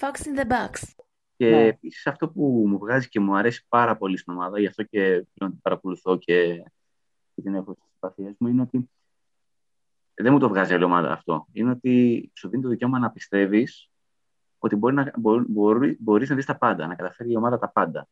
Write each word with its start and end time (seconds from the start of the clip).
Fox 0.00 0.26
in 0.26 0.40
the 0.40 0.46
Box. 0.50 0.94
Και 1.36 1.50
ναι. 1.50 1.66
επίσης 1.66 2.06
αυτό 2.06 2.28
που 2.28 2.64
μου 2.66 2.78
βγάζει 2.78 3.08
και 3.08 3.20
μου 3.20 3.36
αρέσει 3.36 3.64
πάρα 3.68 3.96
πολύ 3.96 4.16
στην 4.16 4.32
ομάδα, 4.32 4.60
γι' 4.60 4.66
αυτό 4.66 4.82
και 4.82 5.00
πλέον 5.34 5.52
την 5.52 5.60
παρακολουθώ 5.62 6.16
και, 6.16 6.62
την 7.34 7.54
έχω 7.54 7.72
στις 7.72 7.84
συμπαθίες 7.92 8.34
μου, 8.38 8.48
είναι 8.48 8.62
ότι 8.62 8.90
δεν 10.14 10.32
μου 10.32 10.38
το 10.38 10.48
βγάζει 10.48 10.74
άλλη 10.74 10.84
ομάδα 10.84 11.12
αυτό. 11.12 11.46
Είναι 11.52 11.70
ότι 11.70 12.30
σου 12.34 12.48
δίνει 12.48 12.62
το 12.62 12.68
δικαίωμα 12.68 12.98
να 12.98 13.10
πιστεύεις 13.10 13.90
ότι 14.58 14.76
μπορεί 14.76 14.94
να, 14.94 15.12
μπορεί, 15.46 15.96
μπορείς 16.00 16.28
να 16.28 16.36
δεις 16.36 16.46
τα 16.46 16.56
πάντα, 16.56 16.86
να 16.86 16.94
καταφέρει 16.94 17.32
η 17.32 17.36
ομάδα 17.36 17.58
τα 17.58 17.68
πάντα. 17.68 18.08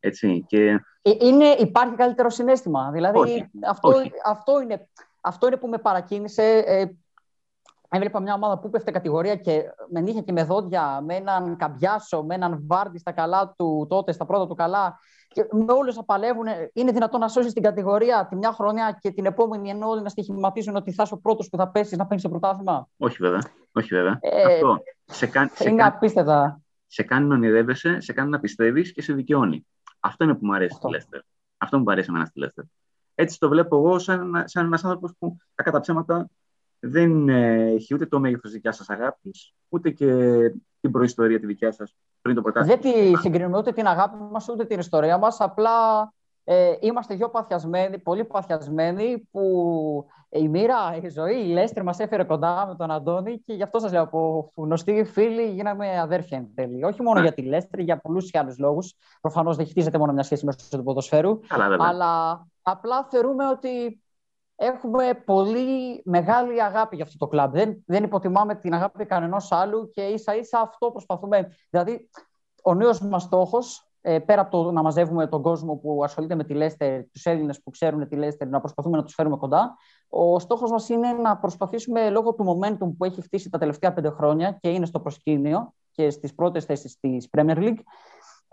Έτσι, 0.00 0.44
και... 0.48 0.80
Ε, 1.02 1.10
είναι, 1.20 1.44
υπάρχει 1.44 1.94
καλύτερο 1.94 2.30
συνέστημα. 2.30 2.90
Δηλαδή, 2.90 3.50
αυτό, 3.66 3.88
Αυτό, 4.24 4.60
είναι, 4.60 4.88
αυτό 5.20 5.46
είναι 5.46 5.56
που 5.56 5.68
με 5.68 5.78
παρακίνησε. 5.78 6.42
Ε, 6.66 6.86
έβλεπα 7.92 8.20
μια 8.20 8.34
ομάδα 8.34 8.58
που 8.58 8.70
πέφτε 8.70 8.90
κατηγορία 8.90 9.36
και 9.36 9.62
με 9.90 10.00
νύχια 10.00 10.20
και 10.20 10.32
με 10.32 10.44
δόντια, 10.44 11.00
με 11.00 11.14
έναν 11.14 11.56
Καμπιάσο, 11.56 12.22
με 12.22 12.34
έναν 12.34 12.64
Βάρντι 12.66 12.98
στα 12.98 13.12
καλά 13.12 13.54
του 13.56 13.86
τότε, 13.88 14.12
στα 14.12 14.26
πρώτα 14.26 14.46
του 14.46 14.54
καλά. 14.54 14.98
Και 15.28 15.46
με 15.50 15.72
όλους 15.72 15.96
να 15.96 16.04
παλεύουν. 16.04 16.46
Είναι 16.72 16.92
δυνατόν 16.92 17.20
να 17.20 17.28
σώσεις 17.28 17.52
την 17.52 17.62
κατηγορία 17.62 18.26
τη 18.30 18.36
μια 18.36 18.52
χρονιά 18.52 18.98
και 19.00 19.10
την 19.10 19.26
επόμενη 19.26 19.70
ενώ 19.70 19.88
όλοι 19.88 20.02
να 20.02 20.08
στοιχηματίζουν 20.08 20.76
ότι 20.76 20.92
θα 20.92 21.02
είσαι 21.02 21.14
ο 21.14 21.18
πρώτος 21.18 21.48
που 21.48 21.56
θα 21.56 21.68
πέσεις 21.68 21.98
να 21.98 22.06
παίρνει 22.06 22.22
το 22.22 22.28
πρωτάθλημα; 22.28 22.88
Όχι 22.96 23.16
βέβαια. 23.20 23.40
Όχι 23.72 23.94
βέβαια. 23.94 24.18
Ε, 24.20 24.44
Αυτό. 24.44 24.82
Σε 25.04 25.26
κάνει, 25.26 25.50
είναι 25.66 25.82
απίστευτα. 25.82 26.60
Σε 26.86 27.02
κάνει 27.02 27.26
να 27.26 27.34
ονειρεύεσαι, 27.34 28.00
σε 28.00 28.12
κάνει 28.12 28.30
να 28.30 28.40
πιστεύεις 28.40 28.92
και 28.92 29.02
σε 29.02 29.12
δικαιώνει. 29.12 29.66
Αυτό 30.00 30.24
είναι 30.24 30.34
που 30.34 30.46
μου 30.46 30.54
αρέσει 30.54 30.74
στη 30.74 30.90
Λέστερ. 30.90 31.20
Αυτό 31.56 31.78
μου 31.78 31.90
αρέσει 31.90 32.06
εμένα 32.10 32.24
στη 32.24 32.38
Λέστερ. 32.38 32.64
Έτσι 33.14 33.38
το 33.38 33.48
βλέπω 33.48 33.76
εγώ 33.76 33.98
σαν, 33.98 34.42
σαν 34.44 34.66
ένας 34.66 34.84
άνθρωπος 34.84 35.12
που 35.18 35.36
τα 35.54 35.62
κατά 35.62 35.80
ψέματα 35.80 36.28
δεν 36.84 37.28
έχει 37.28 37.94
ούτε 37.94 38.06
το 38.06 38.20
μέγεθος 38.20 38.52
δικιάς 38.52 38.76
σας 38.76 38.90
αγάπης, 38.90 39.54
ούτε 39.68 39.90
και 39.90 40.06
την 40.80 40.90
προϊστορία 40.90 41.40
τη 41.40 41.46
δικιά 41.46 41.72
σας 41.72 41.96
πριν 42.22 42.34
το 42.34 42.42
πρωτάθλημα. 42.42 42.78
Δεν 42.80 42.92
τη 42.92 43.16
συγκρίνουμε 43.16 43.58
ούτε 43.58 43.72
την 43.72 43.86
αγάπη 43.86 44.16
μας, 44.30 44.48
ούτε 44.48 44.64
την 44.64 44.78
ιστορία 44.78 45.18
μας. 45.18 45.40
Απλά 45.40 45.70
ε, 46.44 46.72
είμαστε 46.80 47.14
πιο 47.14 47.28
παθιασμένοι, 47.28 47.98
πολύ 47.98 48.24
παθιασμένοι 48.24 49.28
που 49.30 50.06
η 50.28 50.48
μοίρα, 50.48 50.96
η 51.02 51.08
ζωή, 51.08 51.48
η 51.48 51.52
Λέστερ 51.52 51.82
μας 51.82 51.98
έφερε 51.98 52.24
κοντά 52.24 52.66
με 52.66 52.74
τον 52.74 52.90
Αντώνη 52.90 53.38
και 53.38 53.52
γι' 53.52 53.62
αυτό 53.62 53.78
σας 53.78 53.92
λέω 53.92 54.02
από 54.02 54.52
γνωστοί 54.54 55.04
φίλοι 55.04 55.50
γίναμε 55.50 56.00
αδέρφια 56.00 56.38
εν 56.38 56.48
τέλει. 56.54 56.84
Όχι 56.84 57.02
μόνο 57.02 57.20
για 57.20 57.32
τη 57.32 57.42
Λέστερ, 57.42 57.80
για 57.80 57.96
πολλούς 57.96 58.30
και 58.30 58.38
άλλους 58.38 58.58
λόγους. 58.58 58.94
Προφανώς 59.20 59.56
δεν 59.56 59.66
χτίζεται 59.66 59.98
μόνο 59.98 60.12
μια 60.12 60.22
σχέση 60.22 60.44
μέσω 60.44 60.58
του 60.70 60.82
ποδοσφαίρου. 60.82 61.40
αλλά 61.78 62.46
απλά 62.62 63.06
θεωρούμε 63.10 63.48
ότι 63.48 64.01
έχουμε 64.62 65.22
πολύ 65.24 66.02
μεγάλη 66.04 66.62
αγάπη 66.62 66.96
για 66.96 67.04
αυτό 67.04 67.18
το 67.18 67.26
κλαμπ. 67.26 67.52
Δεν, 67.52 67.82
δεν 67.86 68.04
υποτιμάμε 68.04 68.54
την 68.54 68.74
αγάπη 68.74 69.04
κανενός 69.04 69.52
άλλου 69.52 69.90
και 69.90 70.02
ίσα 70.02 70.36
ίσα 70.36 70.60
αυτό 70.60 70.90
προσπαθούμε. 70.90 71.48
Δηλαδή, 71.70 72.08
ο 72.62 72.74
νέος 72.74 73.00
μας 73.00 73.22
στόχος, 73.22 73.86
ε, 74.00 74.18
πέρα 74.18 74.40
από 74.40 74.50
το 74.50 74.70
να 74.70 74.82
μαζεύουμε 74.82 75.26
τον 75.26 75.42
κόσμο 75.42 75.76
που 75.76 76.04
ασχολείται 76.04 76.34
με 76.34 76.44
τη 76.44 76.54
Λέστερ, 76.54 77.04
τους 77.10 77.24
Έλληνες 77.24 77.62
που 77.62 77.70
ξέρουν 77.70 78.08
τη 78.08 78.16
Λέστερ, 78.16 78.48
να 78.48 78.60
προσπαθούμε 78.60 78.96
να 78.96 79.02
τους 79.02 79.14
φέρουμε 79.14 79.36
κοντά, 79.36 79.76
ο 80.08 80.38
στόχος 80.38 80.70
μας 80.70 80.88
είναι 80.88 81.12
να 81.12 81.36
προσπαθήσουμε 81.36 82.10
λόγω 82.10 82.34
του 82.34 82.44
momentum 82.44 82.92
που 82.96 83.04
έχει 83.04 83.22
χτίσει 83.22 83.50
τα 83.50 83.58
τελευταία 83.58 83.92
πέντε 83.92 84.10
χρόνια 84.10 84.58
και 84.60 84.70
είναι 84.70 84.86
στο 84.86 85.00
προσκήνιο 85.00 85.72
και 85.90 86.10
στις 86.10 86.34
πρώτες 86.34 86.64
θέσεις 86.64 86.98
της 87.00 87.28
Premier 87.36 87.56
League, 87.56 87.80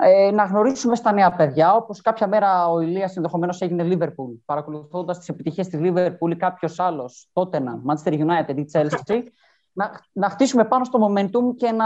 ε, 0.01 0.31
να 0.31 0.43
γνωρίσουμε 0.43 0.95
στα 0.95 1.13
νέα 1.13 1.31
παιδιά. 1.31 1.75
Όπως 1.75 2.01
κάποια 2.01 2.27
μέρα 2.27 2.69
ο 2.69 2.79
Ηλίας 2.79 3.15
ενδεχομένως 3.15 3.61
έγινε 3.61 3.87
Liverpool, 3.91 4.37
παρακολουθώντας 4.45 5.17
τις 5.17 5.29
επιτυχίες 5.29 5.67
της 5.67 5.79
Liverpool 5.83 6.31
ή 6.31 6.35
κάποιος 6.35 6.79
άλλος, 6.79 7.29
τότε 7.33 7.59
να, 7.59 7.81
Manchester 7.87 8.11
United 8.11 8.57
ή 8.57 8.65
Chelsea, 8.73 9.23
να, 9.79 9.91
να 10.11 10.29
χτίσουμε 10.29 10.65
πάνω 10.65 10.83
στο 10.83 11.07
momentum 11.07 11.55
και 11.55 11.71
να 11.71 11.85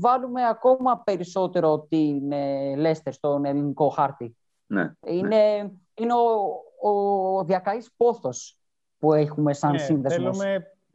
βάλουμε 0.00 0.46
ακόμα 0.48 1.02
περισσότερο 1.04 1.86
την 1.88 2.32
ε, 2.32 2.74
Leicester 2.76 3.10
στον 3.10 3.44
ελληνικό 3.44 3.88
χάρτη. 3.88 4.36
Ναι, 4.66 4.92
είναι 5.06 5.28
ναι. 5.28 5.70
είναι 5.94 6.12
ο, 6.12 6.88
ο 6.90 7.44
διακαής 7.44 7.90
πόθος 7.96 8.58
που 8.98 9.12
έχουμε 9.12 9.52
σαν 9.52 9.70
ναι, 9.70 9.78
σύνδεσμος. 9.78 10.38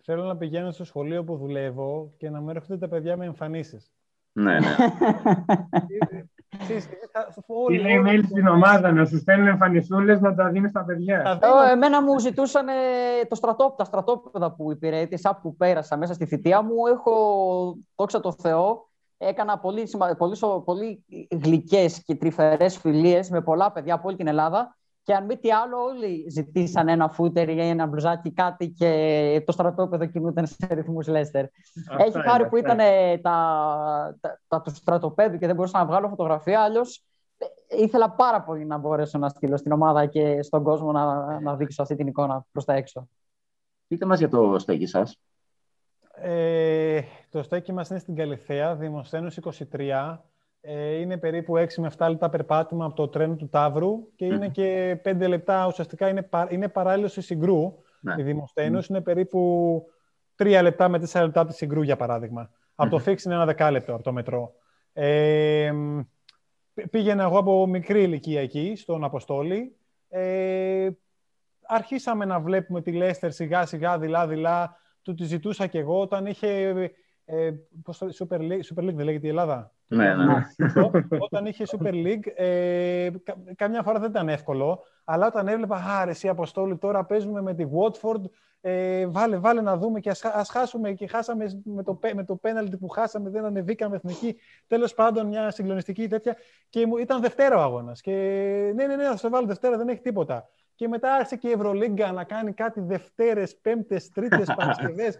θέλω 0.03 0.23
να 0.23 0.37
πηγαίνω 0.37 0.71
στο 0.71 0.83
σχολείο 0.83 1.23
που 1.23 1.37
δουλεύω 1.37 2.13
και 2.17 2.29
να 2.29 2.41
μου 2.41 2.49
έρχονται 2.49 2.77
τα 2.77 2.87
παιδιά 2.87 3.17
με 3.17 3.25
εμφανίσεις. 3.25 3.91
Ναι, 4.31 4.59
ναι. 4.59 4.75
Τι 7.67 7.77
λέει 7.79 8.03
mail 8.05 8.23
στην 8.25 8.47
ομάδα, 8.47 8.91
να 8.91 9.05
σου 9.05 9.17
στέλνουν 9.17 9.47
εμφανισούλες 9.47 10.19
να 10.19 10.35
τα 10.35 10.49
δίνεις 10.49 10.69
στα 10.69 10.83
παιδιά. 10.83 11.39
Εμένα 11.71 12.01
μου 12.01 12.19
ζητούσαν 12.19 12.65
το 13.29 13.35
στρατό, 13.35 13.73
τα 13.77 13.83
στρατόπεδα 13.83 14.51
που 14.51 14.71
υπηρέτησα, 14.71 15.39
που 15.41 15.55
πέρασα 15.55 15.97
μέσα 15.97 16.13
στη 16.13 16.25
θητεία 16.25 16.61
μου. 16.61 16.85
Έχω, 16.85 17.77
δόξα 17.95 18.19
τω 18.19 18.31
Θεώ, 18.31 18.89
έκανα 19.17 19.59
πολύ, 19.59 19.89
πολύ, 20.17 20.37
πολύ 20.65 21.03
γλυκές 21.43 22.03
και 22.03 22.15
τρυφερές 22.15 22.77
φιλίες 22.77 23.29
με 23.29 23.41
πολλά 23.41 23.71
παιδιά 23.71 23.93
από 23.93 24.07
όλη 24.07 24.17
την 24.17 24.27
Ελλάδα 24.27 24.77
και 25.05 25.13
αν 25.13 25.25
μη 25.25 25.37
τι 25.37 25.51
άλλο, 25.51 25.77
όλοι 25.77 26.25
ζητήσαν 26.29 26.87
ένα 26.87 27.09
φούτερ 27.09 27.49
ή 27.49 27.59
ένα 27.59 27.85
μπλουζάκι, 27.85 28.33
κάτι 28.33 28.69
και 28.69 29.43
το 29.45 29.51
στρατόπεδο 29.51 30.05
κινούταν 30.05 30.47
σε 30.47 30.67
ρυθμούς 30.69 31.07
Λέστερ. 31.07 31.45
Έχει 31.97 32.21
χάρη 32.21 32.47
που 32.47 32.57
ήταν 32.57 32.77
τα, 33.21 34.17
τα, 34.21 34.41
τα, 34.47 34.61
του 34.61 34.75
στρατοπέδου 34.75 35.37
και 35.37 35.45
δεν 35.45 35.55
μπορούσα 35.55 35.77
να 35.77 35.85
βγάλω 35.85 36.07
φωτογραφία. 36.07 36.61
Αλλιώ 36.61 36.81
ε, 37.37 37.45
ήθελα 37.83 38.11
πάρα 38.11 38.41
πολύ 38.41 38.65
να 38.65 38.77
μπορέσω 38.77 39.17
να 39.17 39.29
στείλω 39.29 39.57
στην 39.57 39.71
ομάδα 39.71 40.05
και 40.05 40.41
στον 40.41 40.63
κόσμο 40.63 40.91
να, 40.91 41.39
να 41.39 41.55
δείξω 41.55 41.81
αυτή 41.81 41.95
την 41.95 42.07
εικόνα 42.07 42.45
προς 42.51 42.65
τα 42.65 42.73
έξω. 42.73 43.07
Πείτε 43.87 44.05
μας 44.05 44.19
για 44.19 44.29
το 44.29 44.59
στέκι 44.59 44.85
σας. 44.85 45.19
Ε, 46.15 47.01
το 47.29 47.43
στέκι 47.43 47.73
μας 47.73 47.89
είναι 47.89 47.99
στην 47.99 48.15
Καλυθέα, 48.15 48.75
Δημοσθένους 48.75 49.37
23. 49.71 50.17
Ε, 50.67 50.99
είναι 50.99 51.17
περίπου 51.17 51.57
6 51.57 51.73
με 51.75 51.91
7 51.97 52.07
λεπτά 52.09 52.29
περπάτημα 52.29 52.85
από 52.85 52.95
το 52.95 53.07
τρένο 53.07 53.35
του 53.35 53.49
Ταύρου 53.49 54.13
και 54.15 54.25
είναι 54.25 54.49
και 54.49 55.01
5 55.05 55.27
λεπτά, 55.27 55.67
ουσιαστικά 55.67 56.09
είναι, 56.09 56.29
είναι 56.49 56.67
παράλληλος 56.67 57.11
στη 57.11 57.21
Συγκρού. 57.21 57.73
Ναι. 57.99 58.15
Η 58.17 58.23
Δημοσθένος 58.23 58.87
είναι 58.87 59.01
περίπου 59.01 59.83
3 60.37 60.59
λεπτά 60.61 60.89
με 60.89 60.97
4 60.97 61.21
λεπτά 61.21 61.41
από 61.41 61.49
τη 61.49 61.55
Συγκρού, 61.55 61.81
για 61.81 61.95
παράδειγμα. 61.95 62.49
Από 62.75 62.89
το 62.89 62.99
Φίξ 62.99 63.23
είναι 63.23 63.33
ένα 63.33 63.45
δεκάλεπτο 63.45 63.93
από 63.93 64.03
το 64.03 64.11
μετρό. 64.11 64.53
Ε, 64.93 65.71
πήγαινα 66.89 67.23
εγώ 67.23 67.37
από 67.37 67.67
μικρή 67.67 68.03
ηλικία 68.03 68.41
εκεί, 68.41 68.73
στον 68.75 69.03
Αποστόλη. 69.03 69.75
Ε, 70.09 70.89
αρχίσαμε 71.61 72.25
να 72.25 72.39
βλέπουμε 72.39 72.81
τη 72.81 72.91
Λέστερ 72.91 73.31
σιγά 73.31 73.65
σιγά, 73.65 73.97
δειλά-δειλά. 73.97 74.77
Του 75.01 75.13
τη 75.13 75.23
ζητούσα 75.23 75.67
κι 75.67 75.77
εγώ 75.77 76.01
όταν 76.01 76.25
είχε... 76.25 76.73
Ε, 77.25 77.51
πώς 77.83 77.97
το, 77.97 78.07
Super 78.19 78.39
League, 78.39 78.61
Super 78.73 78.83
League 78.83 78.95
δεν 78.95 79.05
λέγεται 79.05 79.25
η 79.25 79.29
Ελλάδα; 79.29 79.74
Ναι, 79.87 80.15
ναι. 80.15 80.25
ναι. 80.25 80.43
Όταν 81.19 81.45
είχε 81.45 81.63
Super 81.67 81.93
League, 81.93 82.31
ε, 82.35 83.09
καμιά 83.55 83.83
φορά 83.83 83.99
δεν 83.99 84.09
ήταν 84.09 84.29
εύκολο, 84.29 84.83
αλλά 85.03 85.27
όταν 85.27 85.47
έβλεπα, 85.47 85.83
άρε 85.99 86.11
η 86.21 86.27
Αποστόλη, 86.27 86.77
τώρα 86.77 87.05
παίζουμε 87.05 87.41
με 87.41 87.53
τη 87.53 87.65
Watford, 87.71 88.21
ε, 88.67 89.07
βάλε, 89.07 89.37
βάλε 89.37 89.61
να 89.61 89.77
δούμε 89.77 89.99
και 89.99 90.09
ας, 90.33 90.49
χάσουμε 90.49 90.91
και 90.91 91.07
χάσαμε 91.07 91.61
με 91.63 91.83
το, 91.83 91.99
με 92.15 92.23
το 92.23 92.35
πέναλτι 92.35 92.77
που 92.77 92.87
χάσαμε, 92.87 93.29
δεν 93.29 93.45
ανεβήκαμε 93.45 93.95
εθνική. 93.95 94.35
Τέλος 94.67 94.93
πάντων, 94.93 95.27
μια 95.27 95.51
συγκλονιστική 95.51 96.07
τέτοια. 96.07 96.37
Και 96.69 96.85
μου, 96.85 96.97
ήταν 96.97 97.21
Δευτέρα 97.21 97.57
ο 97.57 97.61
αγώνας. 97.61 98.01
Και 98.01 98.11
ναι, 98.75 98.87
ναι, 98.87 98.95
ναι, 98.95 99.03
θα 99.03 99.17
σε 99.17 99.29
βάλω 99.29 99.47
Δευτέρα, 99.47 99.77
δεν 99.77 99.87
έχει 99.87 100.01
τίποτα. 100.01 100.49
Και 100.75 100.87
μετά 100.87 101.13
άρχισε 101.13 101.35
και 101.35 101.47
η 101.47 101.51
Ευρωλίγκα 101.51 102.11
να 102.11 102.23
κάνει 102.23 102.53
κάτι 102.53 102.81
Δευτέρες, 102.81 103.57
Πέμπτες, 103.57 104.09
Τρίτες, 104.09 104.53
Παρασκευές. 104.57 105.17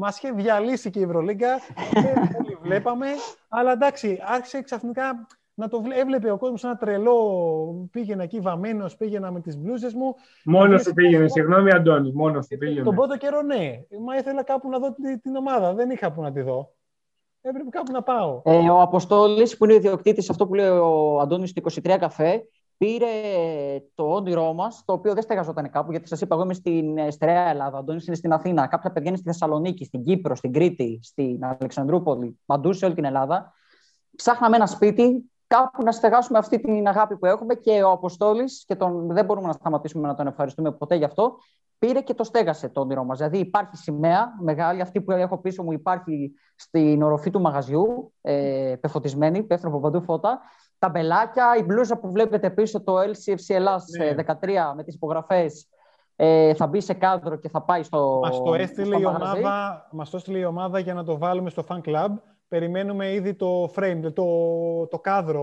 Μας 0.00 0.16
είχε 0.16 0.32
διαλύσει 0.32 0.90
και 0.90 0.98
η 0.98 1.02
Ευρωλίγκα. 1.02 1.58
δεν 1.92 2.28
πολύ 2.36 2.58
βλέπαμε. 2.62 3.06
Αλλά 3.48 3.72
εντάξει, 3.72 4.18
άρχισε 4.24 4.62
ξαφνικά 4.62 5.26
να 5.54 5.68
το 5.68 5.82
έβλεπε 5.92 6.30
ο 6.30 6.38
κόσμος 6.38 6.64
ένα 6.64 6.76
τρελό. 6.76 7.88
Πήγαινα 7.90 8.22
εκεί 8.22 8.40
βαμμένος, 8.40 8.96
πήγαινα 8.96 9.30
με 9.30 9.40
τις 9.40 9.58
μπλούζες 9.58 9.94
μου. 9.94 10.14
Μόνος 10.44 10.82
σου 10.82 10.92
πήγαινε, 10.92 11.28
συγγνώμη 11.28 11.70
Αντώνη, 11.70 12.12
μόνος 12.12 12.46
σου 12.46 12.56
πήγαινε. 12.58 12.84
Τον 12.84 12.94
πρώτο 12.94 13.16
καιρό 13.16 13.42
ναι. 13.42 13.80
Μα 14.04 14.16
ήθελα 14.16 14.42
κάπου 14.42 14.68
να 14.68 14.78
δω 14.78 14.94
την, 15.22 15.36
ομάδα. 15.36 15.74
Δεν 15.74 15.90
είχα 15.90 16.12
που 16.12 16.22
να 16.22 16.32
τη 16.32 16.40
δω. 16.40 16.72
Έπρεπε 17.40 17.68
κάπου 17.70 17.92
να 17.92 18.02
πάω. 18.02 18.42
Ε, 18.44 18.70
ο 18.70 18.80
Αποστόλης, 18.80 19.56
που 19.56 19.64
είναι 19.64 19.74
ιδιοκτήτης 19.74 20.30
αυτό 20.30 20.46
που 20.46 20.54
λέει 20.54 20.68
ο 20.68 21.20
Αντώνης 21.20 21.52
του 21.52 21.62
23 21.72 21.96
καφέ, 21.98 22.44
πήρε 22.78 23.06
το 23.94 24.04
όνειρό 24.04 24.52
μας, 24.52 24.82
το 24.84 24.92
οποίο 24.92 25.14
δεν 25.14 25.22
στεγαζόταν 25.22 25.70
κάπου, 25.70 25.90
γιατί 25.90 26.08
σας 26.08 26.20
είπα, 26.20 26.34
εγώ 26.34 26.44
είμαι 26.44 26.54
στην 26.54 26.98
ε, 26.98 27.10
στερεά 27.10 27.48
Ελλάδα. 27.48 27.76
Ο 27.76 27.80
Αντώνης 27.80 28.06
είναι 28.06 28.16
στην 28.16 28.32
Αθήνα. 28.32 28.66
Κάποια 28.66 28.92
παιδιά 28.92 29.08
είναι 29.08 29.18
στη 29.18 29.26
Θεσσαλονίκη, 29.26 29.84
στην 29.84 30.02
Κύπρο, 30.02 30.34
στην 30.34 30.52
Κρήτη, 30.52 31.00
στην 31.02 31.44
Αλεξανδρούπολη, 31.44 32.38
παντού 32.46 32.72
σε 32.72 32.84
όλη 32.84 32.94
την 32.94 33.04
Ελλάδα. 33.04 33.52
Ψάχναμε 34.16 34.56
ένα 34.56 34.66
σπίτι, 34.66 35.30
κάπου 35.46 35.82
να 35.82 35.92
στεγάσουμε 35.92 36.38
αυτή 36.38 36.60
την 36.60 36.88
αγάπη 36.88 37.16
που 37.16 37.26
έχουμε 37.26 37.54
και 37.54 37.82
ο 37.82 37.90
Αποστόλης, 37.90 38.64
και 38.66 38.74
τον, 38.74 39.12
δεν 39.12 39.24
μπορούμε 39.24 39.46
να 39.46 39.52
σταματήσουμε 39.52 40.08
να 40.08 40.14
τον 40.14 40.26
ευχαριστούμε 40.26 40.72
ποτέ 40.72 40.94
γι' 40.94 41.04
αυτό, 41.04 41.36
πήρε 41.78 42.00
και 42.00 42.14
το 42.14 42.24
στέγασε 42.24 42.68
το 42.68 42.80
όνειρό 42.80 43.04
μας. 43.04 43.18
Δηλαδή 43.18 43.38
υπάρχει 43.38 43.76
σημαία 43.76 44.28
μεγάλη, 44.40 44.80
αυτή 44.80 45.00
που 45.00 45.10
έχω 45.12 45.38
πίσω 45.38 45.62
μου 45.62 45.72
υπάρχει 45.72 46.32
στην 46.56 47.02
οροφή 47.02 47.30
του 47.30 47.40
μαγαζιού, 47.40 48.12
ε, 48.20 48.74
πεφωτισμένη, 48.80 49.42
πέφτουν 49.42 49.70
από 49.70 49.80
παντού 49.80 50.02
φώτα 50.02 50.40
τα 50.78 50.88
μπελάκια, 50.88 51.56
η 51.58 51.62
μπλούζα 51.62 51.98
που 51.98 52.10
βλέπετε 52.10 52.50
πίσω, 52.50 52.82
το 52.82 52.94
LCFC 52.98 53.54
Ελλάς 53.54 53.84
ναι. 53.98 54.14
13 54.14 54.72
με 54.76 54.82
τις 54.84 54.94
υπογραφές, 54.94 55.68
ε, 56.16 56.54
θα 56.54 56.66
μπει 56.66 56.80
σε 56.80 56.94
κάδρο 56.94 57.36
και 57.36 57.48
θα 57.48 57.62
πάει 57.62 57.82
στο 57.82 58.18
Μας 58.22 58.42
το 58.42 58.54
έστειλε, 58.54 58.98
η 58.98 59.04
ομάδα, 59.04 59.88
μας 59.92 60.10
το 60.10 60.16
έστειλε 60.16 60.38
η 60.38 60.44
ομάδα 60.44 60.78
για 60.78 60.94
να 60.94 61.04
το 61.04 61.18
βάλουμε 61.18 61.50
στο 61.50 61.64
fan 61.68 61.80
club 61.84 62.08
Περιμένουμε 62.48 63.12
ήδη 63.12 63.34
το 63.34 63.64
frame, 63.64 64.00
το, 64.14 64.26
το 64.86 64.98
κάδρο, 64.98 65.42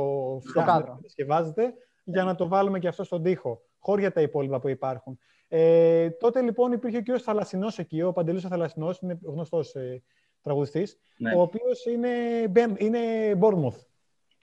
Το 0.53 0.63
κάδρο. 0.63 0.99
σκευάζεται, 1.05 1.73
για 2.03 2.23
να 2.23 2.35
το 2.35 2.47
βάλουμε 2.47 2.79
και 2.79 2.87
αυτό 2.87 3.03
στον 3.03 3.23
τοίχο, 3.23 3.61
χώρια 3.79 4.11
τα 4.11 4.21
υπόλοιπα 4.21 4.59
που 4.59 4.69
υπάρχουν. 4.69 5.19
Ε, 5.47 6.09
τότε 6.09 6.41
λοιπόν 6.41 6.71
υπήρχε 6.71 7.01
και 7.01 7.11
ο 7.11 7.19
Θαλασσινός 7.19 7.79
εκεί, 7.79 8.01
ο 8.01 8.11
Παντελής 8.13 8.45
ο 8.45 8.47
Θαλασσινός, 8.47 8.99
είναι 8.99 9.19
γνωστός 9.23 9.75
ε, 9.75 10.03
τραγουδιστής, 10.41 10.97
Ναι. 11.17 11.35
ο 11.35 11.41
οποίος 11.41 11.85
είναι, 11.85 12.09
Μπεν- 12.49 12.81
είναι 12.81 12.99
Bournemouth. 13.41 13.79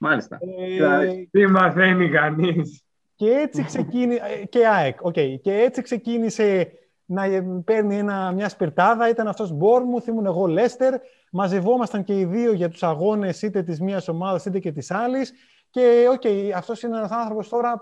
Μάλιστα. 0.03 0.39
Ε, 0.41 1.27
Τι 1.31 1.47
μαθαίνει 1.47 2.09
κανείς. 2.09 2.83
και 3.15 3.29
έτσι 3.29 3.63
ξεκίνησε. 3.63 4.45
και 4.49 4.67
ΑΕΚ, 4.67 5.01
οκ. 5.01 5.13
Και 5.13 5.53
έτσι 5.53 5.81
ξεκίνησε 5.81 6.71
να 7.05 7.23
ε, 7.23 7.41
παίρνει 7.65 7.97
ένα, 7.97 8.31
μια 8.31 8.49
σπιρτάδα. 8.49 9.09
Ήταν 9.09 9.27
αυτός 9.27 9.51
Bournemouth, 9.51 10.07
ήμουν 10.07 10.25
εγώ 10.25 10.45
Λέστερ. 10.47 10.93
Μαζευόμασταν 11.31 12.03
και 12.03 12.19
οι 12.19 12.25
δύο 12.25 12.53
για 12.53 12.69
τους 12.69 12.83
αγώνες 12.83 13.41
είτε 13.41 13.63
της 13.63 13.81
μίας 13.81 14.07
ομάδας 14.07 14.45
είτε 14.45 14.59
και 14.59 14.71
της 14.71 14.91
άλλης. 14.91 15.33
Και 15.69 16.07
οκ, 16.11 16.55
αυτός 16.55 16.83
είναι 16.83 16.97
ένας 16.97 17.11
άνθρωπος 17.11 17.49
τώρα, 17.49 17.81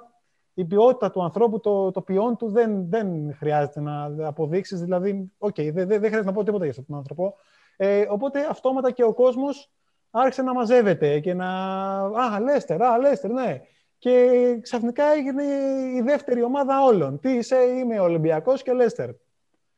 η 0.53 0.65
ποιότητα 0.65 1.11
του 1.11 1.23
ανθρώπου, 1.23 1.59
το, 1.59 1.91
το 1.91 2.01
ποιόν 2.01 2.37
του 2.37 2.49
δεν, 2.51 2.89
δεν 2.89 3.35
χρειάζεται 3.35 3.81
να 3.81 4.15
αποδείξεις. 4.27 4.81
Δηλαδή, 4.81 5.31
οκ, 5.37 5.55
δεν, 5.55 5.73
δεν, 5.73 5.87
δεν 5.87 5.99
χρειάζεται 5.99 6.25
να 6.25 6.33
πω 6.33 6.43
τίποτα 6.43 6.63
για 6.63 6.69
αυτόν 6.71 6.85
τον 6.87 6.97
άνθρωπο. 6.97 7.35
Ε, 7.77 8.05
οπότε 8.09 8.47
αυτόματα 8.49 8.91
και 8.91 9.03
ο 9.03 9.13
κόσμος 9.13 9.71
άρχισε 10.11 10.41
να 10.41 10.53
μαζεύεται 10.53 11.19
και 11.19 11.33
να... 11.33 11.47
Α, 12.01 12.39
Λέστερ, 12.39 12.81
α, 12.83 12.97
Λέστερ, 12.97 13.31
ναι. 13.31 13.61
Και 13.97 14.29
ξαφνικά 14.61 15.03
έγινε 15.17 15.43
η 15.95 16.01
δεύτερη 16.01 16.43
ομάδα 16.43 16.83
όλων. 16.83 17.19
Τι 17.19 17.31
είσαι, 17.31 17.55
είμαι 17.55 17.99
Ολυμπιακός 17.99 18.63
και 18.63 18.73
Λέστερ. 18.73 19.09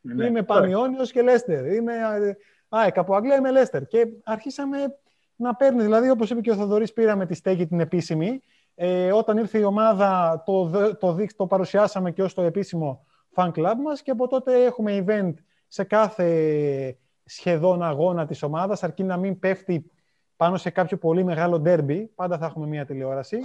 Ναι. 0.01 0.25
Είμαι 0.25 0.43
Πανιόνιος 0.43 1.11
και 1.11 1.21
Λέστερ. 1.21 1.73
Είμαι 1.73 1.93
ΑΕΚ 2.69 2.97
από 2.97 3.15
Αγγλία, 3.15 3.35
είμαι 3.35 3.51
Λέστερ. 3.51 3.85
Και 3.85 4.07
αρχίσαμε 4.23 4.77
να 5.35 5.55
παίρνει, 5.55 5.81
δηλαδή 5.81 6.09
όπως 6.09 6.29
είπε 6.29 6.41
και 6.41 6.51
ο 6.51 6.55
Θοδωρής, 6.55 6.93
πήραμε 6.93 7.25
τη 7.25 7.33
στέκη 7.33 7.67
την 7.67 7.79
επίσημη. 7.79 8.41
Ε, 8.75 9.11
όταν 9.11 9.37
ήρθε 9.37 9.57
η 9.57 9.63
ομάδα, 9.63 10.43
το, 10.45 10.65
δε- 10.65 10.93
το, 10.93 11.13
δείξ- 11.13 11.35
το 11.37 11.47
παρουσιάσαμε 11.47 12.11
και 12.11 12.23
ως 12.23 12.33
το 12.33 12.41
επίσημο 12.41 13.05
fan 13.35 13.51
club 13.55 13.73
μας 13.83 14.01
και 14.01 14.11
από 14.11 14.27
τότε 14.27 14.63
έχουμε 14.63 15.03
event 15.07 15.33
σε 15.67 15.83
κάθε 15.83 16.97
σχεδόν 17.25 17.83
αγώνα 17.83 18.25
της 18.25 18.43
ομάδας, 18.43 18.83
αρκεί 18.83 19.03
να 19.03 19.17
μην 19.17 19.39
πέφτει 19.39 19.91
πάνω 20.37 20.57
σε 20.57 20.69
κάποιο 20.69 20.97
πολύ 20.97 21.23
μεγάλο 21.23 21.59
ντέρμπι, 21.59 22.11
πάντα 22.15 22.37
θα 22.37 22.45
έχουμε 22.45 22.67
μία 22.67 22.85
τηλεόραση, 22.85 23.37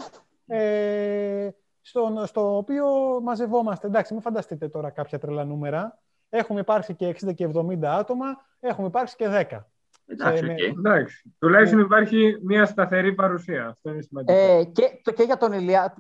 ε, 0.47 1.49
στο, 1.81 2.23
στο 2.27 2.57
οποίο 2.57 2.87
μαζευόμαστε. 3.23 3.87
Εντάξει, 3.87 4.13
μην 4.13 4.23
φανταστείτε 4.23 4.69
τώρα 4.69 4.91
κάποια 4.91 5.19
τρελά 5.19 5.45
νούμερα. 5.45 5.99
Έχουμε 6.29 6.61
υπάρξει 6.61 6.95
και 6.95 7.17
60 7.25 7.35
και 7.35 7.49
70 7.55 7.85
άτομα, 7.85 8.27
έχουμε 8.61 8.87
υπάρξει 8.87 9.17
και 9.17 9.29
10. 9.29 9.67
Εντάξει, 10.11 10.45
σε- 10.45 10.53
οκ. 10.53 10.59
Εντάξει. 10.79 11.35
Τουλάχιστον 11.39 11.79
υπάρχει 11.81 12.39
μια 12.43 12.67
σταθερή 12.67 13.15
παρουσία. 13.15 13.67
Αυτό 13.67 13.91
είναι 13.91 14.03
σημαντικό. 14.03 14.39
Ε, 14.39 14.65
και, 14.65 15.01
το- 15.03 15.13
και 15.13 15.23
για 15.23 15.37
τον 15.37 15.53
Ηλία, 15.53 15.95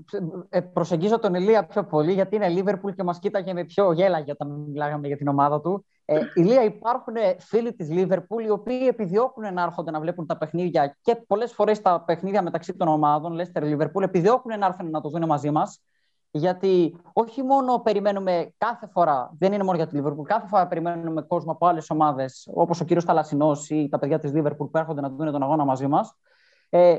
ε, 0.49 0.61
προσεγγίζω 0.61 1.19
τον 1.19 1.35
Ηλία 1.35 1.67
πιο 1.67 1.85
πολύ 1.85 2.13
γιατί 2.13 2.37
είναι 2.37 2.49
Λίβερπουλ 2.49 2.93
και 2.93 3.03
μας 3.03 3.19
κοίταγε 3.19 3.53
με 3.53 3.65
πιο 3.65 3.93
γέλαγε 3.93 4.31
όταν 4.31 4.49
μιλάγαμε 4.51 5.07
για 5.07 5.17
την 5.17 5.29
ομάδα 5.29 5.61
του. 5.61 5.87
Ε, 6.11 6.21
Ηλία, 6.35 6.63
υπάρχουν 6.65 7.15
φίλοι 7.39 7.73
της 7.73 7.91
Λίβερπουλ 7.91 8.45
οι 8.45 8.51
οποίοι 8.51 8.87
επιδιώκουν 8.89 9.55
να 9.55 9.63
έρχονται 9.63 9.91
να 9.91 10.01
βλέπουν 10.01 10.27
τα 10.27 10.39
παιχνίδια 10.39 10.99
και 11.03 11.15
πολλές 11.15 11.53
φορές 11.53 11.81
τα 11.81 12.03
παιχνίδια 12.07 12.43
μεταξύ 12.43 12.77
των 12.77 12.89
ομάδων, 12.89 13.33
Λέστερ 13.33 13.63
Λίβερπουλ, 13.63 14.03
επιδιώκουν 14.05 14.59
να 14.59 14.67
έρθουν 14.67 14.91
να 14.91 15.01
το 15.01 15.09
δουν 15.09 15.27
μαζί 15.27 15.51
μας. 15.51 15.81
Γιατί 16.31 16.97
όχι 17.13 17.43
μόνο 17.43 17.79
περιμένουμε 17.79 18.55
κάθε 18.59 18.87
φορά, 18.87 19.35
δεν 19.39 19.53
είναι 19.53 19.65
μόνο 19.65 19.77
για 19.77 19.87
τη 19.87 19.95
Λίβερπουλ, 19.95 20.27
κάθε 20.27 20.47
φορά 20.47 20.67
περιμένουμε 20.67 21.23
κόσμο 21.23 21.53
από 21.53 21.67
άλλες 21.67 21.91
ομάδες, 21.91 22.49
όπως 22.53 22.81
ο 22.81 22.85
κύριος 22.85 23.05
Θαλασσινός 23.05 23.71
ή 23.71 23.89
τα 23.91 23.99
παιδιά 23.99 24.19
της 24.19 24.33
Λίβερπουλ 24.33 24.69
που 24.69 24.79
έρχονται 24.79 25.01
να 25.01 25.09
δουν 25.11 25.33
τον 25.33 25.43
αγώνα 25.43 25.65
μαζί 25.65 25.87
μας. 25.87 26.15
Ε, 26.69 26.99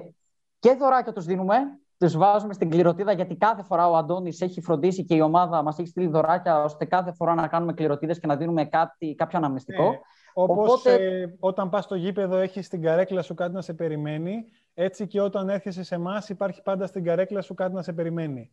και 0.59 0.73
δωράκια 0.73 1.13
τους 1.13 1.25
δίνουμε, 1.25 1.55
τους 1.99 2.17
βάζουμε 2.17 2.53
στην 2.53 2.69
κληροτίδα 2.69 3.11
γιατί 3.11 3.35
κάθε 3.35 3.63
φορά 3.63 3.89
ο 3.89 3.95
Αντώνης 3.95 4.41
έχει 4.41 4.61
φροντίσει 4.61 5.05
και 5.05 5.15
η 5.15 5.21
ομάδα 5.21 5.63
μας 5.63 5.79
έχει 5.79 5.87
στείλει 5.87 6.07
δωράκια 6.07 6.63
ώστε 6.63 6.85
κάθε 6.85 7.11
φορά 7.11 7.33
να 7.33 7.47
κάνουμε 7.47 7.73
κληροτίδες 7.73 8.19
και 8.19 8.27
να 8.27 8.35
δίνουμε 8.35 8.65
κάτι, 8.65 9.15
κάποιο 9.15 9.37
αναμνηστικό. 9.37 9.89
Ναι. 9.89 9.99
Όπως 10.33 10.69
Οπότε- 10.73 11.01
ε, 11.01 11.35
όταν 11.39 11.69
πας 11.69 11.83
στο 11.83 11.95
γήπεδο 11.95 12.35
έχεις 12.37 12.65
στην 12.65 12.81
καρέκλα 12.81 13.21
σου 13.21 13.33
κάτι 13.33 13.53
να 13.53 13.61
σε 13.61 13.73
περιμένει, 13.73 14.43
έτσι 14.73 15.07
και 15.07 15.21
όταν 15.21 15.49
έρχεσαι 15.49 15.83
σε 15.83 15.95
εμάς 15.95 16.29
υπάρχει 16.29 16.61
πάντα 16.61 16.87
στην 16.87 17.03
καρέκλα 17.03 17.41
σου 17.41 17.53
κάτι 17.53 17.73
να 17.73 17.81
σε 17.81 17.93
περιμένει. 17.93 18.51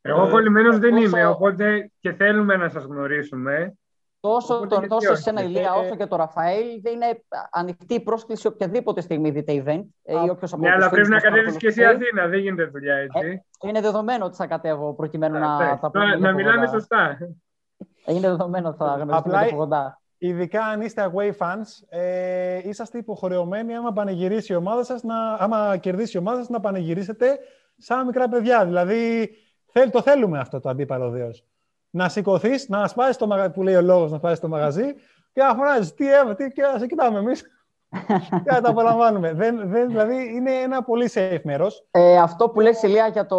Εγώ 0.00 0.26
ε, 0.26 0.30
κολλημένος 0.30 0.78
δεν 0.78 0.94
όσο- 0.94 1.02
είμαι, 1.06 1.26
οπότε 1.26 1.90
και 2.00 2.12
θέλουμε 2.12 2.56
να 2.56 2.68
σας 2.68 2.84
γνωρίσουμε. 2.84 3.78
Τόσο 4.20 4.54
Οπότε 4.54 4.68
τον 4.68 4.78
γιατί 4.78 4.94
τόσο 4.94 5.10
όχι. 5.12 5.18
εσένα, 5.20 5.42
Ηλία, 5.42 5.72
Ε, 5.76 5.80
όσο 5.80 5.96
και 5.96 6.06
τον 6.06 6.18
Ραφαήλ, 6.18 6.80
δεν 6.82 6.92
είναι 6.94 7.22
ανοιχτή 7.50 7.94
η 7.94 8.00
πρόσκληση 8.00 8.46
οποιαδήποτε 8.46 9.00
στιγμή 9.00 9.30
δείτε 9.30 9.52
event. 9.66 9.84
ε, 10.02 10.16
Α, 10.18 10.24
ή 10.24 10.28
όποιος 10.30 10.52
από 10.52 10.62
Ναι, 10.62 10.68
τους 10.68 10.76
αλλά 10.76 10.88
φίλους 10.88 10.90
πρέπει 10.90 11.08
να 11.08 11.14
μας 11.14 11.22
κατέβεις 11.22 11.56
και 11.56 11.66
εσύ 11.66 11.80
παρακολουθεί. 11.80 12.08
Αθήνα, 12.08 12.26
δεν 12.28 12.38
γίνεται 12.40 12.64
δουλειά 12.64 12.94
έτσι. 12.94 13.42
Είναι 13.66 13.80
δεδομένο 13.80 14.24
ότι 14.24 14.36
θα 14.36 14.46
κατέβω 14.46 14.94
προκειμένου 14.94 15.38
να 15.38 15.54
Εντάξει, 15.54 15.80
τα 15.80 15.90
τώρα 15.90 16.04
πούμε. 16.04 16.16
Να 16.16 16.28
από 16.28 16.36
μιλάμε 16.38 16.64
κοντά. 16.64 16.78
σωστά. 16.78 17.18
Είναι 18.06 18.28
δεδομένο 18.28 18.68
ότι 18.68 18.76
θα 18.76 18.84
γνωριστούμε 18.84 19.16
Απλά- 19.16 19.40
από 19.40 19.56
κοντά. 19.56 20.00
Ειδικά 20.18 20.64
αν 20.64 20.80
είστε 20.80 21.12
away 21.14 21.30
fans, 21.38 21.66
ε, 21.88 22.68
είσαστε 22.68 22.98
υποχρεωμένοι 22.98 23.74
άμα 23.76 23.92
πανηγυρίσει 23.92 24.52
η 24.52 24.56
ομάδα 24.56 24.84
σας, 24.84 25.02
να, 25.02 25.32
άμα 25.34 25.76
κερδίσει 25.76 26.16
η 26.16 26.20
ομάδα 26.20 26.38
σας, 26.38 26.48
να 26.48 26.60
πανηγυρίσετε 26.60 27.38
σαν 27.76 28.06
μικρά 28.06 28.28
παιδιά. 28.28 28.64
Δηλαδή, 28.64 29.30
θέλ, 29.66 29.90
το 29.90 30.02
θέλουμε 30.02 30.38
αυτό 30.38 30.60
το 30.60 30.68
αντίπαλο 30.68 31.10
δέος. 31.10 31.44
Να 31.90 32.08
σηκωθείς, 32.08 32.68
να 32.68 32.88
σπάσεις 32.88 33.16
το 33.16 33.26
μαγαζί, 33.26 33.50
που 33.50 33.62
λέει 33.62 33.74
ο 33.74 33.82
λόγος, 33.82 34.10
να 34.10 34.16
σπάσεις 34.16 34.40
το 34.40 34.48
μαγαζί 34.48 34.94
και 35.32 35.42
να 35.42 35.54
φωνάζεις 35.54 35.94
τι 35.94 36.12
έβα, 36.12 36.34
τι, 36.34 36.48
και 36.48 36.62
να 36.62 36.78
σε 36.78 36.86
κοιτάμε 36.86 37.18
εμείς. 37.18 37.44
και 38.44 38.50
να 38.50 38.60
τα 38.60 38.70
απολαμβάνουμε. 38.70 39.32
δεν, 39.32 39.68
δεν, 39.68 39.88
δηλαδή, 39.88 40.34
είναι 40.34 40.50
ένα 40.50 40.82
πολύ 40.82 41.10
safe 41.14 41.40
μέρος. 41.44 41.86
Ε, 41.90 42.18
αυτό 42.18 42.48
που 42.48 42.60
λες 42.60 42.82
Ηλία 42.82 43.06
για 43.06 43.26
το 43.26 43.38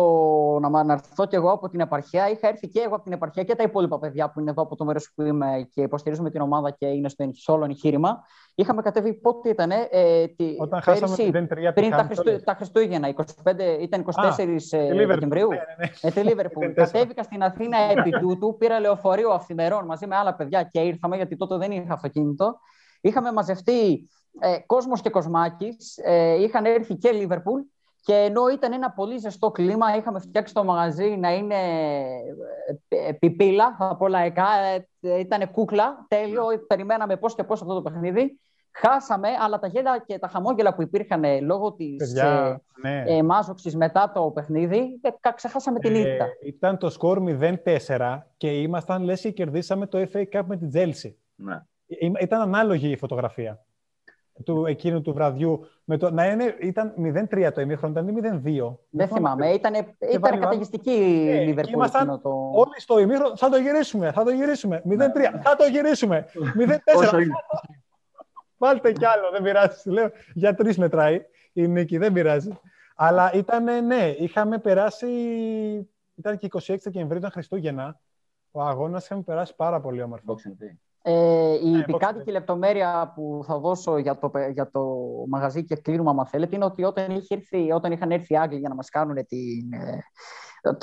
να 0.59 0.69
μ' 0.69 0.75
αναρθώ 0.75 1.25
και 1.25 1.35
εγώ 1.35 1.51
από 1.51 1.69
την 1.69 1.79
επαρχία, 1.79 2.29
είχα 2.29 2.47
έρθει 2.47 2.67
και 2.67 2.79
εγώ 2.79 2.95
από 2.95 3.03
την 3.03 3.13
επαρχία 3.13 3.43
και 3.43 3.55
τα 3.55 3.63
υπόλοιπα 3.63 3.99
παιδιά 3.99 4.31
που 4.31 4.39
είναι 4.39 4.49
εδώ 4.49 4.61
από 4.61 4.75
το 4.75 4.85
μέρος 4.85 5.11
που 5.15 5.21
είμαι 5.21 5.69
και 5.71 5.81
υποστηρίζουμε 5.81 6.29
την 6.29 6.41
ομάδα 6.41 6.71
και 6.71 6.85
είναι 6.85 7.09
στο, 7.09 7.29
σε 7.31 7.51
όλο 7.51 7.65
εγχείρημα. 7.65 8.23
Είχαμε 8.55 8.81
κατέβει 8.81 9.13
πότε 9.13 9.49
ήταν, 9.49 9.71
ε, 9.71 10.27
τη, 10.27 10.55
Όταν 10.57 10.81
χάσαμε 10.81 11.15
πέρυσι, 11.15 11.31
0-3 11.33 11.65
από 11.65 11.73
τη 11.73 11.73
πριν 11.73 11.89
τα, 11.89 11.95
Χάμιλτον. 11.95 12.25
Χριστού, 12.25 12.43
τα 12.43 12.53
Χριστούγεννα, 12.53 13.13
25, 13.43 13.81
ήταν 13.81 14.05
24 14.05 14.11
Α, 14.15 14.35
ε, 14.37 14.45
τη 14.45 14.67
Liverpool. 14.71 15.07
Δεκεμβρίου. 15.07 15.47
Ναι, 15.47 15.55
ναι, 15.55 15.75
ναι. 15.77 15.91
Με 16.01 16.11
τη 16.11 16.21
Λίβερπουλ. 16.21 16.65
0-4. 16.71 16.73
Κατέβηκα 16.73 17.23
στην 17.23 17.43
Αθήνα 17.43 17.77
επί 17.77 18.09
τούτου, 18.21 18.55
πήρα 18.57 18.79
λεωφορείο 18.79 19.29
αυθημερών 19.29 19.85
μαζί 19.85 20.07
με 20.07 20.15
άλλα 20.15 20.35
παιδιά 20.35 20.63
και 20.63 20.79
ήρθαμε, 20.79 21.15
γιατί 21.15 21.37
τότε 21.37 21.57
δεν 21.57 21.71
είχα 21.71 21.93
αυτοκίνητο. 21.93 22.59
Είχαμε 23.01 23.31
μαζευτεί 23.31 24.09
ε, 24.39 24.57
κόσμος 24.65 25.01
και 25.01 25.09
κοσμάκης, 25.09 25.97
ε, 26.03 26.41
είχαν 26.43 26.65
έρθει 26.65 26.95
και 26.95 27.11
Λίβερπουλ 27.11 27.59
και 28.03 28.13
ενώ 28.13 28.47
ήταν 28.53 28.73
ένα 28.73 28.91
πολύ 28.91 29.17
ζεστό 29.17 29.51
κλίμα, 29.51 29.95
είχαμε 29.95 30.19
φτιάξει 30.19 30.53
το 30.53 30.63
μαγαζί 30.63 31.05
να 31.17 31.33
είναι 31.33 31.55
ε, 32.87 33.07
ε, 33.07 33.11
πιπίλα, 33.11 33.75
θα 33.77 33.95
πω 33.95 34.07
λαϊκά, 34.07 34.47
ε, 35.01 35.19
ήταν 35.19 35.51
κούκλα, 35.51 36.05
τέλειο, 36.07 36.43
περιμέναμε 36.67 37.17
πώς 37.17 37.35
και 37.35 37.43
πώς 37.43 37.61
αυτό 37.61 37.73
το 37.73 37.81
παιχνίδι. 37.81 38.39
Χάσαμε, 38.73 39.27
αλλά 39.41 39.59
τα 39.59 39.67
γέλια 39.67 40.03
και 40.05 40.19
τα 40.19 40.27
χαμόγελα 40.27 40.73
που 40.75 40.81
υπήρχαν 40.81 41.23
ε, 41.23 41.39
λόγω 41.39 41.73
της 41.73 41.95
Παιδιά, 41.97 42.61
ναι. 42.81 43.03
ε, 43.07 43.23
μάζοξης 43.23 43.75
μετά 43.75 44.11
το 44.13 44.21
παιχνίδι, 44.31 44.99
ε, 45.01 45.09
κα- 45.19 45.33
ξεχάσαμε 45.33 45.79
την 45.79 45.95
ήττα. 45.95 46.25
Ε, 46.25 46.29
ήταν 46.45 46.77
το 46.77 46.89
σκορ 46.89 47.21
0-4 47.25 48.17
και 48.37 48.61
ήμασταν 48.61 49.03
λες 49.03 49.21
και 49.21 49.31
κερδίσαμε 49.31 49.87
το 49.87 50.07
FA 50.13 50.23
Cup 50.33 50.41
με 50.45 50.57
την 50.57 50.69
Chelsea. 50.73 51.13
Ναι. 51.35 51.53
Ε, 51.87 52.09
Ήταν 52.21 52.41
ανάλογη 52.41 52.89
η 52.91 52.97
φωτογραφία 52.97 53.59
του 54.41 54.65
εκείνου 54.65 55.01
του 55.01 55.13
βραδιού. 55.13 55.67
Με 55.83 55.97
το, 55.97 56.11
να 56.11 56.25
είναι, 56.25 56.55
ήταν 56.61 56.93
0-3 57.31 57.51
το 57.53 57.61
ημίχρονο, 57.61 57.99
ήταν 57.99 58.41
0-2. 58.45 58.75
Δεν 58.89 59.07
θυμάμαι. 59.07 59.49
Ήταν, 59.49 59.73
ήταν 59.73 60.21
βάλει 60.21 60.37
καταιγιστική 60.37 60.91
η 60.91 61.29
Ε, 61.29 61.37
και 61.37 61.43
Λίβερπουλ 61.43 61.73
ήμασταν 61.73 62.01
εκείνο 62.01 62.19
το... 62.19 62.29
Όλοι 62.53 62.79
στο 62.79 62.99
ημίχρονο 62.99 63.37
θα 63.37 63.49
το 63.49 63.57
γυρίσουμε, 63.57 64.11
θα 64.11 64.23
το 64.23 64.31
γυρίσουμε. 64.31 64.81
0-3, 64.89 64.89
θα 65.41 65.55
το 65.55 65.65
γυρίσουμε. 65.65 66.25
0-4. 66.59 66.77
Όσο 66.95 67.19
είναι. 67.19 67.33
Βάλτε 68.57 68.91
κι 68.91 69.05
άλλο, 69.05 69.29
δεν 69.31 69.41
πειράζει. 69.43 69.89
Λέω, 69.89 70.11
για 70.33 70.53
τρεις 70.53 70.77
μετράει 70.77 71.25
η 71.53 71.67
νίκη, 71.67 71.97
δεν 71.97 72.13
πειράζει. 72.13 72.59
Αλλά 72.95 73.33
ήταν, 73.33 73.85
ναι, 73.85 74.15
είχαμε 74.17 74.57
περάσει. 74.57 75.07
Ήταν 76.15 76.37
και 76.37 76.47
26 76.51 76.75
Δεκεμβρίου, 76.83 77.17
ήταν 77.17 77.31
Χριστούγεννα. 77.31 77.99
Ο 78.51 78.61
αγώνας 78.61 79.05
είχαμε 79.05 79.21
περάσει 79.21 79.55
πάρα 79.55 79.81
πολύ 79.81 80.01
όμορφο. 80.01 80.35
Boxing 81.03 81.09
Day. 81.09 81.13
Ε, 81.13 81.53
η 81.63 81.69
Ναι, 81.69 81.83
πικάντικη 81.83 82.23
boxing. 82.27 82.31
λεπτομέρεια 82.31 83.11
που 83.15 83.43
θα 83.45 83.59
δώσω 83.59 83.97
για 83.97 84.17
το, 84.17 84.31
για 84.51 84.71
το 84.71 84.81
μαγαζί 85.27 85.63
και 85.65 85.75
κλείνουμε, 85.75 86.09
άμα 86.09 86.25
θέλετε, 86.25 86.55
είναι 86.55 86.65
ότι 86.65 86.83
όταν, 86.83 87.11
είχε 87.11 87.35
έρθει, 87.35 87.71
όταν 87.71 87.91
είχαν 87.91 88.11
έρθει 88.11 88.33
οι 88.33 88.37
Άγγλοι 88.37 88.59
για 88.59 88.69
να 88.69 88.75
μας 88.75 88.89
κάνουν 88.89 89.15
την, 89.25 89.73
ε, 89.73 90.03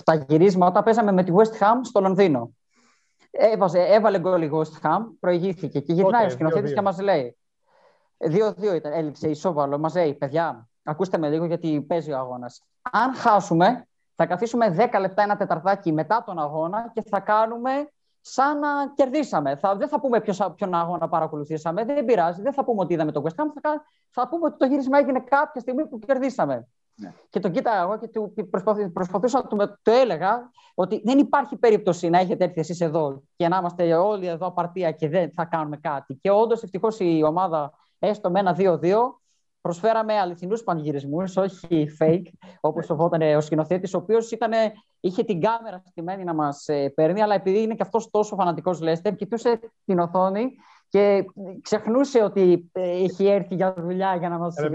τα 0.04 0.14
γυρίσματα, 0.28 0.82
παίζαμε 0.82 1.12
με 1.12 1.24
τη 1.24 1.32
West 1.34 1.62
Ham 1.62 1.80
στο 1.82 2.00
Λονδίνο. 2.00 2.52
Έβαζε, 3.30 3.80
έβαλε 3.80 4.18
γκολ 4.18 4.42
η 4.42 4.50
West 4.52 4.86
Ham, 4.88 4.98
προηγήθηκε 5.20 5.80
και 5.80 5.92
γυρνάει 5.92 6.12
Τότε, 6.12 6.26
ο 6.26 6.30
σκηνοθέτης 6.30 6.70
2-2. 6.70 6.74
και 6.74 6.80
μας 6.80 7.00
λέει 7.00 7.38
2-2 8.18 8.74
ήταν, 8.74 8.92
έληξε 8.92 9.28
ισόβαλο, 9.28 9.78
μας 9.78 9.94
λέει, 9.94 10.14
παιδιά, 10.14 10.68
ακούστε 10.82 11.18
με 11.18 11.28
λίγο 11.28 11.44
γιατί 11.44 11.80
παίζει 11.88 12.12
ο 12.12 12.18
αγώνας. 12.18 12.62
Αν 12.92 13.14
χάσουμε, 13.14 13.86
θα 14.14 14.26
καθίσουμε 14.26 14.74
10 14.92 15.00
λεπτά 15.00 15.22
ένα 15.22 15.36
τεταρτάκι 15.36 15.92
μετά 15.92 16.22
τον 16.26 16.38
αγώνα 16.38 16.90
και 16.94 17.02
θα 17.08 17.20
κάνουμε 17.20 17.70
σαν 18.20 18.58
να 18.58 18.68
κερδίσαμε. 18.94 19.56
Θα, 19.56 19.76
δεν 19.76 19.88
θα 19.88 20.00
πούμε 20.00 20.20
ποιος, 20.20 20.52
ποιον 20.54 20.74
αγώνα 20.74 21.08
παρακολουθήσαμε, 21.08 21.84
δεν 21.84 22.04
πειράζει, 22.04 22.42
δεν 22.42 22.52
θα 22.52 22.64
πούμε 22.64 22.80
ότι 22.80 22.94
είδαμε 22.94 23.12
τον 23.12 23.22
West 23.22 23.42
Ham, 23.42 23.46
θα, 23.62 23.84
θα 24.10 24.28
πούμε 24.28 24.46
ότι 24.46 24.56
το 24.56 24.66
γύρισμα 24.66 24.98
έγινε 24.98 25.20
κάποια 25.20 25.60
στιγμή 25.60 25.86
που 25.86 25.98
κερδίσαμε. 25.98 26.68
Ναι. 26.94 27.12
Και 27.30 27.40
τον 27.40 27.52
κοίταγα 27.52 27.80
εγώ 27.80 27.98
και 27.98 28.08
του 28.08 28.32
προσπαθούσα 28.92 29.42
να 29.42 29.46
του 29.46 29.78
το 29.82 29.90
έλεγα 29.90 30.50
ότι 30.74 31.02
δεν 31.04 31.18
υπάρχει 31.18 31.56
περίπτωση 31.56 32.08
να 32.08 32.18
έχετε 32.18 32.44
έρθει 32.44 32.60
εσείς 32.60 32.80
εδώ 32.80 33.22
και 33.36 33.48
να 33.48 33.56
είμαστε 33.56 33.94
όλοι 33.94 34.26
εδώ 34.26 34.46
απαρτία 34.46 34.90
και 34.92 35.08
δεν 35.08 35.32
θα 35.34 35.44
κάνουμε 35.44 35.76
κάτι. 35.76 36.14
Και 36.14 36.30
όντως 36.30 36.62
ευτυχώς 36.62 36.96
η 37.00 37.22
ομάδα 37.26 37.72
έστω 37.98 38.30
με 38.30 38.38
ένα 38.38 38.56
2-2 38.58 38.94
προσφέραμε 39.68 40.18
αληθινούς 40.18 40.62
πανηγυρισμούς, 40.62 41.36
όχι 41.36 41.88
fake, 42.00 42.22
όπως 42.60 42.86
φοβόταν 42.86 43.36
ο 43.36 43.40
σκηνοθέτης, 43.40 43.94
ο 43.94 43.98
οποίος 43.98 44.30
είχε 45.00 45.22
την 45.22 45.40
κάμερα 45.40 45.82
στημένη 45.86 46.24
να 46.24 46.34
μας 46.34 46.68
ε, 46.68 46.88
παίρνει, 46.88 47.22
αλλά 47.22 47.34
επειδή 47.34 47.62
είναι 47.62 47.74
και 47.74 47.82
αυτός 47.82 48.10
τόσο 48.10 48.36
φανατικός 48.36 48.80
Λέστερ, 48.80 49.14
κοιτούσε 49.14 49.60
την 49.84 49.98
οθόνη 49.98 50.46
και 50.88 51.24
ξεχνούσε 51.62 52.22
ότι 52.22 52.70
ε, 52.72 52.90
έχει 52.90 53.26
έρθει 53.26 53.54
για 53.54 53.74
δουλειά 53.78 54.16
για 54.16 54.28
να 54.28 54.38
μας 54.38 54.56
ε, 54.56 54.68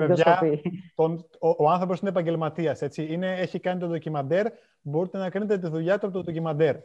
Ο, 1.39 1.50
ο 1.57 1.69
άνθρωπος 1.69 2.00
είναι 2.00 2.09
επαγγελματίας. 2.09 2.81
Έχει 2.81 3.59
κάνει 3.59 3.79
το 3.79 3.88
ντοκιμαντέρ. 3.88 4.45
Μπορείτε 4.81 5.17
να 5.17 5.29
κάνετε 5.29 5.57
τη 5.57 5.69
δουλειά 5.69 6.00
του 6.00 6.05
από 6.05 6.15
το 6.15 6.21
ντοκιμαντέρ. 6.21 6.75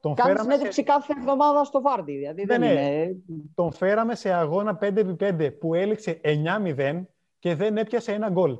Τον 0.00 0.14
Κάνεις 0.14 0.40
συνέντευξη 0.40 0.72
σε... 0.72 0.82
κάθε 0.82 1.14
εβδομάδα 1.18 1.64
στο 1.64 1.80
Βάρντι. 1.80 2.12
Δηλαδή 2.12 2.44
δεν 2.44 2.60
ναι, 2.60 2.66
είναι... 2.66 3.16
Τον 3.54 3.72
φέραμε 3.72 4.14
σε 4.14 4.32
αγώνα 4.32 4.78
5x5 4.82 5.50
που 5.60 5.74
έληξε 5.74 6.20
9-0 6.24 7.02
και 7.40 7.54
δεν 7.54 7.76
έπιασε 7.76 8.12
ένα 8.12 8.28
γκολ. 8.30 8.58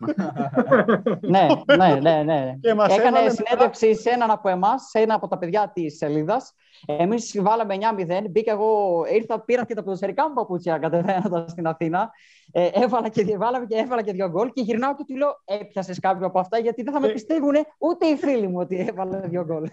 ναι, 1.20 1.46
ναι, 1.76 1.94
ναι, 2.00 2.22
ναι. 2.22 2.54
Έκανε 2.88 3.28
συνέντευξη 3.28 3.94
σε 3.94 4.10
έναν 4.10 4.30
από 4.30 4.48
εμάς, 4.48 4.82
σε 4.82 4.98
ένα 4.98 5.14
από 5.14 5.28
τα 5.28 5.38
παιδιά 5.38 5.70
της 5.74 5.96
σελίδα. 5.96 6.40
Εμείς 6.86 7.40
βάλαμε 7.40 7.76
9-0. 7.96 8.24
Μπήκα 8.30 8.52
εγώ, 8.52 9.02
ήρθα, 9.12 9.40
πήρα 9.40 9.64
και 9.64 9.74
τα 9.74 9.82
ποδοσφαιρικά 9.82 10.28
μου 10.28 10.34
παπούτσια 10.34 10.78
κατεβαίνοντα 10.78 11.48
στην 11.48 11.66
Αθήνα. 11.66 12.10
Ε, 12.52 12.68
έβαλα 12.72 13.08
και, 13.08 13.36
βάλαμε 13.36 13.66
και 13.66 13.76
έβαλα 13.76 14.02
και 14.02 14.12
δύο 14.12 14.28
γκολ 14.28 14.52
και 14.52 14.62
γυρνάω 14.62 14.94
και 14.94 15.04
του 15.06 15.16
λέω: 15.16 15.42
Έπιασες 15.44 15.98
κάποιο 15.98 16.26
από 16.26 16.38
αυτά, 16.38 16.58
γιατί 16.58 16.82
δεν 16.82 16.92
θα 16.92 17.00
με 17.00 17.06
ε. 17.06 17.12
πιστεύουν 17.12 17.54
ούτε 17.78 18.06
οι 18.06 18.16
φίλοι 18.16 18.48
μου 18.48 18.58
ότι 18.58 18.86
έβαλα 18.88 19.20
δύο 19.20 19.44
γκολ. 19.44 19.68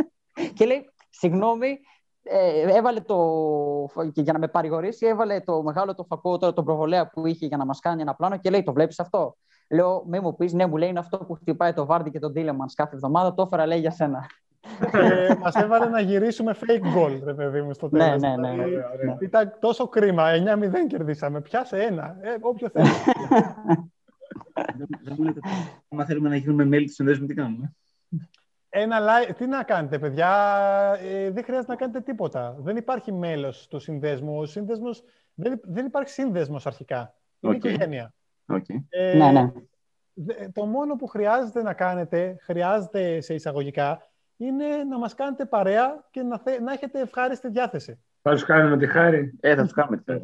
και 0.56 0.66
λέει: 0.66 0.90
Συγγνώμη, 1.10 1.78
ε, 2.30 2.76
έβαλε 2.76 3.00
το, 3.00 3.16
και 4.12 4.20
για 4.20 4.32
να 4.32 4.38
με 4.38 4.48
παρηγορήσει, 4.48 5.06
έβαλε 5.06 5.40
το 5.40 5.62
μεγάλο 5.62 5.94
το 5.94 6.04
φακό, 6.04 6.38
τώρα 6.38 6.52
τον 6.52 6.64
προβολέα 6.64 7.10
που 7.10 7.26
είχε 7.26 7.46
για 7.46 7.56
να 7.56 7.64
μας 7.64 7.80
κάνει 7.80 8.02
ένα 8.02 8.14
πλάνο 8.14 8.36
και 8.36 8.50
λέει: 8.50 8.62
Το 8.62 8.72
βλέπεις 8.72 9.00
αυτό; 9.00 9.36
Λέω: 9.70 10.04
Μη 10.08 10.20
μου 10.20 10.36
πεις, 10.36 10.52
ναι, 10.52 10.66
μου 10.66 10.76
λέει 10.76 10.88
είναι 10.88 10.98
αυτό 10.98 11.18
που 11.18 11.34
χτυπάει 11.34 11.72
το 11.72 11.86
Βάρντι 11.86 12.10
και 12.10 12.18
τον 12.18 12.32
Τίλεμανς 12.32 12.74
κάθε 12.74 12.94
εβδομάδα. 12.94 13.34
Το 13.34 13.42
έφερα, 13.42 13.66
λέει 13.66 13.78
για 13.78 13.90
σένα. 13.90 14.26
ε, 14.92 15.34
μας 15.40 15.54
έβαλε 15.54 15.86
να 15.86 16.00
γυρίσουμε 16.00 16.56
fake 16.60 16.96
goal, 16.98 17.20
ρε 17.24 17.34
παιδί 17.34 17.62
μου, 17.62 17.74
στο 17.74 17.88
τέλος. 17.88 18.20
Ναι, 18.20 18.36
ναι, 18.36 18.50
ναι, 18.52 18.64
ναι, 18.64 19.16
Ήταν 19.20 19.56
τόσο 19.60 19.88
κρίμα. 19.88 20.24
9-0 20.30 20.86
κερδίσαμε. 20.88 21.40
Πιάσε 21.40 21.76
ένα. 21.82 22.16
Ε, 22.20 22.36
όποιο 22.40 22.68
θέλει. 22.68 22.88
Δεν 25.02 25.14
μου 25.18 25.24
λέτε, 25.24 25.40
άμα 25.88 26.04
θέλουμε 26.04 26.28
να 26.28 26.36
γίνουμε 26.36 26.64
μέλη 26.64 26.86
του 26.86 26.92
συνδέσμου, 26.92 27.26
τι 27.26 27.34
κάνουμε; 27.34 27.74
Ένα 28.68 28.98
live. 29.00 29.34
Τι 29.36 29.46
να 29.46 29.62
κάνετε, 29.62 29.98
παιδιά; 29.98 30.28
Ε, 31.02 31.30
δεν 31.30 31.44
χρειάζεται 31.44 31.72
να 31.72 31.78
κάνετε 31.78 32.00
τίποτα. 32.00 32.56
Δεν 32.58 32.76
υπάρχει 32.76 33.12
μέλος 33.12 33.66
του 33.66 33.78
συνδέσμου. 33.78 34.38
Ο 34.38 34.46
σύνδεσμος, 34.46 35.02
δεν, 35.34 35.60
δεν 35.62 35.86
υπάρχει 35.86 36.10
σύνδεσμος 36.10 36.66
αρχικά. 36.66 37.14
Είναι 37.40 37.52
okay. 37.52 37.56
οικογένεια. 37.56 38.14
Okay. 38.52 38.82
Ε, 38.88 39.16
ναι, 39.16 39.30
ναι. 39.30 39.50
Το 40.52 40.66
μόνο 40.66 40.96
που 40.96 41.06
χρειάζεται 41.06 41.62
να 41.62 41.72
κάνετε, 41.72 42.36
χρειάζεται 42.40 43.20
σε 43.20 43.34
εισαγωγικά, 43.34 44.02
είναι 44.36 44.66
να 44.88 44.98
μας 44.98 45.14
κάνετε 45.14 45.44
παρέα 45.44 46.06
και 46.10 46.22
να, 46.22 46.38
θε, 46.38 46.60
να 46.60 46.72
έχετε 46.72 47.00
ευχάριστη 47.00 47.48
διάθεση. 47.48 48.02
Θα 48.22 48.36
σου 48.36 48.46
κάνουμε 48.46 48.76
τη 48.76 48.86
χάρη. 48.86 49.36
Ε, 49.40 49.54
θα 49.54 49.62
τους 49.62 49.72
κάνουμε 49.72 49.96
τη 49.96 50.04
χάρη. 50.12 50.20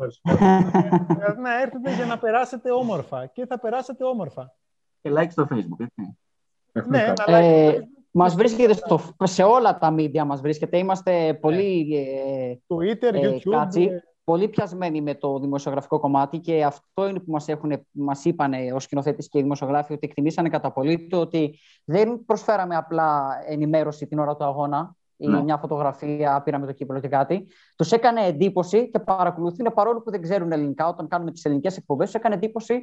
να 1.43 1.61
έρθετε 1.61 1.95
για 1.95 2.07
να 2.07 2.19
περάσετε 2.19 2.71
όμορφα 2.71 3.27
και 3.27 3.47
θα 3.47 3.59
περάσετε 3.59 4.05
όμορφα. 4.05 4.55
Και 5.01 5.11
like 5.17 5.31
στο 5.31 5.49
facebook, 5.51 5.79
έτσι. 5.79 6.19
Ναι, 6.89 7.03
ένα 7.03 7.25
like 7.27 7.43
ε, 7.43 7.71
στο 7.71 7.81
facebook. 7.81 7.94
Μας 8.17 8.35
βρίσκεται 8.35 8.73
στο, 8.73 9.01
σε 9.23 9.43
όλα 9.43 9.79
τα 9.79 9.95
media, 9.99 10.25
μας 10.27 10.41
βρίσκεται. 10.41 10.79
Είμαστε 10.79 11.39
πολύ... 11.41 11.97
Ε, 11.97 12.55
Twitter, 12.67 13.15
ε, 13.15 13.31
YouTube... 13.31 13.51
Κάτσι, 13.51 13.91
πολύ 14.25 14.49
πιασμένοι 14.49 15.01
με 15.01 15.15
το 15.15 15.39
δημοσιογραφικό 15.39 16.01
κομμάτι 16.01 16.39
και 16.39 16.65
αυτό 16.65 17.09
είναι 17.09 17.19
που 17.19 17.31
μας, 17.31 17.49
έχουν, 17.49 17.87
μας 17.91 18.25
είπαν 18.25 18.53
ο 18.75 18.81
σκηνοθέτης 18.81 19.29
και 19.29 19.39
οι 19.39 19.43
δημοσιογράφοι 19.43 19.93
ότι 19.93 20.07
εκτιμήσανε 20.07 20.49
κατά 20.49 20.73
πολύ 20.73 21.07
το 21.07 21.21
ότι 21.21 21.59
δεν 21.85 22.25
προσφέραμε 22.27 22.77
απλά 22.77 23.39
ενημέρωση 23.47 24.07
την 24.07 24.19
ώρα 24.19 24.37
του 24.37 24.45
αγώνα 24.45 24.97
ή 25.17 25.27
ναι. 25.27 25.43
μια 25.43 25.57
φωτογραφία, 25.57 26.43
πήραμε 26.45 26.67
το 26.67 26.73
κύπελο 26.73 27.01
και 27.01 27.09
κάτι. 27.09 27.47
Τους 27.77 27.93
έκανε 27.93 28.21
εντύπωση 28.21 28.91
και 28.91 28.99
παρακολουθούν 28.99 29.73
παρόλο 29.75 30.03
που 30.03 30.11
δεν 30.11 30.23
ξέρουν 30.23 30.53
ελληνικά, 30.53 30.89
όταν 30.89 31.09
κάνουμε 31.09 31.31
τις 31.31 31.45
ελληνικές 31.45 31.77
εκπομπές, 31.77 32.07
τους 32.07 32.15
έκανε 32.15 32.35
εντύπωση 32.35 32.75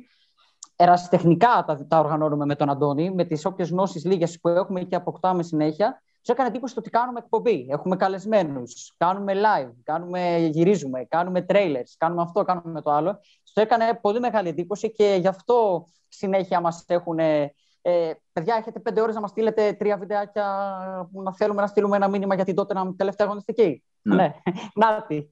ερασιτεχνικά 0.82 1.64
τα, 1.68 1.86
τα 1.88 2.00
οργανώνουμε 2.00 2.46
με 2.46 2.56
τον 2.56 2.70
Αντώνη, 2.70 3.12
με 3.12 3.24
τις 3.24 3.46
όποιες 3.46 3.70
γνώσεις 3.70 4.06
λίγες 4.06 4.40
που 4.40 4.50
έχουμε 4.50 4.82
και 4.82 4.96
αποκτάμε 4.96 5.44
συνέχεια. 5.44 6.02
Τους 6.22 6.30
έκανε 6.30 6.50
εντύπωση 6.50 6.74
το 6.74 6.80
ότι 6.80 6.90
κάνουμε 6.90 7.20
εκπομπή. 7.20 7.68
Έχουμε 7.70 7.96
καλεσμένους, 7.96 8.94
κάνουμε 8.98 9.34
live, 9.34 9.72
κάνουμε, 9.84 10.38
γυρίζουμε, 10.38 11.06
κάνουμε 11.10 11.46
trailers, 11.50 11.94
κάνουμε 11.98 12.22
αυτό, 12.22 12.44
κάνουμε 12.44 12.82
το 12.82 12.92
άλλο. 12.92 13.20
Τους 13.44 13.54
έκανε 13.54 14.00
πολύ 14.02 14.20
μεγάλη 14.20 14.50
εντύπωση 14.50 14.92
και 14.92 15.18
γι' 15.20 15.28
αυτό 15.28 15.86
συνέχεια 16.08 16.60
μας 16.62 16.84
έχουν. 16.88 17.20
Ε, 17.20 18.14
παιδιά, 18.34 18.56
έχετε 18.56 18.80
πέντε 18.80 19.02
ώρες 19.02 19.16
να 19.16 19.22
μας 19.22 19.30
στείλετε 19.30 19.74
τρία 19.74 19.98
βιντεάκια 19.98 20.46
που 21.12 21.22
να 21.22 21.34
θέλουμε 21.34 21.62
να 21.62 21.68
στείλουμε 21.68 21.96
ένα 21.96 22.08
μήνυμα 22.08 22.36
για 22.36 22.46
την 22.46 22.56
τότε 22.56 22.74
να 22.74 22.96
τελευταία 22.96 23.28
αγωνιστική. 23.28 23.84
Ναι. 24.02 24.16
ναι. 24.16 24.34
Νάτι. 24.86 25.32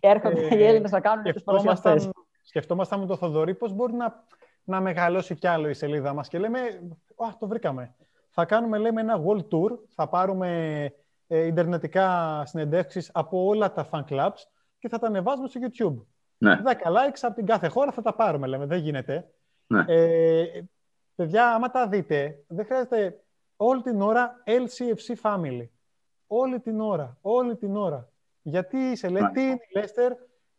Έρχονται 0.00 0.46
ε, 0.46 0.58
οι 0.58 0.66
Έλληνες 0.66 0.90
να 0.90 1.00
κάνουν 1.00 1.32
τους 1.32 1.42
παρουσιαστέ. 1.42 2.10
Σκεφτόμασταν 2.42 3.00
με 3.00 3.06
τον 3.06 3.16
Θοδωρή 3.16 3.54
πώς 3.54 3.72
μπορεί 3.72 3.92
να 3.92 4.24
να 4.64 4.80
μεγαλώσει 4.80 5.34
κι 5.34 5.46
άλλο 5.46 5.68
η 5.68 5.74
σελίδα 5.74 6.12
μας. 6.12 6.28
Και 6.28 6.38
λέμε, 6.38 6.58
α, 7.16 7.36
το 7.38 7.46
βρήκαμε. 7.46 7.94
Θα 8.30 8.44
κάνουμε, 8.44 8.78
λέμε, 8.78 9.00
ένα 9.00 9.22
world 9.26 9.48
tour, 9.48 9.78
θα 9.88 10.08
πάρουμε 10.08 10.84
ε, 11.26 11.46
ιντερνετικά 11.46 12.42
συνεντεύξεις 12.46 13.10
από 13.12 13.44
όλα 13.44 13.72
τα 13.72 13.88
fan 13.90 14.04
clubs 14.08 14.42
και 14.78 14.88
θα 14.88 14.98
τα 14.98 15.06
ανεβάζουμε 15.06 15.48
στο 15.48 15.60
YouTube. 15.62 16.06
Ναι. 16.38 16.60
10 16.64 16.70
likes 16.70 17.18
από 17.20 17.34
την 17.34 17.46
κάθε 17.46 17.68
χώρα 17.68 17.92
θα 17.92 18.02
τα 18.02 18.14
πάρουμε, 18.14 18.46
λέμε. 18.46 18.66
Δεν 18.66 18.78
γίνεται. 18.78 19.30
Ναι. 19.66 19.84
Ε, 19.86 20.62
παιδιά, 21.14 21.54
άμα 21.54 21.70
τα 21.70 21.88
δείτε, 21.88 22.44
δεν 22.48 22.64
χρειάζεται 22.64 23.22
όλη 23.56 23.82
την 23.82 24.00
ώρα 24.00 24.42
LCFC 24.46 25.14
family. 25.22 25.68
Όλη 26.26 26.60
την 26.60 26.80
ώρα. 26.80 27.18
Όλη 27.20 27.56
την 27.56 27.76
ώρα. 27.76 28.08
Γιατί 28.42 28.76
είσαι, 28.76 29.08
λέει, 29.08 29.22
τι 29.32 29.42
είναι 29.42 29.52
η 29.52 29.80
Leicester, 29.80 30.10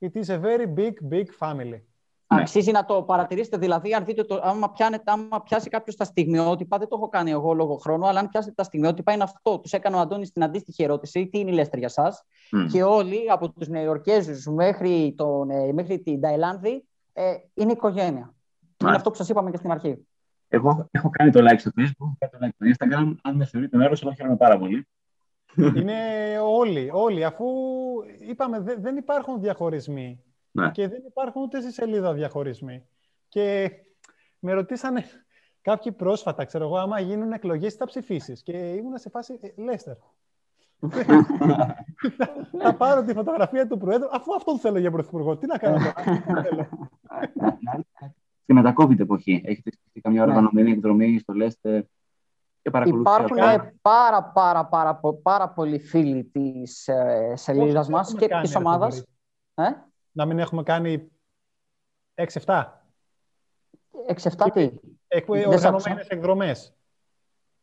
it 0.06 0.24
is 0.24 0.30
a 0.30 0.40
very 0.40 0.68
big, 0.76 0.94
big 1.10 1.26
family. 1.40 1.82
Ναι. 2.28 2.42
Αξίζει 2.42 2.72
να 2.72 2.86
το 2.86 3.04
παρατηρήσετε. 3.04 3.58
Δηλαδή, 3.58 3.94
αν 3.94 4.06
δείτε 4.06 4.24
το, 4.24 4.40
άμα, 4.44 4.72
πιάνετε, 4.72 5.12
άμα 5.12 5.42
πιάσει 5.42 5.70
κάποιος 5.70 5.96
τα 5.96 6.04
στιγμιότυπα, 6.04 6.78
δεν 6.78 6.88
το 6.88 6.96
έχω 6.96 7.10
κάνει 7.10 7.32
εγώ 7.32 7.54
λόγω 7.54 7.76
χρόνου, 7.76 8.08
αλλά 8.08 8.20
αν 8.20 8.30
πιάσετε 8.30 8.54
τα 8.54 8.64
στιγμιότυπα, 8.64 9.12
είναι 9.14 9.24
αυτό. 9.24 9.60
Τους 9.60 9.72
έκανε 9.72 9.96
ο 9.96 10.00
Αντώνης 10.00 10.32
την 10.32 10.44
αντίστοιχη 10.44 10.84
ερώτηση: 10.84 11.28
Τι 11.28 11.40
είναι 11.40 11.52
η 11.52 11.54
Λέστερ 11.54 11.80
για 11.80 11.88
εσά. 11.88 12.12
Mm. 12.12 12.68
Και 12.72 12.84
όλοι, 12.84 13.32
από 13.32 13.50
τους 13.52 13.68
Νεοϊορκέζου 13.68 14.54
μέχρι, 14.54 15.14
τον, 15.18 15.50
ε, 15.50 15.72
μέχρι 15.74 16.00
την 16.00 16.22
Ταϊλάνδη, 16.22 16.86
ε, 17.14 17.34
είναι 17.54 17.72
οικογένεια. 17.72 18.34
Mm. 18.34 18.88
Είναι 18.88 18.96
αυτό 18.96 19.10
που 19.10 19.16
σας 19.16 19.30
είπαμε 19.30 19.52
και 19.52 19.58
στην 19.58 19.72
αρχή. 19.72 20.08
Εγώ 20.48 20.88
έχω 20.92 21.10
κάνει 21.10 21.32
το 21.32 21.40
like 21.50 21.60
στο 21.60 21.72
Facebook, 21.78 22.12
έχω 22.18 22.32
κάνει 22.40 22.54
το 22.58 22.66
like 22.66 22.74
στο 22.74 22.86
Instagram. 22.88 23.16
Αν 23.22 23.36
με 23.36 23.46
θεωρείτε 23.46 23.78
μέρος, 23.78 24.02
εγώ 24.02 24.14
χαίρομαι 24.14 24.36
πάρα 24.36 24.58
πολύ. 24.58 24.88
Είναι 25.56 25.94
όλοι, 26.44 26.90
όλοι. 26.94 27.24
Αφού 27.24 27.46
είπαμε, 28.30 28.60
δεν 28.60 28.98
υπάρχουν 28.98 29.42
διαχωρισμοί. 29.42 30.24
Ναι. 30.56 30.72
Και 30.72 30.88
δεν 30.88 31.02
υπάρχουν 31.08 31.42
ούτε 31.42 31.62
στη 31.62 31.72
σελίδα 31.72 32.14
διαχωρισμοί. 32.14 32.88
Και 33.28 33.72
με 34.40 34.54
ρωτήσανε 34.54 35.04
κάποιοι 35.62 35.92
πρόσφατα, 35.92 36.46
ξέρω 36.46 36.64
εγώ, 36.64 36.78
άμα 36.78 37.00
γίνουν 37.00 37.32
εκλογές, 37.32 37.74
θα 37.74 37.86
ψηφίσεις. 37.86 38.44
Και 38.44 38.58
ήμουν 38.58 38.98
σε 38.98 39.10
φάση 39.10 39.40
ε, 39.42 39.62
Λέστερ. 39.62 39.96
θα 42.64 42.76
πάρω 42.78 43.04
τη 43.04 43.14
φωτογραφία 43.14 43.68
του 43.68 43.78
Προέδρου, 43.78 44.08
αφού 44.12 44.36
αυτόν 44.36 44.60
θέλω 44.60 44.80
για 44.80 44.92
πρωθυπουργό. 44.92 45.38
Τι 45.38 45.46
να 45.46 45.58
κάνω 45.58 45.78
τώρα. 45.78 45.94
Στη 48.44 48.54
μετακόβητη 48.54 49.02
εποχή, 49.02 49.42
έχετε 49.46 49.72
σκεφτεί 49.72 50.02
καμιά 50.02 50.24
οργανωμένη 50.24 50.72
εκδρομή 50.72 51.20
στο 51.20 51.34
Λέστερ 51.34 51.84
και 52.62 52.70
Υπάρχουν 52.70 53.02
πάρα, 53.82 54.24
πάρα, 54.34 54.66
πάρα, 54.66 55.00
πάρα 55.22 55.50
πολλοί 55.50 55.80
φίλοι 55.80 56.24
της 56.24 56.88
ε, 56.88 57.34
σελίδας 57.36 57.90
μας 57.90 58.16
και 58.16 58.28
της 58.42 58.56
ομάδας. 58.56 59.06
Ε; 60.14 60.22
να 60.22 60.26
μην 60.26 60.40
έχουμε 60.40 60.64
κάνει 60.64 61.12
6-7. 62.46 62.64
6-7 64.08 64.48
τι. 64.54 64.72
Οργανωμένες 65.28 66.08
εκδρομές. 66.08 66.74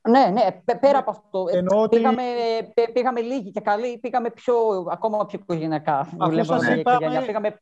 Ναι, 0.08 0.26
ναι, 0.26 0.74
πέρα 0.80 0.98
από 0.98 1.10
αυτό. 1.10 1.46
Ε, 1.50 1.58
Ενώ 1.58 1.88
πήγαμε, 1.88 2.22
ότι... 2.76 2.92
πήγαμε 2.92 3.20
λίγοι 3.20 3.50
και 3.50 3.60
καλοί, 3.60 3.98
πήγαμε 3.98 4.30
πιο, 4.30 4.54
ακόμα 4.90 5.26
πιο 5.26 5.38
οικογενειακά. 5.42 5.98
Αφού 6.18 6.44
σας 6.44 6.68
είπαμε, 6.68 7.22
πήγαμε... 7.26 7.60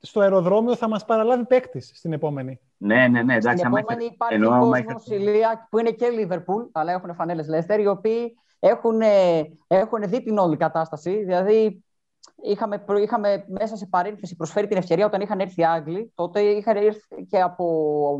στο 0.00 0.20
αεροδρόμιο 0.20 0.76
θα 0.76 0.88
μας 0.88 1.04
παραλάβει 1.04 1.46
παίκτης 1.46 1.92
στην 1.94 2.12
επόμενη. 2.12 2.60
Ναι, 2.76 3.08
ναι, 3.08 3.22
ναι. 3.22 3.34
Εντάξει, 3.34 3.58
στην 3.58 3.76
επόμενη 3.76 4.04
υπάρχει 4.04 4.34
Ενώ, 4.34 4.58
κόσμος, 4.58 5.06
η 5.06 5.16
Λία, 5.16 5.66
που 5.70 5.78
είναι 5.78 5.90
και 5.90 6.08
Λίβερπουλ, 6.08 6.62
αλλά 6.72 6.92
έχουν 6.92 7.14
φανέλες 7.14 7.48
Λέστερ, 7.48 7.80
οι 7.80 7.86
οποίοι 7.86 8.38
έχουν, 8.58 9.00
έχουν 9.66 10.02
δει 10.08 10.22
την 10.22 10.38
όλη 10.38 10.56
κατάσταση. 10.56 11.24
Δηλαδή, 11.24 11.84
είχαμε, 12.42 12.84
είχαμε 13.02 13.44
μέσα 13.48 13.76
σε 13.76 13.86
παρένθεση 13.86 14.36
προσφέρει 14.36 14.66
την 14.66 14.76
ευκαιρία 14.76 15.06
όταν 15.06 15.20
είχαν 15.20 15.40
έρθει 15.40 15.60
οι 15.60 15.64
Άγγλοι. 15.64 16.12
Τότε 16.14 16.40
είχαν 16.40 16.76
έρθει 16.76 17.24
και 17.30 17.40
από 17.40 18.18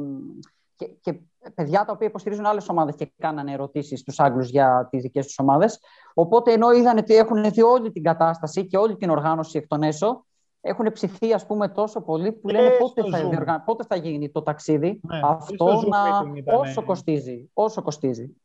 και, 0.77 0.87
και 1.01 1.21
παιδιά 1.55 1.85
τα 1.85 1.93
οποία 1.93 2.07
υποστηρίζουν 2.07 2.47
άλλες 2.47 2.69
ομάδες 2.69 2.95
και 2.95 3.13
κάνανε 3.19 3.53
ερωτήσεις 3.53 4.01
στους 4.01 4.21
Άγγλους 4.21 4.49
για 4.49 4.89
τις 4.91 5.03
δικές 5.03 5.27
τους 5.27 5.39
ομάδες. 5.39 5.81
Οπότε 6.15 6.53
ενώ 6.53 6.71
είδαν 6.71 6.99
ότι 6.99 7.15
έχουν 7.15 7.51
δει 7.51 7.63
όλη 7.63 7.93
την 7.93 8.03
κατάσταση 8.03 8.67
και 8.67 8.77
όλη 8.77 8.97
την 8.97 9.11
οργάνωση 9.11 9.59
εκ 9.59 9.67
των 9.67 9.83
έσω, 9.83 10.27
έχουν 10.61 10.93
ψηθεί 10.93 11.33
ας 11.33 11.47
πούμε, 11.47 11.69
τόσο 11.69 12.01
πολύ 12.01 12.33
που 12.33 12.49
λένε 12.49 12.71
πότε 12.79 13.03
θα, 13.45 13.63
πότε 13.65 13.85
θα 13.89 13.97
γίνει 13.97 14.31
το 14.31 14.43
ταξίδι 14.43 15.01
ναι, 15.03 15.21
αυτό 15.23 15.65
να... 15.65 16.57
όσο 16.59 16.85
κοστίζει. 16.85 17.51
Όσο 17.53 17.83
κοστίζει. 17.83 18.37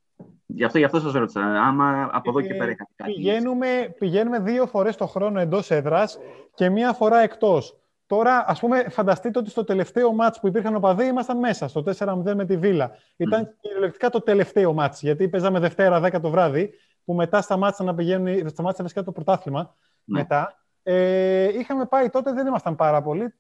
Γι' 0.56 0.64
αυτό, 0.64 0.78
γι 0.78 0.84
αυτό 0.84 1.00
σας 1.00 1.14
ρώτησα, 1.14 1.42
άμα 1.42 2.10
από 2.12 2.30
εδώ 2.30 2.42
και 2.42 2.54
ε, 2.54 2.58
πέρα 2.58 2.76
κάτι. 2.76 3.14
Πηγαίνουμε, 3.14 3.96
πηγαίνουμε 4.00 4.40
δύο 4.40 4.66
φορές 4.66 4.96
το 4.96 5.08
χρόνο 5.08 5.40
εντός 5.40 5.72
έδρας 5.72 6.18
και 6.54 6.70
μία 6.70 6.94
φορά 6.94 7.20
εκτός. 7.20 7.78
Τώρα, 8.06 8.44
ας 8.48 8.60
πούμε, 8.60 8.90
φανταστείτε 8.90 9.40
ότι 9.40 9.50
στο 9.50 9.64
τελευταίο 9.64 10.14
μάτς 10.14 10.40
που 10.40 10.48
υπήρχαν 10.48 10.76
οπαδοί 10.76 11.06
ήμασταν 11.06 11.38
μέσα, 11.38 11.68
στο 11.68 11.84
4-0 11.98 12.36
με 12.36 12.46
τη 12.46 12.58
Βίλα. 12.58 12.92
Ήταν 13.18 13.46
mm. 13.46 13.56
κυριολεκτικά 13.62 14.10
το 14.10 14.22
τελευταίο 14.22 14.74
μάτς, 14.74 15.02
γιατί 15.02 15.30
παίζαμε 15.30 15.60
Δευτέρα 15.60 16.02
10 16.04 16.22
το 16.22 16.30
βράδυ, 16.30 16.74
που 17.06 17.14
μετά 17.14 17.42
σταμάτησαν 17.42 17.86
να 17.86 17.96
πηγαίνουν, 17.96 18.50
σταμάτησε 18.50 18.82
φυσικά 18.84 19.04
το 19.04 19.12
πρωτάθλημα. 19.12 19.76
Μετά. 20.04 20.58
Ε, 20.84 21.60
είχαμε 21.60 21.86
πάει 21.86 22.10
τότε, 22.10 22.34
δεν 22.34 22.48
ήμασταν 22.48 22.76
πάρα 22.76 23.02
πολλοί, 23.02 23.34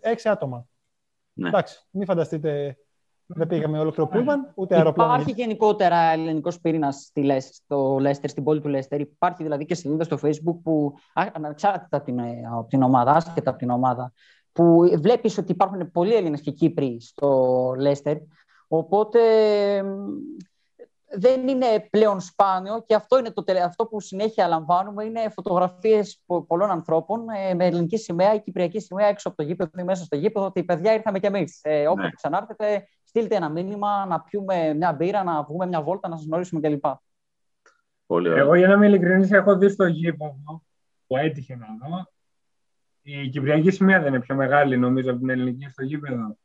έξι, 0.00 0.28
άτομα. 0.28 0.66
Ναι. 1.32 1.48
Εντάξει, 1.48 1.86
μην 1.90 2.06
φανταστείτε, 2.06 2.76
δεν 3.26 3.46
πήγαμε 3.46 3.78
ολόκληρο 3.78 4.08
πούλμαν, 4.10 4.52
ούτε 4.54 4.76
αεροπλάνο. 4.76 5.12
Υπάρχει 5.12 5.32
γενικότερα 5.32 5.96
ελληνικός 5.96 6.60
πυρήνας 6.60 7.12
στο 7.52 7.98
Λέστερ, 8.00 8.30
στην 8.30 8.44
πόλη 8.44 8.60
του 8.60 8.68
Λέστερ. 8.68 9.00
Υπάρχει 9.00 9.42
δηλαδή 9.42 9.64
και 9.64 9.74
σελίδα 9.74 10.04
στο 10.04 10.18
Facebook 10.22 10.56
που, 10.62 10.94
ανεξάρτητα 11.32 11.96
από 11.96 12.04
την, 12.04 12.20
από 12.52 12.66
την 12.68 12.82
ομάδα, 12.82 13.12
άσχετα 13.12 13.50
από 13.50 13.58
την 13.58 13.70
ομάδα, 13.70 14.12
που 14.52 14.80
βλέπεις 14.98 15.38
ότι 15.38 15.52
υπάρχουν 15.52 15.90
πολλοί 15.90 16.14
Έλληνες 16.14 16.40
και 16.40 16.50
Κύπροι 16.50 17.00
στο 17.00 17.74
Λέστερ. 17.78 18.16
Οπότε 18.68 19.20
δεν 21.14 21.48
είναι 21.48 21.66
πλέον 21.90 22.20
σπάνιο 22.20 22.84
και 22.86 22.94
αυτό, 22.94 23.18
είναι 23.18 23.30
το, 23.30 23.44
αυτό 23.64 23.86
που 23.86 24.00
συνέχεια 24.00 24.48
λαμβάνουμε 24.48 25.04
είναι 25.04 25.28
φωτογραφίες 25.28 26.22
πολλών 26.46 26.70
ανθρώπων 26.70 27.28
ε, 27.28 27.54
με 27.54 27.66
ελληνική 27.66 27.96
σημαία 27.96 28.34
ή 28.34 28.40
κυπριακή 28.40 28.80
σημαία 28.80 29.06
έξω 29.06 29.28
από 29.28 29.36
το 29.36 29.42
γήπεδο 29.42 29.70
ή 29.78 29.82
μέσα 29.82 30.04
στο 30.04 30.16
γήπεδο 30.16 30.46
ότι 30.46 30.64
παιδιά 30.64 30.94
ήρθαμε 30.94 31.18
κι 31.18 31.26
εμείς. 31.26 31.60
Ε, 31.62 31.86
όποτε 31.86 32.02
ναι. 32.02 32.10
ξανάρθετε 32.10 32.88
στείλτε 33.12 33.36
ένα 33.36 33.48
μήνυμα 33.48 34.06
να 34.06 34.20
πιούμε 34.20 34.74
μια 34.74 34.92
μπύρα, 34.92 35.22
να 35.22 35.42
βγούμε 35.42 35.66
μια 35.66 35.82
βόλτα, 35.82 36.08
να 36.08 36.16
σας 36.16 36.26
γνωρίσουμε 36.26 36.60
κλπ. 36.60 36.84
Πολύ 38.06 38.28
Εγώ 38.28 38.54
για 38.54 38.66
να 38.68 38.74
είμαι 38.74 38.86
ειλικρινής 38.86 39.30
έχω 39.30 39.56
δει 39.56 39.68
στο 39.68 39.86
γήπεδο 39.86 40.62
που 41.06 41.16
έτυχε 41.16 41.56
να 41.56 41.66
δω 41.66 42.06
η 43.02 43.28
κυπριακή 43.28 43.70
σημαία 43.70 44.00
δεν 44.00 44.14
είναι 44.14 44.20
πιο 44.20 44.34
μεγάλη 44.34 44.78
νομίζω 44.78 45.10
από 45.10 45.18
την 45.18 45.30
ελληνική 45.30 45.68
στο 45.68 45.82
γήπεδο. 45.82 46.36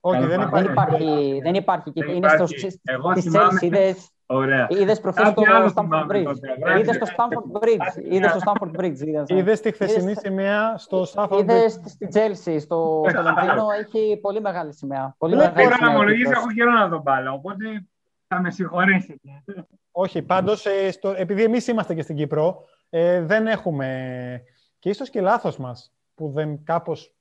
Όχι, 0.00 0.26
δεν 0.26 0.40
υπάρχει. 0.40 0.62
Δεν 0.62 0.72
υπάρχει. 0.72 1.40
Δεν 1.42 1.54
υπάρχει. 1.54 1.90
Δεν 1.94 2.08
είναι 2.08 2.28
στο, 2.28 2.46
Εγώ 2.82 3.16
στις 3.16 3.60
είδες, 3.60 4.10
Ωραία. 4.26 4.66
Είδες 4.70 5.00
προχθές 5.00 5.28
στο 5.28 5.42
Stamford 5.74 6.06
Bridge. 6.10 6.34
Είδες 6.78 6.94
στο 6.94 7.06
Stamford 7.16 7.60
Bridge. 7.60 8.04
Είδες 8.10 8.30
στο 8.30 8.40
Stamford 8.44 8.80
Bridge. 8.80 9.24
Είδες 9.26 9.60
τη 9.60 9.72
χθεσινή 9.72 10.14
σημαία 10.14 10.74
στο 10.78 11.06
Stamford 11.14 11.28
Bridge; 11.28 11.38
Είδες 11.38 11.72
στη 11.72 12.08
Chelsea, 12.12 12.56
στο, 12.60 13.04
στο 13.08 13.22
Λονδίνο, 13.22 13.66
έχει 13.80 14.18
πολύ 14.20 14.40
μεγάλη 14.40 14.74
σημαία. 14.74 15.14
Πολύ 15.18 15.36
μεγάλη 15.36 15.72
σημαία. 15.72 15.78
να 15.80 15.88
ομολογήσω, 15.88 16.30
έχω 16.30 16.52
καιρό 16.52 16.70
να 16.70 16.88
τον 16.88 17.02
πάρω, 17.02 17.32
οπότε 17.32 17.86
θα 18.26 18.40
με 18.40 18.50
συγχωρέσετε. 18.50 19.44
Όχι, 19.90 20.22
πάντως, 20.22 20.66
ε, 20.66 20.90
στο, 20.90 21.14
επειδή 21.16 21.42
εμείς 21.42 21.66
είμαστε 21.66 21.94
και 21.94 22.02
στην 22.02 22.16
Κύπρο, 22.16 22.64
ε, 22.90 23.20
δεν 23.20 23.46
έχουμε, 23.46 24.42
και 24.78 24.88
ίσως 24.88 25.10
και 25.10 25.20
λάθος 25.20 25.56
μας, 25.56 25.92
που 26.14 26.30
δεν 26.34 26.64
κάπως 26.64 27.16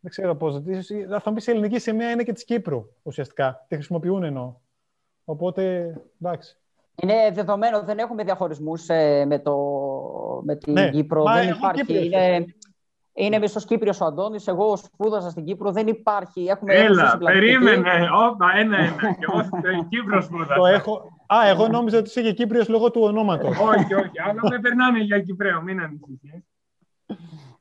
δεν 0.00 0.10
ξέρω 0.10 0.34
πώς. 0.36 0.62
Θα 1.08 1.22
μου 1.24 1.34
πεις 1.34 1.46
η 1.46 1.50
ελληνική 1.50 1.78
σημαία 1.78 2.10
είναι 2.10 2.22
και 2.22 2.32
της 2.32 2.44
Κύπρου 2.44 2.84
ουσιαστικά. 3.02 3.64
Τη 3.68 3.74
χρησιμοποιούν 3.74 4.22
εννοώ. 4.22 4.54
Οπότε 5.30 5.92
εντάξει. 6.20 6.56
Είναι 7.02 7.14
δεδομένο, 7.32 7.82
δεν 7.82 7.98
έχουμε 7.98 8.24
διαχωρισμούς 8.24 8.88
ε, 8.88 9.24
με, 9.24 9.38
το, 9.38 9.56
με 10.44 10.56
την 10.56 10.72
ναι, 10.72 10.90
Κύπρο. 10.90 11.24
δεν 11.24 11.48
υπάρχει. 11.48 12.04
Είναι, 12.04 12.44
είναι 13.12 13.38
μισός 13.38 13.64
Κύπριος 13.64 14.00
ο 14.00 14.04
Αντώνης. 14.04 14.46
Εγώ 14.46 14.76
σπούδασα 14.76 15.30
στην 15.30 15.44
Κύπρο. 15.44 15.72
Δεν 15.72 15.86
υπάρχει. 15.86 16.44
Έχουμε 16.44 16.74
Έλα, 16.74 17.18
περίμενε. 17.24 18.08
Όπα, 18.28 18.46
ένα-ένα. 18.56 18.96
Και 18.96 19.26
εγώ 19.32 19.42
στην 19.42 19.88
Κύπρος 19.88 20.24
σπούδασα. 20.24 20.54
Το 20.54 20.66
έχω... 20.66 21.12
Α, 21.26 21.48
εγώ 21.48 21.68
νόμιζα 21.68 21.98
ότι 21.98 22.08
είσαι 22.08 22.22
και 22.22 22.32
Κύπριος 22.32 22.68
λόγω 22.68 22.90
του 22.90 23.00
ονόματος. 23.02 23.58
όχι, 23.58 23.94
όχι. 23.94 24.20
Αλλά 24.28 24.40
δεν 24.50 24.60
περνάμε 24.60 24.98
για 24.98 25.20
Κυπρέο. 25.20 25.62
Μην 25.62 25.80
ανησυχείς. 25.80 26.44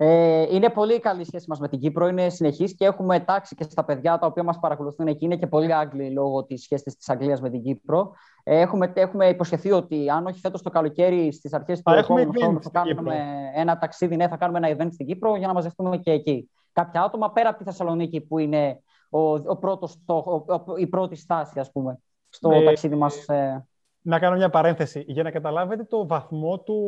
Ε, 0.02 0.56
είναι 0.56 0.70
πολύ 0.70 1.00
καλή 1.00 1.22
η 1.22 1.24
σχέση 1.24 1.46
μας 1.50 1.60
με 1.60 1.68
την 1.68 1.80
Κύπρο, 1.80 2.08
είναι 2.08 2.30
συνεχής 2.30 2.76
και 2.76 2.86
έχουμε 2.86 3.20
τάξει 3.20 3.56
και 3.56 3.64
στα 3.64 3.86
παιδιά 3.86 4.18
τα 4.18 4.28
οποία 4.28 4.44
μας 4.44 4.60
παρακολουθούν 4.60 5.08
εκεί. 5.08 5.26
Είναι 5.26 5.36
και 5.36 5.48
πολύ 5.48 5.74
Άγγλοι 5.74 6.12
λόγω 6.12 6.44
της 6.44 6.62
σχέσης 6.64 6.96
της 6.96 7.10
Αγγλίας 7.10 7.42
με 7.42 7.50
την 7.50 7.62
Κύπρο. 7.62 8.12
Ε, 8.44 8.60
έχουμε, 8.60 8.92
έχουμε 8.96 9.28
υποσχεθεί 9.28 9.72
ότι 9.72 10.10
αν 10.10 10.26
όχι 10.26 10.40
φέτος 10.40 10.62
το 10.62 10.70
καλοκαίρι, 10.70 11.32
στις 11.32 11.54
αρχές 11.54 11.82
του 11.82 11.94
επόμενου 11.94 12.32
χρόνου 12.32 12.62
θα 12.62 12.70
κάνουμε 12.70 13.16
ένα 13.56 13.78
ταξίδι, 13.78 14.16
ναι, 14.16 14.28
θα 14.28 14.38
κάνουμε 14.38 14.68
ένα 14.68 14.78
event 14.78 14.90
στην 14.94 15.06
Κύπρο 15.06 15.36
για 15.36 15.48
να 15.48 15.54
μαζευτούμε 15.54 15.98
και 15.98 16.12
εκεί. 16.12 16.50
Κάποια 16.74 17.02
άτομα 17.02 17.32
πέρα 17.32 17.50
από 17.50 17.58
τη 17.58 17.64
Θεσσαλονίκη 17.64 18.22
που 18.22 18.38
είναι 18.38 18.82
ο, 19.10 19.34
ο 19.34 19.58
πρώτος, 19.58 19.96
το, 20.06 20.46
η 20.78 20.88
πρώτη 20.88 21.16
στάση, 21.16 21.60
ας 21.60 21.72
πούμε, 21.72 22.00
στο 22.30 22.52
ε, 22.52 22.64
ταξίδι 22.64 22.96
μας. 22.96 23.28
Ε... 23.28 23.66
Να 24.02 24.20
κάνω 24.20 24.36
μια 24.36 24.50
παρένθεση. 24.50 25.04
Για 25.08 25.24
να 25.24 25.32
καταλάβετε 25.32 25.84
το 25.84 26.08
βαθμό 26.08 26.60
του, 26.60 26.80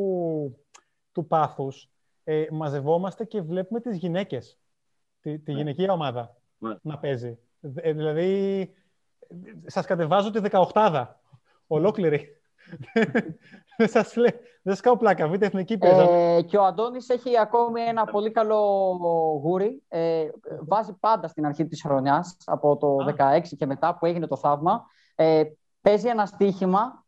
του 1.11 1.27
πάθους, 1.27 1.89
ε, 2.23 2.45
μαζευόμαστε 2.51 3.25
και 3.25 3.41
βλέπουμε 3.41 3.79
τις 3.79 3.97
γυναίκες, 3.97 4.59
τη, 5.21 5.39
τη 5.39 5.51
ναι. 5.51 5.57
γυναικεία 5.57 5.93
ομάδα 5.93 6.37
ναι. 6.57 6.75
να 6.81 6.97
παίζει. 6.97 7.39
Ε, 7.75 7.93
δηλαδή, 7.93 8.69
σας 9.65 9.85
κατεβάζω 9.85 10.31
τη 10.31 10.41
18 10.73 11.05
ολόκληρη. 11.67 12.41
δεν 13.77 13.87
σας 13.87 14.15
λέει, 14.15 14.33
δεν 14.61 14.73
σας 14.73 14.79
κάνω 14.79 14.97
πλάκα, 14.97 15.27
βείτε 15.27 15.45
εθνική 15.45 15.77
ε, 15.81 16.41
και 16.41 16.57
ο 16.57 16.63
Αντώνης 16.63 17.09
έχει 17.09 17.39
ακόμη 17.39 17.81
ένα 17.81 18.05
πολύ 18.05 18.31
καλό 18.31 18.59
γούρι. 19.43 19.83
Ε, 19.87 20.29
βάζει 20.67 20.93
πάντα 20.99 21.27
στην 21.27 21.45
αρχή 21.45 21.65
της 21.65 21.81
χρονιάς, 21.81 22.37
από 22.45 22.77
το 22.77 22.97
16 23.17 23.41
και 23.57 23.65
μετά 23.65 23.97
που 23.97 24.05
έγινε 24.05 24.27
το 24.27 24.35
θαύμα. 24.37 24.85
Ε, 25.15 25.43
παίζει 25.81 26.07
ένα 26.07 26.25
στοίχημα 26.25 27.05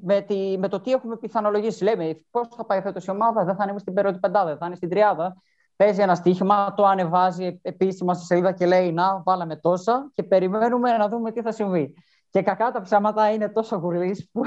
με, 0.00 0.20
τη, 0.20 0.58
με 0.58 0.68
το 0.68 0.80
τι 0.80 0.92
έχουμε 0.92 1.16
πιθανολογήσει. 1.16 1.84
Λέμε 1.84 2.24
πώς 2.30 2.48
θα 2.56 2.64
πάει 2.64 2.80
φέτος 2.80 3.04
η 3.04 3.10
ομάδα, 3.10 3.44
δεν 3.44 3.56
θα 3.56 3.66
είναι 3.68 3.78
στην 3.78 3.94
πρώτη 3.94 4.18
πεντάδα, 4.18 4.56
θα 4.56 4.66
είναι 4.66 4.74
στην 4.74 4.88
τριάδα. 4.88 5.36
Παίζει 5.76 6.00
ένα 6.00 6.14
στοίχημα, 6.14 6.74
το 6.76 6.84
ανεβάζει 6.84 7.60
επίσημα 7.62 8.14
στη 8.14 8.24
σελίδα 8.24 8.52
και 8.52 8.66
λέει 8.66 8.92
Να, 8.92 9.22
βάλαμε 9.24 9.56
τόσα 9.56 10.10
και 10.14 10.22
περιμένουμε 10.22 10.96
να 10.96 11.08
δούμε 11.08 11.32
τι 11.32 11.42
θα 11.42 11.52
συμβεί. 11.52 11.94
Και 12.30 12.42
κακά 12.42 12.70
τα 12.70 12.80
ψέματα 12.80 13.32
είναι 13.32 13.48
τόσο 13.48 13.76
γουρλής 13.76 14.28
που 14.32 14.42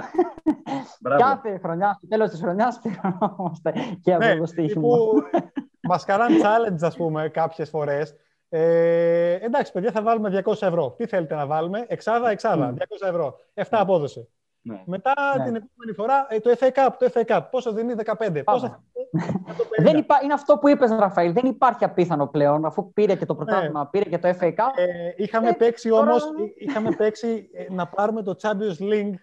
κάθε 1.17 1.59
χρονιά, 1.63 1.93
στο 1.97 2.07
τέλος 2.07 2.29
της 2.29 2.39
χρονιάς, 2.39 2.79
πληρωνόμαστε 2.81 3.73
και 4.01 4.13
από 4.13 4.25
ναι, 4.25 4.35
το 4.35 4.45
στοίχημα. 4.45 4.87
Μας 5.87 6.03
κάναν 6.05 6.31
challenge, 6.41 6.77
ας 6.81 6.95
πούμε, 6.95 7.29
κάποιες 7.29 7.69
φορές. 7.69 8.15
Ε, 8.49 9.33
εντάξει, 9.33 9.71
παιδιά, 9.71 9.91
θα 9.91 10.01
βάλουμε 10.01 10.43
200 10.45 10.61
ευρώ. 10.61 10.91
Τι 10.91 11.05
θέλετε 11.05 11.35
να 11.35 11.45
βάλουμε, 11.45 11.85
εξάδα, 11.87 12.29
εξάδα, 12.29 12.73
200 12.73 13.07
ευρώ. 13.07 13.35
7 13.53 13.63
απόδοση. 13.69 14.29
Ναι. 14.67 14.83
Μετά 14.85 15.13
ναι. 15.37 15.43
την 15.43 15.55
επόμενη 15.55 15.93
φορά 15.95 16.27
ε, 16.29 16.39
το 16.39 16.55
FA 16.59 16.67
Cup, 16.67 16.89
το 16.99 17.11
FA 17.13 17.25
Cup. 17.25 17.41
Πόσο 17.51 17.73
δίνει 17.73 17.93
15, 18.17 18.41
πόσο 18.43 18.79
δεν 19.77 19.97
υπά... 19.97 20.19
Είναι 20.23 20.33
αυτό 20.33 20.57
που 20.57 20.67
είπες 20.69 20.91
Ραφαήλ, 20.91 21.33
δεν 21.33 21.45
υπάρχει 21.45 21.83
απίθανο 21.83 22.27
πλέον, 22.27 22.65
αφού 22.65 22.93
πήρε 22.93 23.15
και 23.15 23.25
το 23.25 23.35
πρωτάθλημα, 23.35 23.79
ναι. 23.79 23.85
πήρε 23.85 24.09
και 24.09 24.17
το 24.17 24.29
FA 24.39 24.47
Cup. 24.47 24.71
Ε, 24.75 25.13
είχαμε 25.15 25.49
ε, 25.49 25.51
παίξει 25.51 25.89
τώρα... 25.89 26.01
όμως, 26.01 26.23
είχαμε 26.57 26.91
παίξει 26.91 27.49
ε, 27.53 27.73
να 27.73 27.87
πάρουμε 27.87 28.23
το 28.23 28.35
Champions 28.41 28.91
League, 28.91 29.13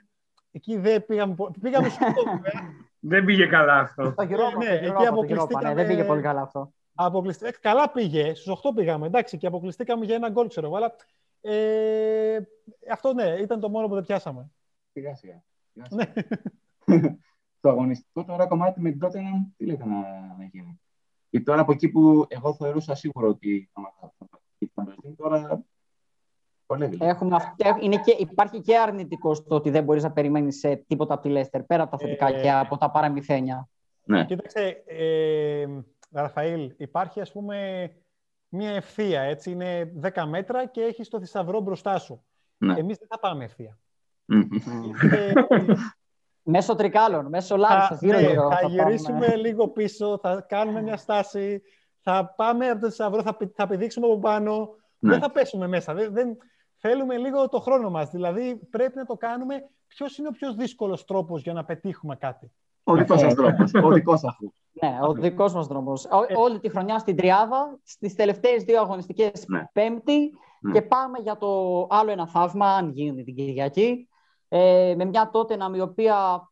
εκεί 0.52 0.76
δεν 0.76 1.06
πήγαμε, 1.06 1.34
πήγαμε 1.60 1.88
στο 1.88 2.06
Δεν 2.98 3.24
πήγε 3.24 3.46
καλά 3.46 3.78
αυτό. 3.78 4.12
Το 4.16 4.22
γυρό, 4.22 4.50
ναι, 4.58 4.74
εκεί 4.74 5.06
αποκλειστήκαμε. 5.06 5.74
Δεν 5.74 5.86
πήγε 5.86 6.04
πολύ 6.04 6.20
καλά 6.22 6.40
αυτό. 6.40 6.72
Αποκλειστήκαμε, 6.94 7.56
καλά 7.60 7.90
πήγε, 7.90 8.34
στους 8.34 8.60
8 8.62 8.70
πήγαμε, 8.74 9.06
εντάξει, 9.06 9.36
και 9.36 9.46
αποκλειστήκαμε 9.46 10.04
για 10.04 10.14
ένα 10.14 10.28
γκολ, 10.28 10.48
ξέρω, 10.48 10.72
αλλά 10.74 10.94
ε, 11.40 12.38
αυτό 12.90 13.12
ναι, 13.12 13.24
ήταν 13.24 13.60
το 13.60 13.68
μόνο 13.68 13.88
που 13.88 13.94
δεν 13.94 14.04
πιάσαμε. 14.04 14.50
Σιγά 14.92 15.14
σιγά. 15.14 15.42
Ναι. 15.72 16.12
το 17.60 17.68
αγωνιστικό 17.68 18.24
τώρα 18.24 18.46
κομμάτι 18.46 18.80
με 18.80 18.90
την 18.90 18.98
τότε 18.98 19.20
τι 19.56 19.66
λέτε 19.66 19.84
να, 19.84 20.00
να 20.38 20.44
γίνει; 20.52 20.80
Και 21.30 21.40
τώρα 21.40 21.60
από 21.60 21.72
εκεί 21.72 21.88
που 21.88 22.24
εγώ 22.28 22.54
θεωρούσα 22.54 22.94
σίγουρο 22.94 23.28
ότι 23.28 23.70
θα 23.72 24.94
τώρα 25.16 25.64
Έχουμε, 26.98 27.36
είναι 27.80 28.00
και, 28.00 28.16
υπάρχει 28.18 28.60
και 28.60 28.78
αρνητικό 28.78 29.34
στο 29.34 29.54
ότι 29.54 29.70
δεν 29.70 29.84
μπορείς 29.84 30.02
να 30.02 30.12
περιμένεις 30.12 30.60
τίποτα 30.86 31.14
από 31.14 31.22
τη 31.22 31.28
Λέστερ 31.28 31.62
πέρα 31.62 31.82
από 31.82 31.90
τα 31.90 31.98
θετικά 31.98 32.26
ε, 32.26 32.42
και 32.42 32.52
από 32.52 32.76
τα 32.76 32.90
παραμυθένια. 32.90 33.68
Ναι. 34.04 34.24
Κοίταξε, 34.24 34.82
ε, 34.86 35.66
Ραφαήλ, 36.10 36.74
υπάρχει 36.76 37.20
ας 37.20 37.32
πούμε 37.32 37.90
μια 38.48 38.70
ευθεία, 38.70 39.20
έτσι, 39.20 39.50
είναι 39.50 39.92
10 40.14 40.24
μέτρα 40.28 40.66
και 40.66 40.80
έχει 40.80 41.08
το 41.08 41.20
θησαυρό 41.20 41.60
μπροστά 41.60 41.98
σου. 41.98 42.24
Ναι. 42.56 42.78
Εμείς 42.78 42.98
δεν 42.98 43.08
θα 43.08 43.18
πάμε 43.18 43.44
ευθεία. 43.44 43.78
Μέσω 46.44 46.74
τρικάλων, 46.74 47.26
μέσω 47.28 47.56
λάρισα. 47.56 47.98
Ναι, 48.00 48.34
θα, 48.34 48.58
θα 48.60 48.68
γυρίσουμε 48.68 49.36
λίγο 49.36 49.68
πίσω, 49.68 50.18
θα 50.22 50.44
κάνουμε 50.48 50.82
μια 50.82 50.96
στάση, 50.96 51.62
θα 52.00 52.34
πάμε 52.36 52.68
από 52.68 52.80
το 52.80 52.88
θησαυρό, 52.88 53.22
θα, 53.22 53.36
θα 53.54 53.66
πηδήξουμε 53.66 54.06
από 54.06 54.18
πάνω. 54.18 54.68
Ναι. 54.98 55.10
Δεν 55.10 55.20
θα 55.20 55.30
πέσουμε 55.30 55.66
μέσα. 55.66 55.94
Δεν, 55.94 56.12
δεν, 56.12 56.36
θέλουμε 56.76 57.16
λίγο 57.16 57.48
το 57.48 57.60
χρόνο 57.60 57.90
μας. 57.90 58.10
Δηλαδή 58.10 58.56
πρέπει 58.70 58.96
να 58.96 59.04
το 59.04 59.14
κάνουμε. 59.14 59.70
Ποιος 59.86 60.18
είναι 60.18 60.28
ο 60.28 60.30
πιο 60.30 60.54
δύσκολος 60.54 61.04
τρόπος 61.04 61.42
για 61.42 61.52
να 61.52 61.64
πετύχουμε 61.64 62.16
κάτι. 62.16 62.52
Ο 62.84 62.94
δικός 62.94 63.20
σας 63.20 63.34
τρόπο. 63.34 63.64
Ο 63.82 63.92
δικός 63.92 64.20
σας. 64.20 64.36
Ναι, 64.72 64.98
ο 65.02 65.12
δικός 65.12 65.54
μας 65.54 65.66
δρόμος. 65.66 66.06
Όλη 66.36 66.60
τη 66.60 66.68
χρονιά 66.68 66.98
στην 66.98 67.16
Τριάδα, 67.16 67.78
στις 67.82 68.14
τελευταίες 68.14 68.62
δύο 68.62 68.80
αγωνιστικές 68.80 69.44
ναι. 69.46 69.64
Πέμπτη 69.72 70.30
ναι. 70.60 70.72
και 70.72 70.82
πάμε 70.82 71.18
για 71.18 71.36
το 71.36 71.86
άλλο 71.90 72.10
ένα 72.10 72.28
θαύμα, 72.28 72.66
αν 72.66 72.90
γίνει 72.90 73.24
την 73.24 73.34
Κυριακή. 73.34 74.08
Ε, 74.54 74.94
με 74.96 75.04
μια 75.04 75.30
τότε 75.32 75.56
η 75.74 75.80
οποία 75.80 76.48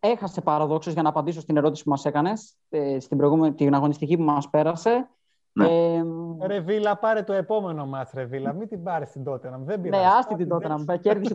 έχασε 0.00 0.40
παραδόξως 0.40 0.92
για 0.92 1.02
να 1.02 1.08
απαντήσω 1.08 1.40
στην 1.40 1.56
ερώτηση 1.56 1.84
που 1.84 1.90
μας 1.90 2.04
έκανες 2.04 2.56
ε, 2.68 3.00
στην 3.00 3.16
προηγούμενη 3.16 3.54
την 3.54 3.74
αγωνιστική 3.74 4.16
που 4.16 4.22
μας 4.22 4.50
πέρασε. 4.50 5.08
Ναι. 5.52 5.66
Ε, 5.66 6.02
ρε 6.46 6.60
Βίλα, 6.60 6.98
πάρε 6.98 7.22
το 7.22 7.32
επόμενο 7.32 7.86
μας, 7.86 8.10
ρε 8.14 8.24
Βίλα. 8.24 8.52
Μην 8.52 8.68
την 8.68 8.82
πάρεις 8.82 9.10
την 9.10 9.24
τότε, 9.24 9.60
δεν 9.64 9.80
Ναι, 9.80 9.98
άστη 10.18 10.34
την 10.34 10.48
τότε, 10.48 10.68
να 10.68 10.96
κέρδισε. 10.96 11.34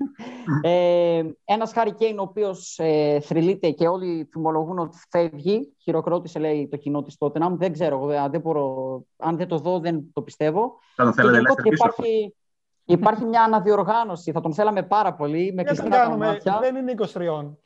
ε, 0.62 1.22
ένας 1.44 1.72
Χάρη 1.72 1.92
Κέιν, 1.92 2.18
ο 2.18 2.22
οποίος 2.22 2.78
ε, 2.78 3.20
θρυλείται 3.20 3.70
και 3.70 3.88
όλοι 3.88 4.28
θυμολογούν 4.30 4.78
ότι 4.78 4.98
φεύγει. 5.10 5.74
Χειροκρότησε, 5.82 6.38
λέει, 6.38 6.68
το 6.68 6.76
κοινό 6.76 7.02
της 7.02 7.16
τότε. 7.18 7.40
Δεν 7.50 7.72
ξέρω, 7.72 8.06
αν 8.06 8.30
δεν, 8.30 8.40
μπορώ, 8.40 9.02
αν 9.16 9.36
δεν 9.36 9.48
το 9.48 9.58
δω, 9.58 9.78
δεν 9.80 10.10
το 10.12 10.22
πιστεύω. 10.22 10.78
Θα 10.94 11.12
το 11.12 11.28
υπάρχει, 11.64 12.34
Υπάρχει 12.84 13.24
μια 13.24 13.42
αναδιοργάνωση, 13.42 14.32
θα 14.32 14.40
τον 14.40 14.54
θέλαμε 14.54 14.82
πάρα 14.82 15.14
πολύ. 15.14 15.52
Με 15.52 15.62
κλειστά 15.62 15.88
τα 15.88 16.16
μάτια. 16.16 16.58
Δεν 16.60 16.76
είναι 16.76 16.94
23. 16.96 17.56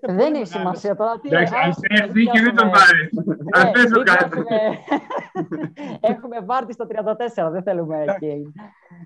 Δεν 0.00 0.34
έχει 0.34 0.46
σημασία 0.46 0.96
τώρα. 0.96 1.20
Εντάξει, 1.22 1.54
αν 1.54 1.72
έρθει 1.88 2.24
και 2.24 2.40
μην 2.40 2.56
τον 2.56 2.70
πάρεις. 2.70 3.10
Αν 3.52 3.72
θες 3.74 4.14
κάτι. 4.14 4.44
Έχουμε 6.00 6.40
βάρτη 6.40 6.72
στα 6.72 6.86
34, 7.46 7.50
δεν 7.50 7.62
θέλουμε 7.62 8.04
εκεί. 8.08 8.52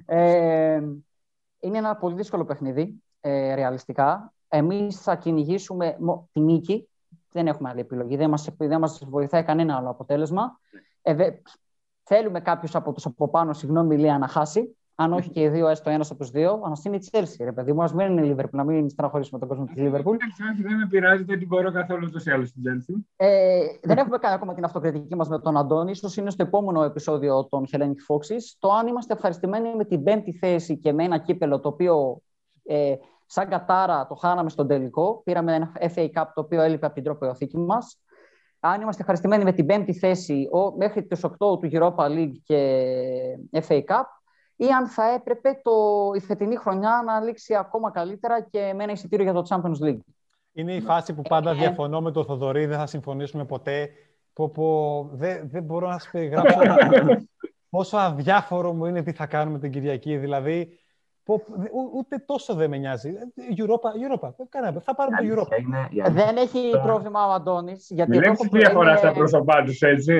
Ε, 0.06 0.80
είναι 1.60 1.78
ένα 1.78 1.96
πολύ 1.96 2.14
δύσκολο 2.14 2.44
παιχνίδι, 2.44 3.02
ε, 3.20 3.54
ρεαλιστικά. 3.54 4.32
Εμείς 4.48 5.00
θα 5.00 5.16
κυνηγήσουμε 5.16 5.96
τη 6.32 6.40
νίκη. 6.40 6.88
Δεν 7.32 7.46
έχουμε 7.46 7.68
άλλη 7.68 7.80
επιλογή. 7.80 8.16
Δεν 8.16 8.30
μας, 8.30 8.48
δεν 8.56 8.78
μας 8.78 9.02
βοηθάει 9.08 9.42
κανένα 9.42 9.76
άλλο 9.76 9.90
αποτέλεσμα. 9.90 10.60
Ε, 11.02 11.30
θέλουμε 12.02 12.40
κάποιος 12.40 12.74
από 12.74 12.92
τους 12.92 13.06
από 13.06 13.28
πάνω, 13.28 13.52
συγγνώμη, 13.52 13.96
Λία, 13.96 14.18
να 14.18 14.28
χάσει 14.28 14.77
αν 15.00 15.12
όχι 15.12 15.30
και 15.30 15.40
οι 15.40 15.48
δύο, 15.48 15.68
έστω 15.68 15.90
ένας 15.90 16.10
από 16.10 16.20
τους 16.20 16.30
δύο, 16.30 16.50
α 16.50 16.72
είναι 16.84 16.96
η 16.96 16.98
Τσέλσι, 16.98 17.44
ρε 17.44 17.52
παιδί 17.52 17.72
μου. 17.72 17.82
Α 17.82 17.90
μην 17.94 18.10
είναι 18.10 18.20
η 18.20 18.24
Λίβερπουλ, 18.24 18.58
να 18.58 18.64
μην 18.64 18.88
στεναχωρήσουμε 18.88 19.38
τον 19.38 19.48
κόσμο 19.48 19.64
της 19.64 19.76
Λίβερπουλ. 19.82 20.16
Δεν 20.62 20.76
με 20.76 20.86
πειράζει, 20.90 21.22
δεν 21.22 21.38
την 21.38 21.46
μπορώ 21.46 21.72
καθόλου 21.72 22.04
ούτως 22.08 22.24
ή 22.26 22.30
άλλως 22.30 22.48
στην 22.48 22.62
Τσέλσι. 22.62 23.06
Ε, 23.16 23.60
δεν 23.82 23.98
έχουμε 23.98 24.18
κάνει 24.18 24.34
ακόμα 24.34 24.54
την 24.54 24.64
αυτοκριτική 24.64 25.16
μας 25.16 25.28
με 25.28 25.38
τον 25.38 25.56
Αντώνη. 25.56 25.94
σω 25.94 26.08
είναι 26.16 26.30
στο 26.30 26.42
επόμενο 26.42 26.82
επεισόδιο 26.82 27.46
των 27.48 27.66
Hellenic 27.72 28.14
Foxes. 28.14 28.56
Το 28.58 28.72
αν 28.72 28.86
είμαστε 28.86 29.12
ευχαριστημένοι 29.12 29.74
με 29.76 29.84
την 29.84 30.02
πέμπτη 30.02 30.32
θέση 30.32 30.78
και 30.78 30.92
με 30.92 31.04
ένα 31.04 31.18
κύπελο 31.18 31.60
το 31.60 31.68
οποίο 31.68 32.22
ε, 32.64 32.94
σαν 33.26 33.48
κατάρα 33.48 34.06
το 34.06 34.14
χάναμε 34.14 34.50
στον 34.50 34.66
τελικό. 34.66 35.22
Πήραμε 35.24 35.54
ένα 35.54 35.72
FA 35.94 36.08
Cup 36.14 36.26
το 36.34 36.40
οποίο 36.40 36.62
έλειπε 36.62 36.86
από 36.86 36.94
την 36.94 37.04
τροπεοθήκη 37.04 37.58
μας. 37.58 38.00
Αν 38.60 38.80
είμαστε 38.80 39.00
ευχαριστημένοι 39.00 39.44
με 39.44 39.52
την 39.52 39.66
πέμπτη 39.66 39.92
θέση 39.92 40.48
ο, 40.52 40.76
μέχρι 40.76 41.06
του 41.06 41.16
8 41.20 41.28
του 41.36 41.68
Europa 41.72 42.04
League 42.08 42.36
και 42.42 42.82
FA 43.52 43.78
Cup, 43.78 44.04
ή 44.60 44.66
αν 44.66 44.86
θα 44.88 45.12
έπρεπε 45.14 45.60
το, 45.62 45.72
η 46.14 46.20
φετινή 46.20 46.56
χρονιά 46.56 47.02
να 47.06 47.20
λήξει 47.20 47.54
ακόμα 47.54 47.90
καλύτερα 47.90 48.40
και 48.40 48.72
με 48.76 48.82
ένα 48.82 48.92
εισιτήριο 48.92 49.24
για 49.24 49.32
το 49.32 49.46
Champions 49.48 49.86
League. 49.86 50.00
Είναι 50.52 50.74
η 50.74 50.80
φάση 50.80 51.14
που 51.14 51.22
πάντα 51.22 51.50
ε, 51.50 51.52
ε. 51.52 51.56
διαφωνώ 51.56 52.00
με 52.00 52.12
τον 52.12 52.24
Θοδωρή, 52.24 52.66
δεν 52.66 52.78
θα 52.78 52.86
συμφωνήσουμε 52.86 53.44
ποτέ. 53.44 53.90
Πω, 54.32 54.48
πω, 54.48 55.08
δεν, 55.12 55.48
δεν 55.48 55.62
μπορώ 55.62 55.88
να 55.88 55.98
σας 55.98 56.10
περιγράψω 56.10 56.58
πόσο 57.70 57.96
αδιάφορο 57.96 58.72
μου 58.72 58.86
είναι 58.86 59.02
τι 59.02 59.12
θα 59.12 59.26
κάνουμε 59.26 59.58
την 59.58 59.70
Κυριακή. 59.70 60.16
Δηλαδή, 60.16 60.78
ούτε 61.94 62.18
τόσο 62.26 62.54
δεν 62.54 62.70
με 62.70 62.76
νοιάζει. 62.76 63.12
Europa, 63.58 63.88
Europa. 63.88 64.30
θα 64.80 64.94
πάρουμε 64.94 65.16
το 65.16 65.42
Europa. 65.42 65.60
Είναι, 65.60 66.10
δεν 66.10 66.36
έχει 66.36 66.70
πρόβλημα 66.82 67.26
ο 67.26 67.30
Αντώνης. 67.30 67.92
Δεν 67.94 68.22
έχει 68.22 68.48
διαφορά 68.48 68.96
στα 68.96 69.12
πρόσωπά 69.12 69.62
τους, 69.62 69.80
έτσι. 69.80 70.14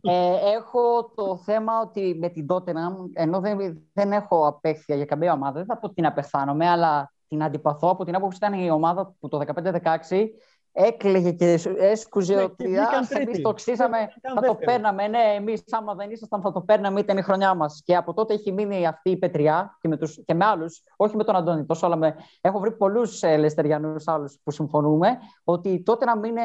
ε, 0.00 0.34
έχω 0.56 1.12
το 1.14 1.36
θέμα 1.36 1.72
ότι 1.80 2.16
με 2.20 2.28
την 2.28 2.46
Tottenham, 2.48 3.10
ενώ 3.12 3.40
δεν, 3.40 3.82
δεν 3.92 4.12
έχω 4.12 4.46
απέχθεια 4.46 4.96
για 4.96 5.04
καμία 5.04 5.32
ομάδα, 5.32 5.52
δεν 5.52 5.64
θα 5.64 5.78
πω 5.78 5.92
την 5.92 6.06
απεχθάνομαι, 6.06 6.68
αλλά 6.68 7.12
την 7.28 7.42
αντιπαθώ 7.42 7.90
από 7.90 8.04
την 8.04 8.14
άποψη 8.14 8.36
ήταν 8.36 8.52
η 8.52 8.70
ομάδα 8.70 9.14
που 9.20 9.28
το 9.28 9.40
15-16 9.54 10.28
έκλαιγε 10.76 11.32
και 11.32 11.60
έσκουζε 11.78 12.34
ναι, 12.34 12.42
ότι 12.42 12.64
εμεί 13.08 13.40
το 13.40 13.52
ξύσαμε, 13.52 13.96
θα 14.34 14.40
το 14.40 14.54
παίρναμε. 14.54 15.08
Ναι, 15.08 15.22
εμείς 15.36 15.62
άμα 15.70 15.94
δεν 15.94 16.10
ήσασταν 16.10 16.40
θα 16.40 16.52
το 16.52 16.60
παίρναμε, 16.60 17.00
ήταν 17.00 17.18
η 17.18 17.22
χρονιά 17.22 17.54
μας. 17.54 17.82
Και 17.84 17.96
από 17.96 18.14
τότε 18.14 18.34
έχει 18.34 18.52
μείνει 18.52 18.86
αυτή 18.86 19.10
η 19.10 19.16
πετριά 19.16 19.76
και 19.80 19.88
με, 19.88 19.96
τους, 19.96 20.24
και 20.24 20.34
με 20.34 20.44
άλλους, 20.44 20.82
όχι 20.96 21.16
με 21.16 21.24
τον 21.24 21.36
Αντώνη 21.36 21.64
τόσο, 21.64 21.86
αλλά 21.86 21.96
με, 21.96 22.14
έχω 22.40 22.58
βρει 22.58 22.72
πολλούς 22.72 23.22
ε, 23.22 23.36
Λεστεριανούς 23.36 24.08
άλλους 24.08 24.38
που 24.42 24.50
συμφωνούμε, 24.50 25.18
ότι 25.44 25.82
τότε 25.82 26.04
να 26.04 26.16
μην 26.16 26.30
είναι 26.30 26.42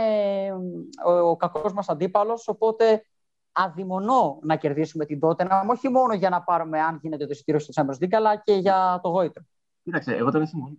ο, 1.06 1.12
ο 1.12 1.36
κακός 1.36 1.74
μας 1.74 1.90
αντίπαλος. 1.90 2.48
Οπότε 2.48 3.06
αδειμονώ 3.52 4.40
να 4.42 4.56
κερδίσουμε 4.56 5.06
την 5.06 5.20
τότε, 5.20 5.48
όχι 5.70 5.90
μόνο 5.90 6.14
για 6.14 6.30
να 6.30 6.42
πάρουμε, 6.42 6.82
αν 6.82 7.00
γίνεται 7.02 7.24
το 7.24 7.32
εισιτήριο 7.32 7.60
στο 7.60 7.84
Champions 7.84 8.04
League, 8.04 8.14
αλλά 8.16 8.36
και 8.36 8.54
για 8.54 9.00
το 9.04 9.10
γόητρο. 9.10 9.44
Κοίταξε, 9.84 10.16
εγώ 10.16 10.32
τώρα 10.32 10.46
συμφωνώ 10.46 10.78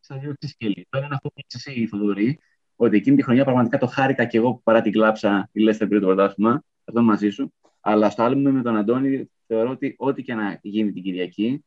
σε 0.00 0.14
δύο 0.14 0.34
σκέλη. 0.40 0.86
Το 0.88 0.96
ένα 0.98 1.06
είναι 1.06 1.14
αυτό 1.14 1.28
που 1.28 1.34
είπες 1.36 1.66
εσύ, 1.66 1.86
Θοδωρή, 1.86 2.40
ότι 2.76 2.96
εκείνη 2.96 3.16
τη 3.16 3.22
χρονιά 3.22 3.44
πραγματικά 3.44 3.78
το 3.78 3.86
χάρηκα 3.86 4.24
και 4.24 4.38
εγώ 4.38 4.52
που 4.52 4.62
παρά 4.62 4.80
την 4.80 4.92
κλάψα 4.92 5.48
η 5.52 5.60
Λέστερ 5.60 5.88
πριν 5.88 6.00
το 6.00 6.06
πρωτάθλημα. 6.06 6.62
Αυτό 6.84 7.02
μαζί 7.02 7.30
σου. 7.30 7.52
Αλλά 7.80 8.10
στο 8.10 8.22
άλλο 8.22 8.50
με 8.50 8.62
τον 8.62 8.76
Αντώνη 8.76 9.30
θεωρώ 9.46 9.70
ότι 9.70 9.94
ό,τι 9.98 10.22
και 10.22 10.34
να 10.34 10.58
γίνει 10.62 10.92
την 10.92 11.02
Κυριακή, 11.02 11.64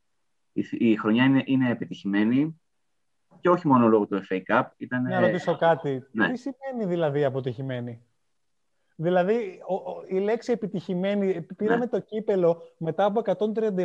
η, 0.53 0.65
η 0.71 0.95
χρονιά 0.95 1.23
είναι, 1.23 1.43
είναι 1.45 1.69
επιτυχημένη 1.69 2.61
και 3.41 3.49
όχι 3.49 3.67
μόνο 3.67 3.87
λόγω 3.87 4.07
του 4.07 4.21
FA 4.29 4.41
Cup. 4.47 4.63
Ήταν... 4.77 5.03
Να 5.03 5.19
ρωτήσω 5.19 5.57
κάτι. 5.57 6.03
Ναι. 6.11 6.31
Τι 6.31 6.37
σημαίνει 6.37 6.85
δηλαδή 6.85 7.23
αποτυχημένη; 7.23 8.01
Δηλαδή, 8.95 9.61
ο, 9.67 9.73
ο, 9.75 10.03
η 10.07 10.19
λέξη 10.19 10.51
επιτυχημένη, 10.51 11.41
πήραμε 11.41 11.79
ναι. 11.79 11.87
το 11.87 11.99
κύπελο 11.99 12.61
μετά 12.77 13.05
από 13.05 13.21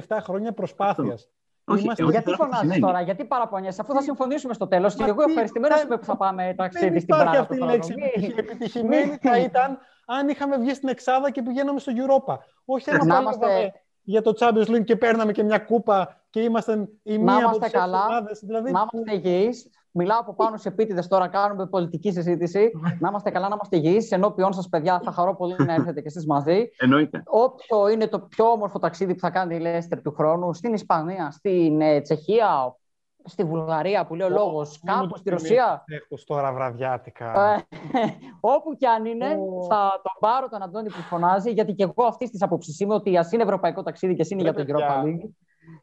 137 0.09 0.19
χρόνια 0.21 0.53
προσπάθειας. 0.53 1.31
Όχι, 1.69 1.83
Είμαστε... 1.83 2.05
Γιατί 2.05 2.33
φωνάζει 2.33 2.81
τώρα, 2.81 3.01
γιατί 3.01 3.25
παραπονιέσαι, 3.25 3.81
αφού 3.81 3.93
θα 3.93 4.01
συμφωνήσουμε 4.03 4.55
στο 4.55 4.67
τέλος. 4.67 4.95
Και 4.95 5.05
εγώ 5.05 5.23
ευχαριστημένος 5.29 5.83
είμαι 5.83 5.97
που 5.97 6.05
θα 6.05 6.17
πάμε 6.17 6.55
ταξίδι 6.57 7.01
στην 7.01 7.17
Πράγμα. 7.17 7.39
αυτή 7.39 7.57
η 7.57 7.61
λέξη. 7.61 7.95
Επιτυχημένη 8.37 9.19
θα 9.21 9.39
ήταν 9.39 9.79
αν 10.07 10.29
είχαμε 10.29 10.59
βγει 10.59 10.75
στην 10.75 10.89
Εξάδα 10.89 11.31
και 11.31 11.43
πηγαίναμε 11.43 11.79
στο 11.79 11.93
Europa. 11.97 12.37
Όχι 12.65 12.91
αν 12.91 13.09
είμαστε... 13.21 13.73
για 14.03 14.23
το 14.23 14.33
Champions 14.39 14.69
League 14.69 14.85
και 14.85 14.97
παίρναμε 14.97 15.33
και 15.33 15.43
μια 15.43 15.59
κούπα 15.59 16.23
και 16.31 16.41
ήμασταν 16.41 16.89
η 17.03 17.19
μία 17.19 17.47
από 17.47 17.59
τις 17.59 17.75
ομάδες. 17.75 18.41
Δηλαδή... 18.43 18.71
Να 18.71 18.87
είμαστε 18.93 19.15
υγιείς, 19.15 19.71
Μιλάω 19.93 20.21
από 20.21 20.35
πάνω 20.35 20.57
σε 20.57 20.69
επίτηδες 20.69 21.07
τώρα, 21.07 21.29
κάνουμε 21.29 21.67
πολιτική 21.67 22.13
συζήτηση. 22.13 22.71
να 22.99 23.09
είμαστε 23.09 23.31
καλά, 23.31 23.49
να 23.49 23.55
είμαστε 23.55 23.77
υγιείς. 23.77 24.11
Ενώπιον 24.11 24.53
σας, 24.53 24.69
παιδιά, 24.69 25.01
θα 25.05 25.13
χαρώ 25.13 25.37
πολύ 25.37 25.57
να 25.59 25.75
έρθετε 25.75 26.01
και 26.01 26.07
εσείς 26.07 26.27
μαζί. 26.27 26.69
Εννοείται. 26.79 27.23
Όποιο 27.27 27.89
είναι 27.89 28.07
το 28.07 28.21
πιο 28.21 28.45
όμορφο 28.45 28.79
ταξίδι 28.79 29.15
που 29.15 29.21
θα 29.21 29.31
κάνει 29.31 29.57
η 29.57 29.61
Λέστερ 29.61 30.03
του 30.03 30.13
χρόνου, 30.13 30.55
στην 30.55 30.73
Ισπανία, 30.73 31.31
στην 31.31 31.81
ε, 31.81 32.01
Τσεχία, 32.01 32.77
στη 33.25 33.45
Βουλγαρία 33.45 34.07
που 34.07 34.15
λέει 34.15 34.27
ο 34.27 34.31
λόγος, 34.31 34.81
κάπου 34.85 35.17
στη 35.17 35.31
Ρωσία. 35.31 35.85
Έχω 35.87 36.23
τώρα 36.27 36.53
βραδιάτικα. 36.53 37.55
Ε, 37.55 37.67
όπου 38.55 38.77
κι 38.77 38.87
αν 38.87 39.05
είναι, 39.05 39.29
θα 39.69 40.01
τον 40.03 40.13
πάρω 40.21 40.49
τον 40.49 40.63
Αντώνη 40.63 40.89
που 40.89 41.01
φωνάζει, 41.01 41.51
γιατί 41.51 41.73
και 41.73 41.83
εγώ 41.83 42.07
αυτή 42.07 42.31
της 42.31 42.43
άποψη 42.43 42.85
είμαι 42.85 42.95
ότι 42.95 43.17
ας 43.17 43.33
είναι 43.33 43.43
ευρωπαϊκό 43.43 43.83
ταξίδι 43.83 44.15
και 44.15 44.23
ας 44.23 44.31
είναι 44.31 44.43
για 44.43 44.55
τον 44.55 44.67
Europa 44.69 45.05
League. 45.05 45.31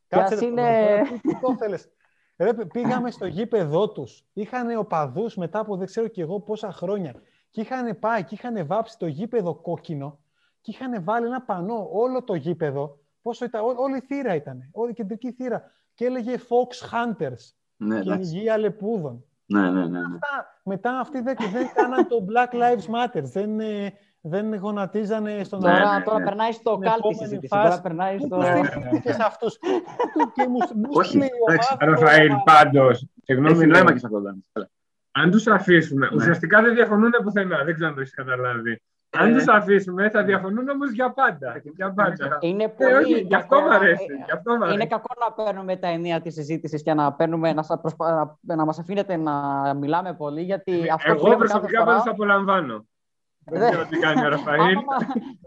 Κάτσε, 0.08 0.46
είναι... 0.46 1.02
Ρε, 2.38 2.54
πήγαμε 2.54 3.12
στο 3.12 3.26
γήπεδό 3.26 3.90
τους. 3.90 4.26
Είχαν 4.34 4.78
οπαδούς 4.78 5.36
μετά 5.36 5.60
από 5.60 5.78
δεν 5.78 5.88
ξέρω 5.88 6.08
και 6.08 6.22
εγώ 6.22 6.40
πόσα 6.40 6.72
χρόνια. 6.72 7.16
Και 7.50 7.62
είχαν 7.62 8.00
πάει 8.00 8.24
και 8.24 8.36
είχαν 8.36 8.66
βάψει 8.68 8.98
το 8.98 9.08
γήπεδο 9.08 9.56
κόκκινο 9.56 10.20
και 10.62 10.72
είχαν 10.72 11.04
βάλει 11.04 11.26
ένα 11.26 11.42
πανό 11.42 11.90
όλο 11.92 12.24
το 12.24 12.36
γήπεδο. 12.36 13.00
Πόσο 13.22 13.46
ήταν, 13.46 13.64
ό, 13.64 13.74
όλη 13.78 13.98
η 13.98 14.02
θύρα 14.02 14.36
ήταν, 14.36 14.70
όλη 14.72 14.92
η 14.92 14.94
κεντρική 14.94 15.32
θύρα. 15.32 15.72
Και 15.94 16.06
έλεγε 16.06 16.36
Fox 16.38 16.90
Hunters. 16.92 17.54
Ναι, 17.78 18.00
κυνηγία 18.00 18.58
λεπούδων. 18.58 19.26
Ναι, 19.46 19.62
ναι, 19.62 19.70
ναι, 19.70 19.88
ναι. 19.88 19.98
Αυτά, 19.98 20.60
μετά 20.64 21.00
αυτοί 21.00 21.22
δεν, 21.22 21.36
δεν 21.52 21.72
κάναν 21.74 22.08
το 22.08 22.26
Black 22.30 22.54
Lives 22.54 22.96
Matter. 22.96 23.22
Δεν, 23.24 23.60
ε, 23.60 23.94
δεν 24.28 24.56
γονατίζανε 24.56 25.44
στον 25.44 25.60
Τώρα, 25.60 25.98
ναι, 25.98 26.04
τώρα 26.04 26.20
ναι. 26.20 26.26
περνάει 26.26 26.52
στο 26.52 26.78
κάλπι 26.78 27.16
συζήτηση. 27.16 27.48
Τώρα 27.48 27.82
περνάει 27.82 28.20
στο... 28.20 28.42
Και 29.04 29.12
σε 29.12 29.24
αυτούς. 29.26 29.58
Όχι, 30.94 31.20
Ραφαήλ, 31.80 32.32
πάντως. 32.44 33.06
Συγγνώμη, 33.24 33.66
λέμε 33.66 33.92
και 33.92 34.00
σε 34.00 34.06
αυτό. 34.06 34.22
Αν 35.12 35.32
τους 35.32 35.48
αφήσουμε, 35.48 36.10
ουσιαστικά 36.16 36.62
δεν 36.62 36.74
διαφωνούν 36.74 37.12
πουθενά. 37.24 37.64
Δεν 37.64 37.74
ξέρω 37.74 37.90
αν 37.90 37.96
το 37.96 38.02
έχεις 38.02 38.14
καταλάβει. 38.14 38.82
Αν 39.18 39.34
τους 39.34 39.48
αφήσουμε, 39.48 40.10
θα 40.10 40.24
διαφωνούν 40.24 40.70
όμως 40.70 40.92
για 40.92 41.12
πάντα. 41.12 41.62
Για 41.76 41.94
πάντα. 41.94 42.38
Είναι 42.40 42.64
ε, 42.64 42.68
πολύ. 42.68 42.94
όχι, 42.94 43.20
γι' 43.20 43.36
αυτό 43.36 43.62
μου 43.62 43.74
αρέσει. 43.74 44.06
Είναι 44.74 44.86
κακό 44.86 45.14
να 45.20 45.44
παίρνουμε 45.44 45.76
τα 45.76 45.88
ενία 45.88 46.22
της 46.22 46.34
συζήτησης 46.34 46.84
και 46.84 46.94
να, 46.94 47.14
παίρνουμε, 47.14 47.54
να, 47.54 47.64
προσπα... 47.82 48.38
να 48.42 48.66
μας 48.66 48.80
αφήνετε 48.80 49.16
να 49.16 49.34
μιλάμε 49.74 50.14
πολύ. 50.14 50.42
Γιατί 50.42 50.90
αυτό 50.94 51.12
Εγώ 51.12 51.36
προσωπικά 51.36 51.86
δεν 51.86 52.00
σα 52.00 52.10
απολαμβάνω. 52.12 52.86
Δεν 53.46 53.70
ξέρω 53.70 53.86
τι 53.86 53.98
κάνει 53.98 54.26
ο 54.26 54.30
Ραφαήλ. 54.30 54.76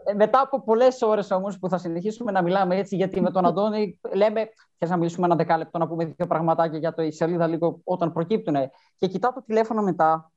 Ε, 0.04 0.14
μετά 0.14 0.40
από 0.40 0.62
πολλές 0.62 1.02
ώρες 1.02 1.30
όμως 1.30 1.58
που 1.58 1.68
θα 1.68 1.78
συνεχίσουμε 1.78 2.32
να 2.32 2.42
μιλάμε 2.42 2.76
έτσι, 2.76 2.96
γιατί 2.96 3.20
με 3.20 3.30
τον 3.30 3.46
Αντώνη 3.46 4.00
λέμε. 4.12 4.48
Θες 4.78 4.90
να 4.90 4.96
μιλήσουμε 4.96 5.26
ένα 5.26 5.36
δεκάλεπτο, 5.36 5.78
να 5.78 5.88
πούμε 5.88 6.04
δύο 6.04 6.26
πραγματάκια 6.26 6.78
για 6.78 6.94
το 6.94 7.02
η 7.02 7.12
σελίδα 7.12 7.46
λίγο 7.46 7.80
όταν 7.84 8.12
προκύπτουν. 8.12 8.54
Και 8.96 9.06
κοιτάω 9.06 9.32
το 9.32 9.42
τηλέφωνο 9.42 9.82
μετά. 9.82 10.32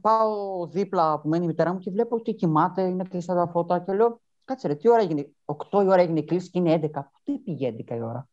Πάω 0.00 0.66
δίπλα 0.66 1.20
που 1.20 1.28
μένει 1.28 1.44
η 1.44 1.46
μητέρα 1.46 1.72
μου 1.72 1.78
και 1.78 1.90
βλέπω 1.90 2.16
ότι 2.16 2.34
κοιμάται, 2.34 2.82
είναι 2.82 3.04
κλειστά 3.08 3.34
τα 3.34 3.46
φώτα 3.46 3.78
και 3.78 3.92
λέω. 3.92 4.20
Κάτσε 4.44 4.68
ρε, 4.68 4.74
τι 4.74 4.88
ώρα 4.88 5.00
έγινε. 5.00 5.30
8 5.44 5.82
η 5.82 5.86
ώρα 5.86 6.00
έγινε 6.00 6.18
η 6.18 6.24
κλίση 6.24 6.50
και 6.50 6.58
είναι 6.58 6.80
11. 6.94 7.00
Πού 7.24 7.42
πήγε 7.42 7.74
11 7.88 7.94
η 7.96 8.02
ώρα; 8.02 8.28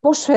Πώς, 0.00 0.28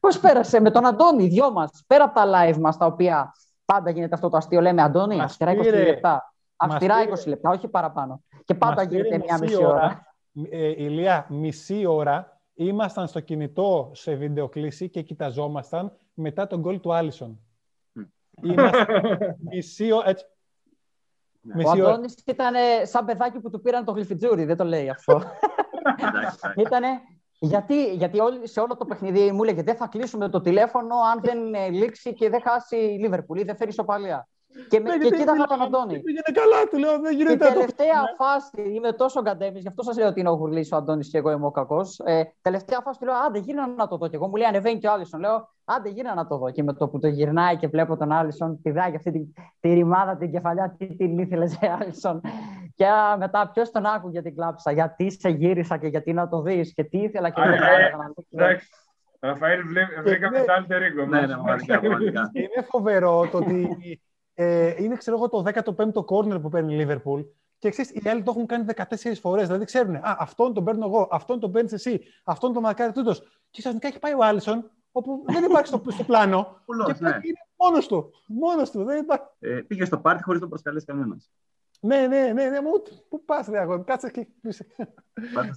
πώς 0.00 0.18
πέρασε 0.20 0.60
με 0.60 0.70
τον 0.70 0.86
Αντώνη, 0.86 1.26
δυο 1.26 1.52
μας, 1.52 1.84
πέρα 1.86 2.04
από 2.04 2.14
τα 2.14 2.24
live 2.26 2.56
μας, 2.56 2.76
τα 2.76 2.86
οποία 2.86 3.32
πάντα 3.64 3.90
γίνεται 3.90 4.14
αυτό 4.14 4.28
το 4.28 4.36
αστείο, 4.36 4.60
λέμε 4.60 4.82
Αντώνη, 4.82 5.20
αυστηρά 5.20 5.52
20 5.52 5.62
λεπτά. 5.72 6.34
Αυστηρά 6.56 6.96
20 7.08 7.26
λεπτά, 7.26 7.50
όχι 7.50 7.68
παραπάνω. 7.68 8.22
Και 8.44 8.54
πάντα 8.54 8.82
γίνεται 8.82 9.18
μια 9.18 9.38
μισή 9.38 9.56
ώρα. 9.56 9.68
ώρα. 9.68 10.14
Ε, 10.50 10.68
ηλία, 10.68 11.26
μισή 11.28 11.86
ώρα 11.86 12.40
ήμασταν 12.54 13.06
στο 13.06 13.20
κινητό 13.20 13.90
σε 13.94 14.14
βιντεοκλήση 14.14 14.88
και 14.88 15.02
κοιταζόμασταν 15.02 15.96
μετά 16.14 16.46
τον 16.46 16.60
γκολ 16.60 16.80
του 16.80 16.94
Άλισον. 16.94 17.40
μισή 19.50 19.92
ώρα... 19.92 20.08
Έτσι. 20.08 20.24
Ο 21.64 21.70
Αντώνης 21.70 22.14
ήταν 22.26 22.54
σαν 22.82 23.04
παιδάκι 23.04 23.40
που 23.40 23.50
του 23.50 23.60
πήραν 23.60 23.84
το 23.84 23.92
γλυφιτζούρι, 23.92 24.44
δεν 24.44 24.56
το 24.56 24.64
λέει 24.64 24.88
αυτό. 24.88 25.22
Ήτανε 26.56 26.88
γιατί, 27.38 27.94
γιατί 27.94 28.20
όλοι, 28.20 28.48
σε 28.48 28.60
όλο 28.60 28.76
το 28.76 28.84
παιχνίδι 28.84 29.32
μου 29.32 29.42
έλεγε 29.42 29.62
δεν 29.62 29.76
θα 29.76 29.86
κλείσουμε 29.86 30.28
το 30.28 30.40
τηλέφωνο 30.40 30.96
αν 31.12 31.20
δεν 31.22 31.54
ε, 31.54 31.68
λήξει 31.68 32.14
και 32.14 32.30
δεν 32.30 32.40
χάσει 32.42 32.76
η 32.76 32.98
Λίβερπουλ 32.98 33.38
ή 33.38 33.42
δεν 33.42 33.56
φέρει 33.56 33.72
σοπαλία. 33.72 34.28
Και, 34.68 34.80
με, 34.80 34.90
και 34.90 35.10
κοίταγα 35.16 35.44
τον 35.44 35.62
Αντώνη. 35.62 36.00
Πήγαινε 36.00 36.30
καλά, 36.32 36.60
του 36.70 36.78
λέω. 36.78 37.00
Δεν 37.00 37.16
γίνεται. 37.16 37.44
Την 37.44 37.52
τελευταία 37.52 38.00
φάση, 38.16 38.72
είμαι 38.74 38.92
τόσο 38.92 39.22
καντέμι, 39.22 39.58
γι' 39.58 39.68
αυτό 39.68 39.82
σας 39.82 39.96
λέω 39.96 40.08
ότι 40.08 40.20
είναι 40.20 40.28
ο 40.28 40.32
Γουρλής 40.32 40.72
ο 40.72 40.76
Αντώνης 40.76 41.08
και 41.10 41.18
εγώ 41.18 41.30
είμαι 41.30 41.46
ο 41.46 41.50
κακός. 41.50 41.98
Ε, 42.04 42.22
τελευταία 42.42 42.80
φάση 42.80 42.98
του 42.98 43.04
λέω: 43.04 43.14
Άντε, 43.26 43.38
γύρνα 43.38 43.66
να 43.66 43.88
το 43.88 43.96
δω. 43.96 44.08
Και 44.08 44.16
εγώ 44.16 44.28
μου 44.28 44.36
λέει: 44.36 44.46
Ανεβαίνει 44.46 44.78
και 44.78 44.86
ο 44.86 44.92
Άλισον. 44.92 45.20
Λέω: 45.20 45.48
Άντε, 45.64 45.88
γύρνα 45.88 46.14
να 46.14 46.26
το 46.26 46.36
δω. 46.36 46.50
Και 46.50 46.62
με 46.62 46.72
το 46.72 46.88
που 46.88 46.98
το 46.98 47.08
γυρνάει 47.08 47.56
και 47.56 47.68
βλέπω 47.68 47.96
τον 47.96 48.12
Άλισον, 48.12 48.62
πηδάει 48.62 48.94
αυτή 48.94 49.10
τη, 49.10 49.20
τη 49.60 49.74
ρημάδα, 49.74 50.16
την 50.16 50.30
κεφαλιά, 50.30 50.74
τι 50.78 50.96
την 50.96 51.18
ήθελε 51.18 51.46
σε 51.46 51.76
Άλισον. 51.80 52.20
Και 52.74 52.86
μετά, 53.18 53.50
ποιος 53.52 53.70
τον 53.70 53.86
άκουγε 53.86 54.22
την 54.22 54.34
κλάψα, 54.34 54.72
γιατί 54.72 55.10
σε 55.10 55.28
γύρισα 55.28 55.76
και 55.76 55.86
γιατί 55.86 56.12
να 56.12 56.28
το 56.28 56.42
δεις 56.42 56.72
και 56.74 56.84
τι 56.84 56.98
ήθελα 56.98 57.30
και 57.30 57.42
δεν 57.42 57.54
Εντάξει. 58.30 58.68
Ραφαήλ, 59.20 59.60
βρήκαμε 60.02 60.38
το 60.38 60.44
alter 60.58 60.74
ego. 60.74 61.08
Ναι, 61.08 61.20
ναι, 61.20 61.34
Είναι 62.32 62.62
φοβερό 62.68 63.28
το 63.30 63.38
ότι 63.38 63.68
ε, 64.38 64.82
είναι 64.82 64.96
ξέρω 64.96 65.16
εγώ, 65.16 65.28
το 65.28 65.42
15ο 65.66 66.04
corner 66.04 66.42
που 66.42 66.48
παίρνει 66.48 66.74
η 66.74 66.86
Liverpool 66.88 67.24
και 67.58 67.70
ξέρεις, 67.70 67.90
οι 67.90 68.08
άλλοι 68.08 68.22
το 68.22 68.30
έχουν 68.30 68.46
κάνει 68.46 68.64
14 68.76 69.12
φορές. 69.20 69.46
Δηλαδή 69.46 69.64
ξέρουν, 69.64 69.94
Α, 69.94 70.16
αυτόν 70.18 70.54
τον 70.54 70.64
παίρνω 70.64 70.86
εγώ, 70.86 71.08
αυτόν 71.10 71.40
τον 71.40 71.52
παίρνεις 71.52 71.72
εσύ, 71.72 72.02
αυτόν 72.24 72.52
τον 72.52 72.62
μακάρι 72.62 72.92
τούτος. 72.92 73.20
Και 73.50 73.60
ξαφνικά 73.60 73.88
έχει 73.88 73.98
πάει 73.98 74.12
ο 74.12 74.24
Άλισον, 74.24 74.70
όπου 74.92 75.24
δεν 75.26 75.44
υπάρχει 75.44 75.66
στο, 75.66 75.82
στο 75.88 76.04
πλάνο. 76.04 76.56
Πουλός, 76.66 76.86
και 76.86 77.04
ναι. 77.04 77.08
είναι 77.08 77.46
μόνος 77.56 77.86
του. 77.86 78.10
Μόνος 78.26 78.70
του. 78.70 78.84
Δεν 78.84 79.02
υπάρχει. 79.02 79.26
Ε, 79.38 79.60
πήγε 79.66 79.84
στο 79.84 79.98
πάρτι 79.98 80.22
χωρίς 80.22 80.40
να 80.40 80.46
το 80.46 80.50
προσκαλέσει 80.50 80.86
κανένας. 80.86 81.30
Ναι, 81.80 82.06
ναι, 82.06 82.32
ναι, 82.34 82.48
ναι, 82.48 82.60
μου, 82.60 82.82
πού 83.08 83.24
πας, 83.24 83.46
ρε 83.46 83.58
αγόρι, 83.58 83.82
κάτσε 83.84 84.10
και 84.10 84.26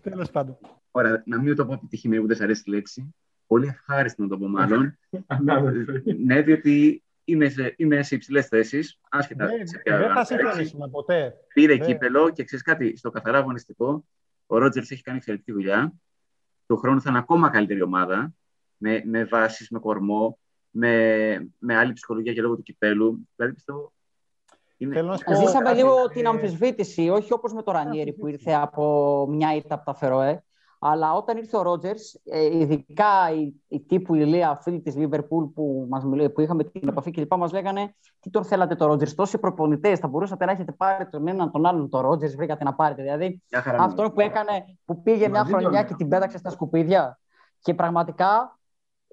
Τέλος 0.02 0.30
πάντων. 0.30 0.58
Ωραία, 0.92 1.24
να 1.26 1.42
μην 1.42 1.56
το 1.56 1.66
πω 1.66 1.74
επιτυχημένο 1.74 2.22
που 2.22 2.28
δεν 2.28 2.38
σα 2.38 2.44
αρέσει 2.44 2.64
η 2.66 2.70
λέξη. 2.70 3.16
Πολύ 3.48 3.68
ευχάριστο 3.68 4.22
να 4.22 4.28
το 4.28 4.38
πω 4.38 4.48
μάλλον. 4.48 4.98
ναι, 6.26 6.42
διότι 6.42 7.04
είναι 7.32 7.50
σε, 7.50 7.74
είναι 7.78 8.04
σε 8.04 8.16
υψηλές 8.16 8.48
θέσεις, 8.48 9.00
άσχετα 9.10 9.46
ναι, 9.46 9.66
σε 9.66 9.78
ποια 9.78 9.98
Δεν 9.98 10.14
θα 10.14 10.26
συμφωνήσουμε 10.26 10.90
ποτέ. 10.90 11.34
Πήρε 11.54 11.76
ναι. 11.76 11.86
κύπελο 11.86 12.30
και 12.30 12.44
ξέρεις 12.44 12.66
κάτι, 12.66 12.98
στο 12.98 13.10
καθαρά 13.10 13.38
αγωνιστικό, 13.38 14.06
ο 14.48 14.58
Ρότζερς 14.58 14.92
έχει 14.92 15.02
κάνει 15.02 15.18
εξαιρετική 15.18 15.52
δουλειά. 15.52 15.94
Το 16.66 16.76
χρόνο 16.76 17.00
θα 17.00 17.10
είναι 17.10 17.20
ακόμα 17.20 17.50
καλύτερη 17.50 17.82
ομάδα, 17.82 18.34
με, 18.78 19.02
με 19.06 19.24
βάσεις, 19.24 19.70
με 19.70 19.80
κορμό, 19.80 20.40
με, 20.70 21.52
με 21.58 21.76
άλλη 21.76 21.94
ψυχολογία 21.94 22.34
και 22.34 22.42
λόγω 22.42 22.56
του 22.56 22.64
κυπέλου. 22.64 23.28
Δηλαδή 23.36 23.54
πιστεύω. 23.54 23.94
Είναι... 24.78 25.04
Ζήσαμε 25.36 25.74
λίγο 25.74 26.08
την 26.08 26.28
αμφισβήτηση, 26.28 27.10
όχι 27.10 27.34
όπως 27.34 27.54
με 27.54 27.64
το 27.64 27.72
Ρανιέρι 27.72 28.14
που 28.14 28.28
ήρθε 28.28 28.54
από 28.54 29.26
μια 29.30 29.56
ήττα 29.56 29.76
από 29.76 29.86
τα 29.86 29.94
Φερόε. 29.94 30.44
Αλλά 30.80 31.14
όταν 31.14 31.38
ήρθε 31.38 31.58
ο 31.58 31.62
Ρότζερς, 31.62 32.20
ειδικά 32.52 33.32
οι, 33.34 33.54
οι 33.68 33.80
τύπου 33.80 34.16
ηλία, 34.16 34.60
φίλοι 34.62 34.82
της 34.82 34.96
Λίβερπουλ 34.96 35.46
που, 35.46 35.88
μας 35.90 36.04
που 36.34 36.42
είχαμε 36.42 36.64
την 36.64 36.88
επαφή 36.88 37.12
κλπ. 37.12 37.34
μας 37.34 37.52
λέγανε 37.52 37.96
τι 38.20 38.30
τον 38.30 38.46
θέλατε 38.46 38.76
το 38.76 38.86
Ρότζερς. 38.86 39.16
Τόσοι 39.16 39.38
προπονητές 39.38 40.00
θα 40.00 40.08
μπορούσατε 40.08 40.46
να 40.46 40.52
έχετε 40.52 40.72
πάρει 40.72 41.10
τον 41.10 41.28
έναν 41.28 41.52
τον 41.52 41.66
άλλον 41.66 41.90
το 41.90 42.00
Ρότζερς, 42.02 42.36
βρήκατε 42.36 42.64
να 42.64 42.74
πάρετε. 42.74 43.02
Δηλαδή 43.02 43.42
αυτό 43.80 44.12
που 44.12 44.20
έκανε, 44.20 44.78
που 44.86 45.02
πήγε 45.02 45.28
μια 45.30 45.44
χρονιά 45.44 45.84
και 45.84 45.94
την 45.94 46.08
πέταξε 46.08 46.38
στα 46.38 46.50
σκουπίδια. 46.50 47.20
Και 47.62 47.74
πραγματικά 47.74 48.60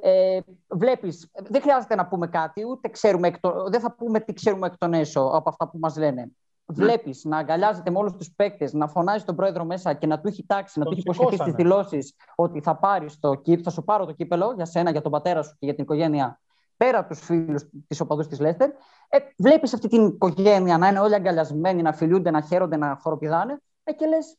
ε, 0.01 0.39
βλέπεις, 0.69 1.31
δεν 1.49 1.61
χρειάζεται 1.61 1.95
να 1.95 2.07
πούμε 2.07 2.27
κάτι, 2.27 2.65
ούτε 2.65 2.89
ξέρουμε, 2.89 3.31
δεν 3.71 3.81
θα 3.81 3.95
πούμε 3.95 4.21
τι 4.21 4.33
ξέρουμε 4.33 4.67
εκ 4.67 4.77
των 4.79 4.93
έσω 4.93 5.21
από 5.21 5.49
αυτά 5.49 5.69
που 5.69 5.79
μας 5.79 5.97
λένε. 5.97 6.31
Ναι. 6.75 6.85
βλέπεις 6.85 7.25
να 7.25 7.37
αγκαλιάζεται 7.37 7.91
με 7.91 7.99
όλους 7.99 8.13
τους 8.13 8.33
παίκτες, 8.37 8.73
να 8.73 8.89
φωνάζει 8.89 9.25
τον 9.25 9.37
πρόεδρο 9.37 9.65
μέσα 9.65 9.95
και 9.95 10.07
να 10.07 10.21
του 10.21 10.29
έχει 10.29 10.47
τάξει, 10.47 10.79
να 10.79 10.85
του 10.85 10.91
έχει 10.91 11.01
υποσχεθεί 11.01 11.37
στις 11.37 11.53
δηλώσεις 11.53 12.15
ότι 12.35 12.61
θα, 12.61 12.77
πάρεις 12.77 13.19
το, 13.19 13.43
θα 13.63 13.71
σου 13.71 13.85
πάρω 13.85 14.05
το 14.07 14.13
κύπελο 14.13 14.53
για 14.57 14.65
σένα, 14.65 14.91
για 14.91 15.03
τον 15.03 15.13
πατέρα 15.13 15.43
σου 15.43 15.51
και 15.51 15.65
για 15.65 15.75
την 15.75 15.85
οικογένεια, 15.85 16.41
πέρα 16.77 16.99
από 16.99 17.09
τους 17.09 17.21
φίλους 17.21 17.65
της 17.87 18.01
οπαδούς 18.01 18.27
της 18.27 18.41
Λέστερ. 18.41 18.71
Ε, 19.09 19.19
βλέπεις 19.39 19.75
αυτή 19.75 19.89
την 19.89 20.07
οικογένεια 20.07 20.79
να 20.79 20.89
είναι 20.89 21.01
όλοι 21.01 21.15
αγκαλιασμένοι, 21.15 21.83
να 21.83 21.93
φιλούνται, 21.93 22.31
να 22.31 22.41
χαίρονται, 22.41 22.77
να 22.77 22.99
χοροπηδάνε. 23.01 23.61
Ε, 23.85 23.93
και 23.93 24.07
λες. 24.07 24.37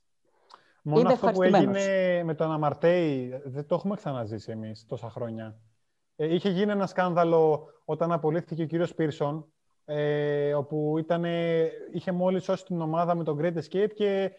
Μόνο 0.84 1.10
αυτό 1.10 1.32
που 1.32 1.44
έγινε 1.44 2.24
με 2.24 2.34
τον 2.34 2.52
Αμαρτέη 2.52 3.42
δεν 3.46 3.66
το 3.66 3.76
έχουμε 3.76 3.96
ξαναζήσει 3.96 4.52
εμείς 4.52 4.86
τόσα 4.86 5.10
χρόνια. 5.10 5.56
Ε, 6.16 6.34
είχε 6.34 6.50
γίνει 6.50 6.72
ένα 6.72 6.88
σκάνδαλο 6.88 7.68
όταν 7.86 8.12
απολύθηκε 8.12 8.64
ο 8.64 8.66
κύριος 8.66 8.94
Πίρσον 8.94 9.52
ε, 9.90 10.54
όπου 10.54 10.96
ήταν, 10.98 11.26
είχε 11.92 12.12
μόλις 12.12 12.44
σώσει 12.44 12.66
την 12.66 12.82
ομάδα 12.82 13.16
με 13.16 13.24
τον 13.24 13.40
Great 13.42 13.54
Escape 13.54 13.92
και 13.96 14.32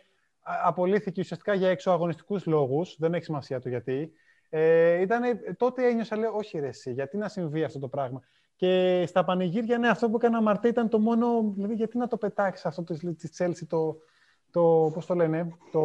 απολύθηκε 0.64 1.20
ουσιαστικά 1.20 1.54
για 1.54 1.68
εξωαγωνιστικούς 1.68 2.46
λόγους, 2.46 2.96
δεν 2.98 3.14
έχει 3.14 3.24
σημασία 3.24 3.60
το 3.60 3.68
γιατί. 3.68 4.12
Ε, 4.50 5.00
ήτανε, 5.00 5.40
τότε 5.56 5.88
ένιωσα, 5.88 6.16
λέω, 6.16 6.32
όχι 6.34 6.58
ρε 6.58 6.66
εσύ, 6.66 6.92
γιατί 6.92 7.16
να 7.16 7.28
συμβεί 7.28 7.64
αυτό 7.64 7.78
το 7.78 7.88
πράγμα. 7.88 8.20
Και 8.56 9.04
στα 9.06 9.24
πανηγύρια, 9.24 9.78
ναι, 9.78 9.88
αυτό 9.88 10.10
που 10.10 10.16
έκανα 10.16 10.42
Μαρτέ 10.42 10.68
ήταν 10.68 10.88
το 10.88 10.98
μόνο, 10.98 11.52
δηλαδή 11.54 11.74
γιατί 11.74 11.98
να 11.98 12.06
το 12.06 12.16
πετάξεις 12.16 12.66
αυτό 12.66 12.82
της 12.82 13.36
Chelsea 13.38 13.66
το, 13.68 13.96
το, 14.50 14.90
πώς 14.94 15.06
το 15.06 15.14
λένε, 15.14 15.48
το, 15.72 15.80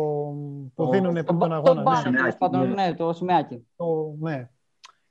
που 0.76 0.90
δίνουν 0.90 1.26
τον 1.26 1.54
αγώνα. 1.54 1.84
Το, 2.40 2.50
ναι, 2.50 2.66
ναι, 2.66 2.94
το 2.94 3.14
σημαίακι. 3.14 3.68
Το, 3.76 4.16
ναι, 4.20 4.50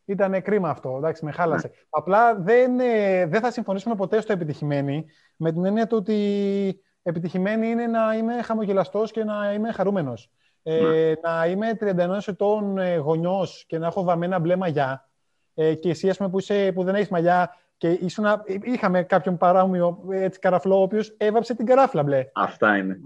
ήταν 0.04 0.42
κρίμα 0.42 0.68
αυτό. 0.68 0.94
Εντάξει, 0.96 1.24
με 1.24 1.30
χάλασε. 1.30 1.66
Ναι. 1.66 1.74
Απλά 1.90 2.34
δεν, 2.34 2.80
ε, 2.80 3.26
δεν 3.26 3.40
θα 3.40 3.50
συμφωνήσουμε 3.50 3.94
ποτέ 3.94 4.20
στο 4.20 4.32
επιτυχημένη 4.32 5.06
με 5.36 5.52
την 5.52 5.64
έννοια 5.64 5.86
του 5.86 5.96
ότι 5.96 6.80
επιτυχημένη 7.02 7.68
είναι 7.68 7.86
να 7.86 8.14
είμαι 8.14 8.42
χαμογελαστός 8.42 9.10
και 9.10 9.24
να 9.24 9.52
είμαι 9.52 9.72
χαρούμενος. 9.72 10.30
Ε, 10.62 10.80
ναι. 10.80 11.12
να 11.22 11.46
είμαι 11.46 11.76
31 11.80 12.18
ετών 12.26 12.78
ε, 12.78 12.96
γονιός 12.96 13.64
και 13.66 13.78
να 13.78 13.86
έχω 13.86 14.02
βαμμένα 14.02 14.38
μπλε 14.38 14.56
μαλλιά. 14.56 15.08
Ε, 15.54 15.74
και 15.74 15.90
εσύ, 15.90 16.10
πούμε, 16.16 16.28
που, 16.28 16.38
είσαι, 16.38 16.72
που 16.74 16.84
δεν 16.84 16.94
έχεις 16.94 17.08
μαλλιά 17.08 17.56
και 17.76 17.88
ήσουν, 17.88 18.24
είχαμε 18.62 19.02
κάποιον 19.02 19.36
παράμοιο 19.36 20.04
έτσι, 20.10 20.38
καραφλό, 20.38 20.78
ο 20.78 20.82
οποίος 20.82 21.14
έβαψε 21.16 21.54
την 21.54 21.66
καράφλα 21.66 22.02
μπλε. 22.02 22.30
Αυτά 22.32 22.76
είναι. 22.76 23.00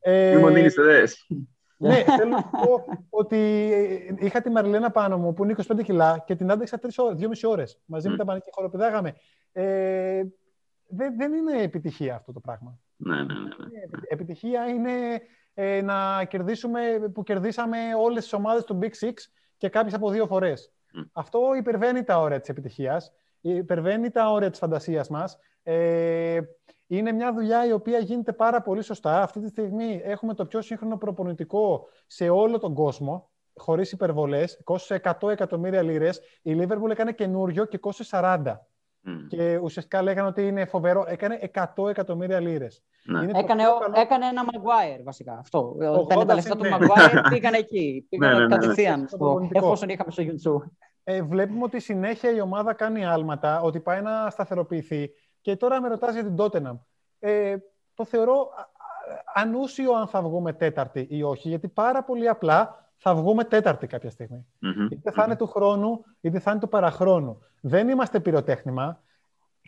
Ε, 0.00 0.30
Μην 0.34 0.40
μου 0.40 0.52
δίνεις 0.52 0.74
ναι, 1.80 2.04
θέλω 2.16 2.30
να 2.30 2.42
πω 2.42 2.84
ότι 3.10 3.70
είχα 4.18 4.40
τη 4.40 4.50
Μαριλένα 4.50 4.90
πάνω 4.90 5.18
μου 5.18 5.32
που 5.32 5.44
είναι 5.44 5.54
25 5.72 5.82
κιλά 5.82 6.22
και 6.26 6.36
την 6.36 6.50
άντεξα 6.50 6.80
2,5 6.82 7.16
ώρες 7.44 7.80
μαζί 7.84 8.08
με 8.08 8.16
τα 8.16 8.24
πανίκια 8.24 8.46
και 8.46 8.52
χοροπηδάγαμε. 8.54 9.14
Ε, 9.52 10.22
δεν, 10.86 11.16
δεν 11.16 11.32
είναι 11.32 11.62
επιτυχία 11.62 12.14
αυτό 12.14 12.32
το 12.32 12.40
πράγμα. 12.40 12.78
Ναι, 12.96 13.16
ναι, 13.16 13.22
ναι. 13.22 13.40
ναι. 13.40 13.80
Επιτυχία 14.08 14.66
είναι 14.66 15.20
ε, 15.54 15.80
να 15.82 16.24
κερδίσουμε 16.24 16.80
που 17.14 17.22
κερδίσαμε 17.22 17.78
όλες 17.98 18.22
τις 18.22 18.32
ομάδες 18.32 18.64
του 18.64 18.78
Big 18.82 19.06
Six 19.06 19.12
και 19.56 19.68
κάποιες 19.68 19.94
από 19.94 20.10
δύο 20.10 20.26
φορές. 20.26 20.72
Αυτό 21.12 21.40
υπερβαίνει 21.58 22.04
τα 22.04 22.18
όρια 22.18 22.40
της 22.40 22.48
επιτυχίας, 22.48 23.12
υπερβαίνει 23.40 24.10
τα 24.10 24.30
όρια 24.30 24.50
της 24.50 24.58
φαντασίας 24.58 25.08
μας. 25.08 25.38
Ε, 25.62 26.40
είναι 26.96 27.12
μια 27.12 27.32
δουλειά 27.32 27.66
η 27.66 27.72
οποία 27.72 27.98
γίνεται 27.98 28.32
πάρα 28.32 28.62
πολύ 28.62 28.82
σωστά. 28.82 29.22
Αυτή 29.22 29.40
τη 29.40 29.48
στιγμή 29.48 30.00
έχουμε 30.04 30.34
το 30.34 30.46
πιο 30.46 30.60
σύγχρονο 30.60 30.96
προπονητικό 30.96 31.88
σε 32.06 32.28
όλο 32.28 32.58
τον 32.58 32.74
κόσμο, 32.74 33.30
χωρίς 33.54 33.92
υπερβολές. 33.92 34.60
Κόστησε 34.64 35.00
100 35.20 35.30
εκατομμύρια 35.30 35.82
λίρες. 35.82 36.20
Η 36.42 36.56
Liverpool 36.60 36.90
έκανε 36.90 37.12
καινούριο 37.12 37.64
και 37.64 37.78
κόστησε 37.78 38.18
40. 38.20 38.66
Και 39.28 39.56
ουσιαστικά 39.56 40.02
λέγανε 40.02 40.28
ότι 40.28 40.46
είναι 40.46 40.64
φοβερό. 40.64 41.04
Έκανε 41.08 41.50
100 41.76 41.88
εκατομμύρια 41.88 42.40
λίρες. 42.40 42.82
Ναι. 43.04 43.38
Έκανε, 43.38 43.62
έκανε 43.94 44.26
ένα 44.26 44.42
Maguire 44.44 45.02
βασικά. 45.04 45.38
Αυτό. 45.38 45.76
Όταν 45.78 46.26
τα 46.26 46.34
λεφτά 46.34 46.56
του 46.56 46.64
Maguire 46.64 47.20
πήγαν 47.30 47.54
εκεί. 47.54 48.06
Πήγαν 48.08 48.32
ναι, 48.32 48.38
ναι, 48.38 48.46
ναι, 48.46 48.56
κατευθείαν. 48.56 49.08
Εφόσον 49.52 49.88
είχαμε 49.88 50.10
στο 50.10 50.22
YouTube. 50.26 50.70
Ε, 51.04 51.22
βλέπουμε 51.22 51.62
ότι 51.62 51.80
συνέχεια 51.80 52.30
η 52.30 52.40
ομάδα 52.40 52.72
κάνει 52.72 53.04
άλματα, 53.04 53.60
ότι 53.60 53.80
πάει 53.80 54.02
να 54.02 54.30
σταθεροποιηθεί. 54.30 55.10
Και 55.40 55.56
τώρα 55.56 55.80
με 55.80 55.88
ρωτάς 55.88 56.14
για 56.14 56.24
την 56.24 56.34
Tottenham. 56.38 56.78
Ε, 57.18 57.56
το 57.94 58.04
θεωρώ 58.04 58.48
ανούσιο 59.34 59.92
αν 59.92 60.06
θα 60.06 60.22
βγούμε 60.22 60.52
τέταρτη 60.52 61.06
ή 61.10 61.22
όχι, 61.22 61.48
γιατί 61.48 61.68
πάρα 61.68 62.04
πολύ 62.04 62.28
απλά 62.28 62.90
θα 62.96 63.14
βγούμε 63.14 63.44
τέταρτη 63.44 63.86
κάποια 63.86 64.10
στιγμή. 64.10 64.46
Mm-hmm. 64.62 64.92
Είτε 64.92 65.10
θα 65.10 65.24
είναι 65.24 65.36
του 65.36 65.46
χρόνου, 65.46 66.04
είτε 66.20 66.38
θα 66.38 66.50
είναι 66.50 66.60
του 66.60 66.68
παραχρόνου. 66.68 67.38
Δεν 67.60 67.88
είμαστε 67.88 68.20
πυροτέχνημα. 68.20 69.02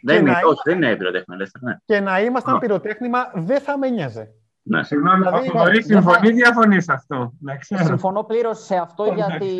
Δεν 0.02 0.20
είναι, 0.20 0.30
όχι, 0.30 0.60
δεν 0.64 0.76
είναι 0.76 0.96
πυροτέχνημα. 0.96 1.44
Ναι. 1.60 1.76
Και 1.84 2.00
να 2.00 2.20
ήμασταν 2.20 2.58
πυροτέχνημα 2.58 3.30
δεν 3.34 3.60
θα 3.60 3.78
με 3.78 3.88
νοιάζε. 3.88 4.32
Ναι. 4.62 4.82
Συγγνώμη, 4.82 5.24
δηλαδή, 5.24 5.50
μπορεί 5.50 5.82
συμφωνεί 5.82 6.28
ή 6.28 6.32
διαφωνεί 6.32 6.80
σε 6.80 6.92
αυτό. 6.92 7.32
Συμφωνώ 7.60 8.22
πλήρως 8.22 8.64
σε 8.64 8.76
αυτό, 8.76 9.04
γιατί 9.04 9.54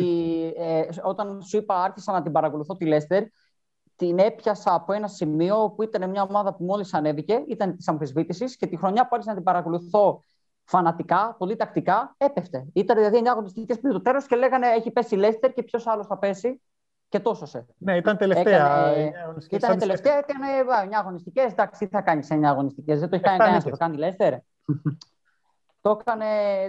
ε, 0.57 0.81
όταν 1.03 1.41
σου 1.41 1.57
είπα 1.57 1.83
άρχισα 1.83 2.11
να 2.11 2.21
την 2.21 2.31
παρακολουθώ 2.31 2.75
τη 2.75 2.85
Λέστερ, 2.85 3.23
την 4.05 4.19
έπιασα 4.19 4.73
από 4.73 4.93
ένα 4.93 5.07
σημείο 5.07 5.73
που 5.75 5.83
ήταν 5.83 6.09
μια 6.09 6.21
ομάδα 6.21 6.53
που 6.53 6.63
μόλις 6.63 6.93
ανέβηκε, 6.93 7.43
ήταν 7.47 7.75
της 7.75 7.87
αμφισβήτησης 7.87 8.57
και 8.57 8.67
τη 8.67 8.77
χρονιά 8.77 9.01
που 9.01 9.09
άρχισα 9.11 9.29
να 9.29 9.35
την 9.35 9.45
παρακολουθώ 9.45 10.23
φανατικά, 10.63 11.35
πολύ 11.37 11.55
τακτικά, 11.55 12.15
έπεφτε. 12.17 12.65
Ήταν 12.73 12.97
δηλαδή 12.97 13.19
9 13.23 13.25
αγωνιστικές 13.25 13.79
πριν 13.79 13.93
το 13.93 14.01
τέλος 14.01 14.25
και 14.25 14.35
λέγανε 14.35 14.67
έχει 14.67 14.91
πέσει 14.91 15.15
η 15.15 15.17
Λέστερ 15.17 15.53
και 15.53 15.63
ποιος 15.63 15.87
άλλος 15.87 16.07
θα 16.07 16.17
πέσει. 16.17 16.61
Και 17.09 17.19
τόσο 17.19 17.45
σε. 17.45 17.65
Ναι, 17.77 17.97
ήταν 17.97 18.17
τελευταία. 18.17 18.87
Έκανε, 18.87 19.11
ήταν 19.49 19.77
τελευταία, 19.77 20.17
έκανε 20.17 20.45
9 20.89 20.93
αγωνιστικές. 20.93 21.51
Εντάξει, 21.51 21.85
τι 21.85 21.91
θα 21.91 22.01
κάνεις 22.01 22.25
σε 22.25 22.35
9 22.35 22.43
αγωνιστικές. 22.43 22.99
Δεν 22.99 23.09
το 23.09 23.15
έχει 23.15 23.23
κάνει 23.23 23.37
κανένας, 23.37 23.63
το 23.63 23.77
κάνει 23.77 23.95
η 23.95 23.97
Λέστερ. 23.97 24.33
το, 25.81 25.97
έκανε, 25.99 26.25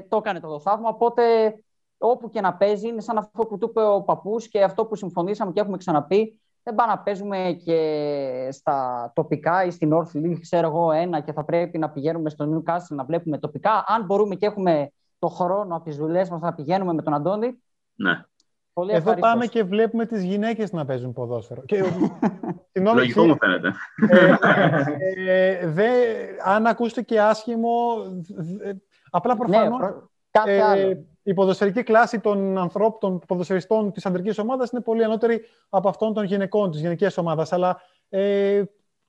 το 0.08 0.16
έκανε 0.16 0.40
το 0.40 0.60
θαύμα. 0.60 0.88
Οπότε 0.88 1.54
όπου 1.98 2.30
και 2.30 2.40
να 2.40 2.54
παίζει, 2.54 2.88
είναι 2.88 3.00
σαν 3.00 3.18
αυτό 3.18 3.46
που 3.46 3.58
του 3.58 3.66
είπε 3.70 3.82
ο 3.82 4.02
παππούς 4.02 4.48
και 4.48 4.62
αυτό 4.62 4.86
που 4.86 4.96
συμφωνήσαμε 4.96 5.52
και 5.52 5.60
έχουμε 5.60 5.76
ξαναπεί 5.76 6.40
δεν 6.64 6.74
πάμε 6.74 6.92
να 6.92 6.98
παίζουμε 6.98 7.60
και 7.64 8.48
στα 8.52 9.10
τοπικά 9.14 9.64
ή 9.64 9.70
στην 9.70 9.90
North 9.94 10.16
League, 10.16 10.38
ξέρω 10.40 10.66
εγώ, 10.66 10.92
ένα 10.92 11.20
και 11.20 11.32
θα 11.32 11.44
πρέπει 11.44 11.78
να 11.78 11.90
πηγαίνουμε 11.90 12.30
στο 12.30 12.44
Newcastle 12.44 12.94
να 12.96 13.04
βλέπουμε 13.04 13.38
τοπικά. 13.38 13.84
Αν 13.86 14.04
μπορούμε 14.04 14.34
και 14.34 14.46
έχουμε 14.46 14.90
το 15.18 15.28
χρόνο 15.28 15.76
από 15.76 15.84
τις 15.84 15.96
δουλειές 15.96 16.30
μας 16.30 16.40
να 16.40 16.54
πηγαίνουμε 16.54 16.92
με 16.92 17.02
τον 17.02 17.14
Αντώνη. 17.14 17.62
Ναι. 17.94 18.24
Πολύ 18.72 18.92
Εδώ 18.92 19.14
πάμε 19.14 19.46
και 19.46 19.64
βλέπουμε 19.64 20.06
τις 20.06 20.22
γυναίκες 20.22 20.72
να 20.72 20.84
παίζουν 20.84 21.12
ποδόσφαιρο. 21.12 21.62
Και, 21.64 21.82
Λογικό 22.94 23.24
μου 23.24 23.36
φαίνεται. 23.36 23.72
Ε, 24.08 24.36
ε, 25.26 25.66
δε, 25.66 25.90
αν 26.44 26.66
ακούσετε 26.66 27.02
και 27.02 27.20
άσχημο, 27.20 27.70
απλά 29.10 29.36
προφανώς... 29.36 29.80
Ναι, 29.80 29.86
προ... 29.86 30.10
Κάτι 30.30 30.58
άλλο 30.58 31.06
η 31.26 31.34
ποδοσφαιρική 31.34 31.82
κλάση 31.82 32.20
των 32.20 32.58
ανθρώπων, 32.58 32.98
των 33.00 33.18
ποδοσφαιριστών 33.26 33.92
της 33.92 34.06
αντρικής 34.06 34.38
ομάδας 34.38 34.70
είναι 34.70 34.80
πολύ 34.82 35.04
ανώτερη 35.04 35.44
από 35.68 35.88
αυτών 35.88 36.14
των 36.14 36.24
γυναικών 36.24 36.70
της 36.70 36.80
γενική 36.80 37.06
ομάδας. 37.16 37.52
Αλλά 37.52 37.80
ε, 38.08 38.62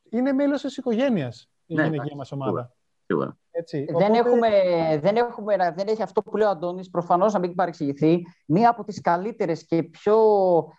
είναι 0.10 0.32
μέλος 0.32 0.62
της 0.62 0.78
οικογένειας 0.78 1.50
η 1.66 1.74
ναι, 1.74 1.84
γυναική 1.84 2.16
μας 2.16 2.32
ομάδα. 2.32 2.74
Έτσι. 3.58 3.86
Δεν, 3.98 4.14
έχουμε, 4.14 4.50
δεν, 5.02 5.16
έχουμε, 5.16 5.56
δεν 5.76 5.88
έχει 5.88 6.02
αυτό 6.02 6.22
που 6.22 6.38
λέει 6.38 6.48
ο 6.48 6.50
Αντώνης, 6.50 6.90
προφανώς 6.90 7.34
να 7.34 7.40
μην 7.40 7.56
παρεξηγηθεί, 7.56 8.22
μία 8.46 8.70
από 8.70 8.84
τις 8.84 9.02
καλύτερες 9.02 9.66
και 9.66 9.84
πιο 9.84 10.18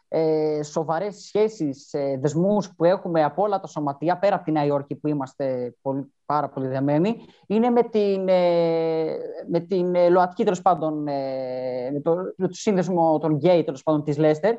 ε, 0.09 0.63
σοβαρές 0.63 1.17
σχέσεις, 1.17 1.93
ε, 1.93 2.19
δεσμούς 2.21 2.75
που 2.77 2.85
έχουμε 2.85 3.25
από 3.25 3.43
όλα 3.43 3.61
τα 3.61 3.67
σωματεία, 3.67 4.19
πέρα 4.19 4.35
από 4.35 4.45
τη 4.45 4.53
Νέα 4.53 4.65
Υόρκη 4.65 4.95
που 4.95 5.09
είμαστε 5.09 5.75
πολύ, 5.83 6.13
πάρα 6.27 6.49
πολύ 6.49 6.69
δεμένοι, 6.69 7.17
είναι 7.47 7.71
με 7.71 7.83
την, 7.83 8.29
ε, 8.29 9.17
με 9.49 9.61
την 9.61 9.95
ε, 9.95 10.09
ΛΟΑΤΚΙ, 10.09 10.45
τέλος 10.45 10.63
πάντων, 10.63 11.07
ε, 11.09 11.91
με, 11.93 12.01
το, 12.01 12.15
με 12.37 12.47
το 12.49 12.55
σύνδεσμο 12.55 13.19
των 13.19 13.35
γκέι, 13.35 13.65
τέλος 13.65 13.83
πάντων, 13.83 14.05
της 14.05 14.19
Λέστερ, 14.19 14.55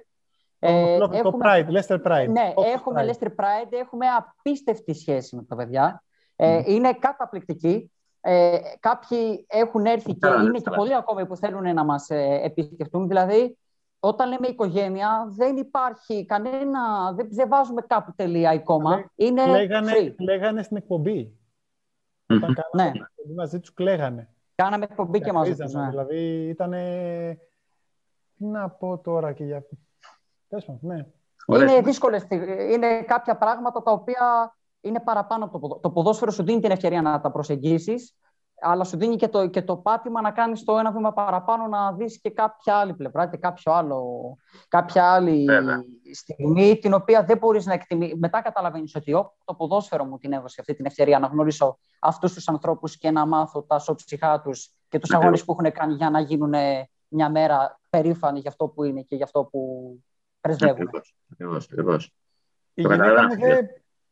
ε, 0.60 0.98
το 0.98 1.10
έχουμε, 1.14 1.46
Pride, 1.48 1.68
Leicester 1.68 2.02
Pride. 2.04 2.30
Ναι, 2.30 2.54
έχουμε 2.74 3.06
Pride. 3.06 3.10
Leicester 3.10 3.28
Pride, 3.28 3.72
έχουμε 3.82 4.06
απίστευτη 4.18 4.94
σχέση 4.94 5.36
με 5.36 5.44
τα 5.44 5.56
παιδιά. 5.56 6.04
Ε, 6.36 6.62
Είναι 6.66 6.94
καταπληκτική. 6.94 7.92
Ε, 8.22 8.58
κάποιοι 8.80 9.46
έχουν 9.48 9.86
έρθει 9.86 10.14
και 10.14 10.28
είναι 10.28 10.60
και 10.60 10.70
πολλοί 10.76 10.96
ακόμη 10.96 11.26
που 11.26 11.36
θέλουν 11.36 11.74
να 11.74 11.84
μας 11.84 12.10
ε, 12.10 12.40
επισκεφτούν. 12.44 13.08
Δηλαδή, 13.08 13.58
όταν 14.00 14.30
λέμε 14.30 14.48
οικογένεια, 14.48 15.28
δεν 15.30 15.58
υπάρχει 15.58 16.26
κανένα, 16.26 17.12
δεν, 17.14 17.28
δεν 17.32 17.48
βάζουμε 17.48 17.82
κάπου 17.82 18.14
τελεία 18.16 18.50
ακόμα. 18.50 19.12
Είναι 19.16 19.46
λέγανε, 19.46 19.92
free. 19.96 20.16
λέγανε 20.18 20.64
στην 20.64 20.78
εκπομπή. 20.78 21.38
Όταν 22.28 22.54
κάναμε 22.54 22.92
ναι. 22.92 23.06
εκπομπή 23.06 23.36
μαζί 23.36 23.60
τους, 23.60 23.74
κλαίγανε. 23.74 24.30
Κάναμε 24.56 24.84
εκπομπή 24.84 25.22
και 25.22 25.32
μαζί 25.32 25.56
τους, 25.56 25.74
ναι. 25.74 25.90
Δηλαδή, 25.90 26.48
ήταν... 26.48 26.72
Τι 28.38 28.46
να 28.46 28.70
πω 28.70 28.98
τώρα 28.98 29.34
και 29.34 29.44
για... 29.44 29.66
ναι. 30.80 31.06
Είναι 31.48 31.82
δύσκολες, 31.82 32.28
είναι 32.72 33.02
κάποια 33.02 33.38
πράγματα 33.38 33.84
τα 33.84 33.92
οποία 33.92 34.57
είναι 34.82 35.00
παραπάνω 35.00 35.46
από 35.46 35.52
το 35.52 35.60
ποδόσφαιρο. 35.60 35.82
Το 35.82 35.92
ποδόσφαιρο 35.92 36.32
σου 36.32 36.44
δίνει 36.44 36.60
την 36.60 36.72
ευκαιρία 36.72 37.02
να 37.02 37.22
τα 37.22 37.32
προσεγγίσεις, 37.32 38.16
αλλά 38.62 38.84
σου 38.84 38.98
δίνει 38.98 39.16
και 39.16 39.28
το, 39.28 39.48
και 39.48 39.62
το 39.62 39.78
πάτημα 39.78 40.22
να 40.22 40.32
κάνεις 40.32 40.64
το 40.64 40.78
ένα 40.78 40.92
βήμα 40.92 41.14
παραπάνω 41.14 41.68
να 41.68 41.94
δεις 41.94 42.22
και 42.22 42.30
κάποια 42.30 42.76
άλλη 42.76 42.94
πλευρά 42.94 43.28
και 43.28 43.38
κάποιο 43.38 43.74
άλλο, 43.74 44.36
κάποια 44.68 45.12
άλλη 45.12 45.46
στιγμή, 46.14 46.78
την 46.78 46.94
οποία 46.94 47.24
δεν 47.24 47.38
μπορείς 47.38 47.66
να 47.66 47.74
εκτιμήσει. 47.74 48.16
Μετά 48.18 48.42
καταλαβαίνεις 48.42 48.96
ότι 48.96 49.12
το 49.46 49.54
ποδόσφαιρο 49.54 50.06
μου 50.06 50.18
την 50.18 50.34
έδωσε 50.34 50.56
αυτή 50.60 50.74
την 50.74 50.86
ευκαιρία 50.86 51.20
να 51.20 51.28
γνωρίσω 51.28 51.78
αυτούς 52.00 52.34
τους 52.34 52.48
ανθρώπους 52.48 52.98
και 52.98 53.12
να 53.12 53.26
μάθω 53.26 53.64
τα 53.64 53.80
σοψυχά 53.80 54.42
τους 54.42 54.72
και 54.90 55.00
τους 55.00 55.14
αγώνες 55.14 55.46
που 55.46 55.56
έχουν 55.60 55.72
κάνει 55.72 55.94
για 55.94 56.10
να 56.10 56.20
γίνουν 56.20 56.54
μια 57.08 57.30
μέρα 57.30 57.80
περήφανοι 57.90 58.40
για 58.40 58.50
αυτό 58.50 58.68
που 58.68 58.84
είναι 58.84 59.02
και 59.02 59.16
για 59.16 59.26
αυτό 59.26 59.44
που 59.44 59.92
πρεσβεύουν. 60.42 60.90
Η 62.74 62.84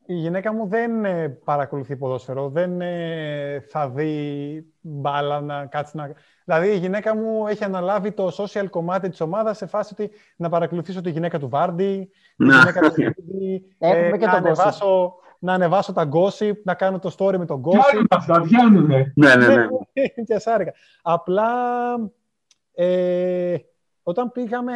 η 0.05 0.13
γυναίκα 0.13 0.53
μου 0.53 0.67
δεν 0.67 1.05
ε, 1.05 1.29
παρακολουθεί 1.29 1.95
ποδόσφαιρο, 1.95 2.49
δεν 2.49 2.81
ε, 2.81 3.65
θα 3.69 3.89
δει 3.89 4.73
μπάλα 4.81 5.41
να 5.41 5.65
κάτσει 5.65 5.97
να... 5.97 6.13
Δηλαδή 6.45 6.67
η 6.67 6.77
γυναίκα 6.77 7.15
μου 7.15 7.47
έχει 7.47 7.63
αναλάβει 7.63 8.11
το 8.11 8.31
social 8.37 8.65
κομμάτι 8.69 9.09
της 9.09 9.21
ομάδας 9.21 9.57
σε 9.57 9.65
φάση 9.65 9.95
ότι 9.99 10.11
να 10.35 10.49
παρακολουθήσω 10.49 11.01
τη 11.01 11.09
γυναίκα 11.09 11.39
του 11.39 11.49
Βάρντι, 11.49 12.09
τη 12.37 12.43
γυναίκα 12.43 12.79
του 12.81 12.93
Βάρντι, 13.01 13.65
ε, 13.77 14.17
να, 14.17 14.31
ανεβάσω, 14.31 15.15
να 15.39 15.53
ανεβάσω 15.53 15.93
τα 15.93 16.09
gossip, 16.11 16.55
να 16.63 16.73
κάνω 16.73 16.99
το 16.99 17.15
story 17.17 17.37
με 17.37 17.45
τον 17.45 17.61
gossip. 17.65 17.89
Πιάνουν 17.89 18.07
αυτά, 18.09 18.41
πιάνουν. 18.41 18.85
Ναι, 19.15 19.35
ναι, 19.35 19.47
ναι. 19.47 19.67
και 20.27 20.39
σάρικα. 20.39 20.73
Απλά 21.01 21.49
ε, 22.73 23.55
όταν 24.03 24.31
πήγαμε 24.31 24.73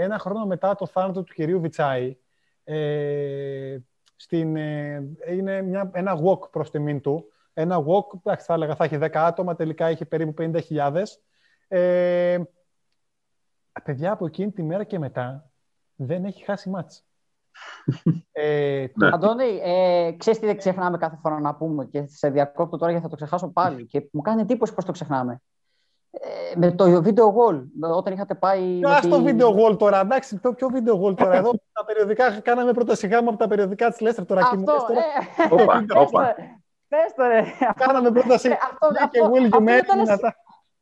ένα 0.00 0.18
χρόνο 0.18 0.46
μετά 0.46 0.74
το 0.74 0.86
θάνατο 0.86 1.22
του 1.22 1.32
κυρίου 1.34 1.60
Βιτσάη, 1.60 2.16
ε, 2.64 3.76
στην, 4.20 4.56
ε, 4.56 5.02
είναι 5.28 5.62
μια, 5.62 5.90
ένα 5.92 6.18
walk 6.24 6.50
προς 6.50 6.70
τιμήν 6.70 7.00
του. 7.00 7.32
Ένα 7.52 7.78
walk, 7.78 8.34
θα 8.38 8.54
έλεγα, 8.54 8.74
θα 8.74 8.84
έχει 8.84 8.98
10 9.00 9.08
άτομα, 9.14 9.54
τελικά 9.54 9.86
έχει 9.86 10.04
περίπου 10.04 10.34
50.000. 10.38 11.02
Ε, 11.68 12.38
παιδιά 13.84 14.12
από 14.12 14.26
εκείνη 14.26 14.50
τη 14.52 14.62
μέρα 14.62 14.84
και 14.84 14.98
μετά 14.98 15.50
δεν 15.94 16.24
έχει 16.24 16.44
χάσει 16.44 16.70
μάτς. 16.70 17.04
ε, 18.32 18.88
το... 18.88 19.06
Αντώνη, 19.06 19.60
ε, 19.62 20.12
ξέρεις 20.18 20.40
τι 20.40 20.46
δεν 20.46 20.56
ξεχνάμε 20.56 20.98
κάθε 20.98 21.18
φορά 21.22 21.40
να 21.40 21.54
πούμε 21.54 21.84
και 21.84 22.06
σε 22.06 22.30
διακόπτω 22.30 22.76
τώρα 22.76 22.90
γιατί 22.90 23.04
θα 23.04 23.10
το 23.10 23.16
ξεχάσω 23.16 23.48
πάλι 23.48 23.86
και 23.86 24.08
μου 24.12 24.20
κάνει 24.20 24.40
εντύπωση 24.40 24.74
πώς 24.74 24.84
το 24.84 24.92
ξεχνάμε. 24.92 25.42
Ε, 26.10 26.56
με 26.56 26.72
το 26.72 27.02
video 27.04 27.24
wall, 27.24 27.62
όταν 27.96 28.12
είχατε 28.12 28.34
πάει... 28.34 28.80
Ας 28.84 29.08
το 29.08 29.24
video 29.26 29.54
wall 29.56 29.78
τώρα, 29.78 30.00
εντάξει, 30.00 30.38
το 30.38 30.52
πιο 30.52 30.68
video 30.72 31.06
wall 31.06 31.16
τώρα. 31.16 31.34
Εδώ 31.34 31.50
τα 31.72 31.84
περιοδικά, 31.84 32.40
κάναμε 32.40 32.72
πρώτα 32.72 32.94
σιγά 32.94 33.18
από 33.18 33.36
τα 33.36 33.48
περιοδικά 33.48 33.88
της 33.90 34.00
Λέστερ 34.00 34.26
τώρα. 34.26 34.40
Αυτό, 34.40 34.72
ε, 35.48 35.62
όπα, 35.62 35.84
όπα. 35.94 36.34
Πες 36.88 37.14
το 37.16 37.26
ρε. 37.26 37.44
Κάναμε 37.74 38.10
πρώτα 38.10 38.38
σιγά 38.38 38.56
και 39.10 39.20
Will 39.32 39.54
you 39.54 39.62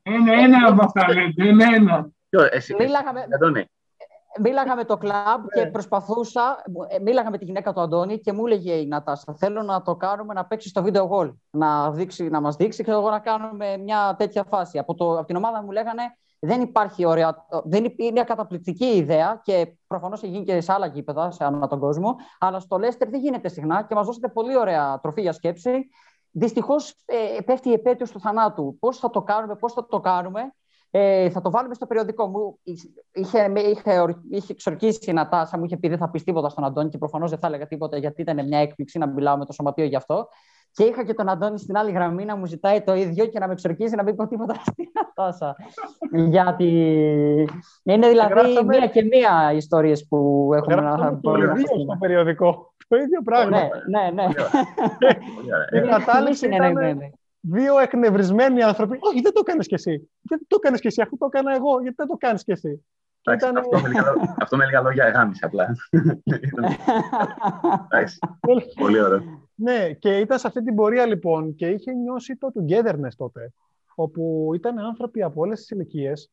Ένα, 0.02 0.32
ένα 0.32 0.68
από 0.68 0.84
αυτά 0.84 1.12
λέτε, 1.12 1.48
ένα, 1.48 1.74
ένα. 1.74 2.10
Μίλαγαμε, 2.78 3.26
μίλαγα 4.40 4.76
με 4.76 4.84
το 4.84 4.96
κλαμπ 4.96 5.46
και 5.54 5.64
ναι. 5.64 5.70
προσπαθούσα, 5.70 6.62
ε, 6.88 6.98
μίλαγα 6.98 7.30
με 7.30 7.38
τη 7.38 7.44
γυναίκα 7.44 7.72
του 7.72 7.80
Αντώνη 7.80 8.18
και 8.18 8.32
μου 8.32 8.46
έλεγε 8.46 8.72
η 8.72 8.86
Νατάσα, 8.86 9.34
θέλω 9.34 9.62
να 9.62 9.82
το 9.82 9.96
κάνουμε 9.96 10.34
να 10.34 10.44
παίξει 10.44 10.68
στο 10.68 10.82
βίντεο 10.82 11.08
goal, 11.12 11.34
να, 11.50 11.90
δείξει, 11.90 12.28
να 12.28 12.40
μας 12.40 12.56
δείξει 12.56 12.84
και 12.84 12.90
εγώ 12.90 13.10
να 13.10 13.18
κάνουμε 13.18 13.76
μια 13.76 14.14
τέτοια 14.18 14.44
φάση. 14.44 14.78
Από, 14.78 14.94
το, 14.94 15.18
από 15.18 15.26
την 15.26 15.36
ομάδα 15.36 15.62
μου 15.62 15.70
λέγανε, 15.70 16.02
δεν 16.38 16.60
υπάρχει 16.60 17.04
ωραία, 17.04 17.46
δεν 17.64 17.84
είναι 17.84 18.10
μια 18.12 18.24
καταπληκτική 18.24 18.86
ιδέα 18.86 19.40
και 19.44 19.76
προφανώς 19.86 20.22
έχει 20.22 20.32
γίνει 20.32 20.44
και 20.44 20.60
σε 20.60 20.72
άλλα 20.72 20.86
γήπεδα 20.86 21.30
σε 21.30 21.44
ανά 21.44 21.66
τον 21.66 21.78
κόσμο, 21.78 22.16
αλλά 22.38 22.60
στο 22.60 22.78
Λέστερ 22.78 23.08
δεν 23.08 23.20
γίνεται 23.20 23.48
συχνά 23.48 23.82
και 23.82 23.94
μας 23.94 24.06
δώσετε 24.06 24.28
πολύ 24.28 24.56
ωραία 24.56 25.00
τροφή 25.00 25.20
για 25.20 25.32
σκέψη. 25.32 25.88
Δυστυχώς 26.30 26.94
ε, 27.04 27.40
πέφτει 27.40 27.68
η 27.68 27.72
επέτειος 27.72 28.10
του 28.10 28.20
θανάτου. 28.20 28.76
Πώς 28.80 28.98
θα 28.98 29.10
το 29.10 29.22
κάνουμε, 29.22 29.56
πώς 29.56 29.72
θα 29.72 29.86
το 29.86 30.00
κάνουμε. 30.00 30.40
Ε, 30.90 31.30
θα 31.30 31.40
το 31.40 31.50
βάλουμε 31.50 31.74
στο 31.74 31.86
περιοδικό 31.86 32.26
μου. 32.26 32.58
Είχε, 32.62 32.88
είχε, 33.12 34.16
είχε 34.30 34.52
εξορκίσει 34.52 35.10
η 35.10 35.12
Νατάσα, 35.12 35.58
μου 35.58 35.64
είχε 35.64 35.76
πει 35.76 35.88
δεν 35.88 35.98
θα 35.98 36.10
πεις 36.10 36.24
τίποτα 36.24 36.48
στον 36.48 36.64
Αντώνη 36.64 36.88
και 36.88 36.98
προφανώς 36.98 37.30
δεν 37.30 37.38
θα 37.38 37.46
έλεγα 37.46 37.66
τίποτα 37.66 37.96
γιατί 37.96 38.20
ήταν 38.22 38.46
μια 38.46 38.58
έκπληξη 38.58 38.98
να 38.98 39.06
μιλάω 39.06 39.36
με 39.36 39.44
το 39.44 39.52
σωματείο 39.52 39.84
γι' 39.84 39.96
αυτό. 39.96 40.28
Και 40.72 40.84
είχα 40.84 41.04
και 41.04 41.14
τον 41.14 41.28
Αντώνη 41.28 41.58
στην 41.58 41.76
άλλη 41.76 41.90
γραμμή 41.90 42.24
να 42.24 42.36
μου 42.36 42.46
ζητάει 42.46 42.82
το 42.82 42.94
ίδιο 42.94 43.26
και 43.26 43.38
να 43.38 43.46
με 43.46 43.52
εξορκίζει 43.52 43.96
να 43.96 44.02
μην 44.02 44.16
πω 44.16 44.28
τίποτα 44.28 44.54
στην 44.66 44.84
Νατάσα. 44.94 45.56
Γιατί 46.10 46.66
είναι 47.82 48.08
δηλαδή 48.08 48.64
μία 48.66 48.86
και 48.86 49.02
μία 49.02 49.52
ιστορίες 49.54 50.06
που 50.08 50.50
έχουμε 50.54 50.80
να 50.80 50.96
πούμε. 50.96 51.20
Το 51.22 51.34
ίδιο 51.36 51.66
στο 51.66 51.96
περιοδικό. 51.98 52.72
Το 52.88 52.96
ίδιο 52.96 53.22
πράγμα. 53.24 53.58
Ναι, 53.58 53.68
ναι, 54.00 54.10
ναι. 54.12 54.24
Η 55.78 55.88
Νατάλη 55.88 56.30
ήταν 56.42 56.98
δύο 57.40 57.78
εκνευρισμένοι 57.78 58.62
άνθρωποι. 58.62 58.98
Όχι, 59.00 59.20
δεν 59.20 59.32
το 59.32 59.40
έκανες 59.46 59.66
κι 59.66 59.74
εσύ. 59.74 60.10
Γιατί 60.20 60.46
το 60.46 60.56
έκανες 60.60 60.80
κι 60.80 60.86
εσύ, 60.86 61.02
αφού 61.02 61.16
το 61.16 61.26
έκανα 61.26 61.54
εγώ, 61.54 61.80
γιατί 61.80 61.96
δεν 61.96 62.06
το 62.06 62.16
κάνεις 62.16 62.44
κι 62.44 62.52
εσύ. 62.52 62.86
Ήταν... 63.34 63.56
Αυτό, 63.56 63.80
με 63.80 63.88
λίγα, 63.88 64.14
αυτό 64.40 64.56
με 64.56 64.64
λίγα 64.64 64.80
λόγια 64.80 65.08
γάμισε 65.08 65.44
απλά. 65.44 65.76
Πολύ 68.78 69.00
ωραίο. 69.00 69.22
Ναι, 69.54 69.92
και 69.92 70.18
ήταν 70.18 70.38
σε 70.38 70.46
αυτή 70.46 70.62
την 70.62 70.74
πορεία 70.74 71.06
λοιπόν 71.06 71.54
και 71.54 71.66
είχε 71.66 71.92
νιώσει 71.92 72.36
το 72.36 72.52
togetherness 72.54 73.14
τότε, 73.16 73.52
όπου 73.94 74.50
ήταν 74.54 74.78
άνθρωποι 74.78 75.22
από 75.22 75.40
όλες 75.40 75.58
τις 75.58 75.70
ηλικίες, 75.70 76.30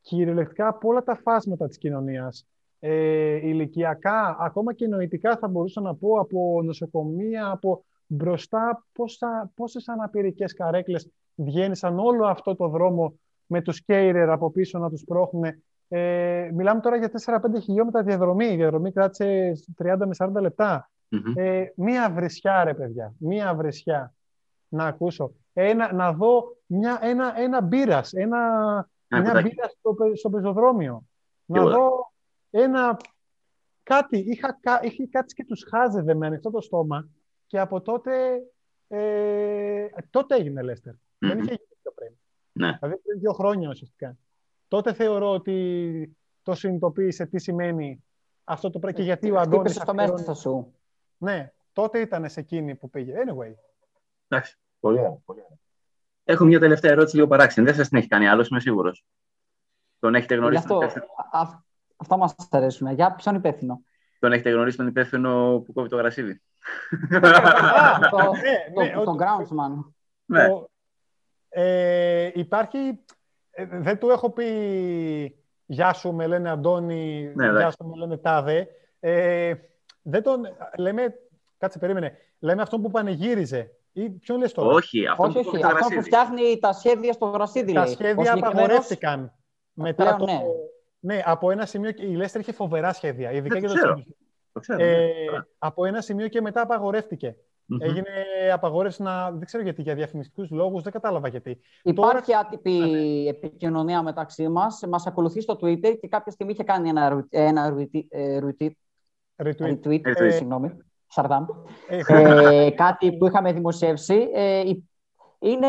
κυριολεκτικά 0.00 0.68
από 0.68 0.88
όλα 0.88 1.02
τα 1.02 1.16
φάσματα 1.22 1.66
της 1.66 1.78
κοινωνίας. 1.78 2.46
Ε, 2.78 3.48
ηλικιακά, 3.48 4.36
ακόμα 4.40 4.72
και 4.72 4.86
νοητικά 4.86 5.36
θα 5.36 5.48
μπορούσα 5.48 5.80
να 5.80 5.94
πω, 5.94 6.18
από 6.18 6.60
νοσοκομεία, 6.64 7.50
από 7.50 7.84
μπροστά 8.06 8.84
πόσα, 8.92 9.50
πόσες 9.54 9.88
αναπηρικές 9.88 10.54
καρέκλες 10.54 11.10
βγαίνησαν 11.34 11.98
όλο 11.98 12.26
αυτό 12.26 12.56
το 12.56 12.68
δρόμο 12.68 13.18
με 13.46 13.62
τους 13.62 13.84
κέιρερ 13.84 14.30
από 14.30 14.50
πίσω 14.50 14.78
να 14.78 14.90
τους 14.90 15.04
πρόχνουν. 15.04 15.44
Ε, 15.88 16.50
μιλάμε 16.54 16.80
τώρα 16.80 16.96
για 16.96 17.10
4-5 17.24 17.60
χιλιόμετρα 17.62 18.02
διαδρομή. 18.02 18.46
Η 18.46 18.56
διαδρομή 18.56 18.92
κράτησε 18.92 19.52
30 19.82 19.96
με 19.98 20.14
40 20.18 20.40
λεπτά. 20.40 20.90
Ε, 21.34 21.64
μία 21.76 22.10
βρισιά, 22.10 22.64
ρε 22.64 22.74
παιδιά. 22.74 23.14
Μία 23.18 23.54
βρισιά. 23.54 24.14
Να 24.68 24.84
ακούσω. 24.84 25.32
Ένα, 25.52 25.92
να 25.92 26.12
δω 26.12 26.56
μια, 26.66 26.98
ένα, 27.02 27.40
ένα 27.40 27.60
μπύρας. 27.60 28.12
Ένα, 28.12 28.38
μια 29.08 29.40
μπύρα 29.42 29.68
στο, 29.68 29.96
στο 30.14 30.30
πεζοδρόμιο. 30.30 31.02
Να 31.44 31.62
δω 31.62 32.12
ένα... 32.50 32.96
Κάτι. 33.82 34.18
Είχα, 34.18 34.58
είχε 34.82 35.06
κάτι 35.06 35.34
και 35.34 35.44
τους 35.44 35.66
χάζευε 35.70 36.14
με 36.14 36.26
ανοιχτό 36.26 36.50
το 36.50 36.60
στόμα 36.60 37.08
και 37.54 37.60
από 37.60 37.80
τότε, 37.80 38.42
ε, 38.88 39.86
τότε 40.10 40.34
έγινε 40.34 40.62
Λέστερ. 40.62 40.92
Δεν 41.18 41.38
είχε 41.38 41.46
γίνει 41.46 41.76
πιο 41.82 41.92
πριν. 41.94 42.12
Ναι. 42.52 42.78
Δηλαδή 42.80 43.00
πριν 43.02 43.18
δύο 43.18 43.32
χρόνια 43.32 43.68
ουσιαστικά. 43.68 44.18
Τότε 44.68 44.92
θεωρώ 44.92 45.30
ότι 45.30 46.16
το 46.42 46.54
συνειδητοποίησε 46.54 47.26
τι 47.26 47.38
σημαίνει 47.38 48.04
αυτό 48.44 48.70
το 48.70 48.78
πράγμα 48.78 48.98
και 48.98 49.04
γιατί 49.04 49.30
ο 49.30 49.38
Αντώνης... 49.38 49.74
στο 49.74 49.94
μέσα 49.94 50.34
σου. 50.34 50.74
Ναι, 51.16 51.52
τότε 51.72 52.00
ήταν 52.00 52.28
σε 52.28 52.40
εκείνη 52.40 52.74
που 52.74 52.90
πήγε. 52.90 53.14
Anyway. 53.16 53.54
Εντάξει, 54.28 54.58
πολύ 54.80 54.98
ωραία. 54.98 55.18
Πολύ 55.24 55.40
ωραία. 55.44 55.58
Έχω 56.24 56.44
μια 56.44 56.60
τελευταία 56.60 56.90
ερώτηση 56.90 57.16
λίγο 57.16 57.28
παράξενη. 57.28 57.66
Δεν 57.66 57.74
σας 57.74 57.88
την 57.88 57.98
έχει 57.98 58.08
κάνει 58.08 58.28
άλλος, 58.28 58.48
είμαι 58.48 58.60
σίγουρος. 58.60 59.04
Τον 59.98 60.14
έχετε 60.14 60.34
γνωρίσει. 60.34 60.62
Αυτό, 60.62 60.78
α, 61.32 61.62
αυτά 61.96 62.16
μας 62.16 62.34
αρέσουν. 62.50 62.92
Για 62.92 63.14
ποιον 63.14 63.34
υπεύθυνο; 63.34 63.84
Τον 64.18 64.32
έχετε 64.32 64.50
γνωρίσει 64.50 64.76
τον 64.76 64.86
υπεύθυνο 64.86 65.62
που 65.64 65.72
κόβει 65.72 65.88
το 65.88 65.96
γρασίδι; 65.96 66.40
Τον 69.04 69.18
Groundsman. 69.22 69.92
Ναι. 70.24 70.46
Ε, 71.48 72.30
υπάρχει, 72.34 72.98
ε, 73.50 73.66
δεν 73.70 73.98
του 73.98 74.10
έχω 74.10 74.30
πει 74.30 74.46
«Γεια 75.66 75.92
σου, 75.92 76.12
με 76.12 76.26
λένε 76.26 76.50
Αντώνη, 76.50 77.32
ναι, 77.34 77.46
γεια 77.46 77.70
σου, 77.70 77.86
με 77.86 77.96
λένε 77.96 78.16
Τάδε». 78.16 78.68
Ε, 79.00 79.54
δεν 80.02 80.22
τον, 80.22 80.40
λέμε, 80.76 81.14
κάτσε 81.58 81.78
περίμενε, 81.78 82.16
λέμε 82.38 82.62
αυτόν 82.62 82.82
που 82.82 82.90
πανηγύριζε. 82.90 83.70
Ή 83.92 84.10
ποιον 84.10 84.38
λες 84.38 84.52
τώρα; 84.52 84.74
Όχι, 84.74 85.06
αυτό, 85.06 85.22
όχι, 85.22 85.38
όχι, 85.38 85.64
αυτό 85.64 85.94
που 85.94 86.02
φτιάχνει 86.02 86.58
τα 86.58 86.72
σχέδια 86.72 87.12
στο 87.12 87.26
γρασίδι. 87.26 87.72
Τα 87.72 87.86
σχέδια 87.86 88.32
απαγορεύτηκαν. 88.32 89.32
Μετά 89.72 90.16
το, 90.16 90.24
ναι. 90.24 90.40
ναι. 91.00 91.22
από 91.24 91.50
ένα 91.50 91.66
σημείο, 91.66 91.90
η 91.96 92.14
Λέστερ 92.14 92.40
είχε 92.40 92.52
φοβερά 92.52 92.92
σχέδια, 92.92 93.30
ειδικά 93.30 93.58
για 93.58 93.68
το 93.68 94.04
ε, 94.76 95.06
από 95.58 95.84
ένα 95.84 96.00
σημείο 96.00 96.28
και 96.28 96.40
μετά 96.40 96.62
Έγινε 97.78 98.08
απαγόρευση 98.52 99.02
να. 99.02 99.30
Δεν 99.30 99.44
ξέρω 99.44 99.62
γιατί, 99.62 99.82
για 99.82 99.94
διαφημιστικούς 99.94 100.50
λόγους, 100.50 100.82
δεν 100.82 100.92
κατάλαβα 100.92 101.28
γιατί. 101.28 101.60
Υπάρχει 101.82 102.26
Τώρα... 102.26 102.38
άτυπη 102.38 103.26
επικοινωνία 103.28 104.02
μεταξύ 104.02 104.48
μας. 104.48 104.82
Μας 104.88 105.06
ακολουθεί 105.06 105.40
στο 105.40 105.58
Twitter 105.60 105.98
και 106.00 106.08
κάποια 106.08 106.32
στιγμή 106.32 106.52
είχε 106.52 106.64
κάνει 106.64 106.88
ένα, 106.88 107.26
ένα 107.30 107.74
retweet. 107.74 108.70
Retweet. 109.36 109.66
retweet 109.66 110.00
ε, 110.04 110.30
συγγνώμη. 110.30 110.76
Σαρδάμ. 111.06 111.44
ε, 111.88 112.70
κάτι 112.70 113.16
που 113.16 113.26
είχαμε 113.26 113.52
δημοσιεύσει. 113.52 114.30
Ε, 114.34 114.62
είναι 115.38 115.68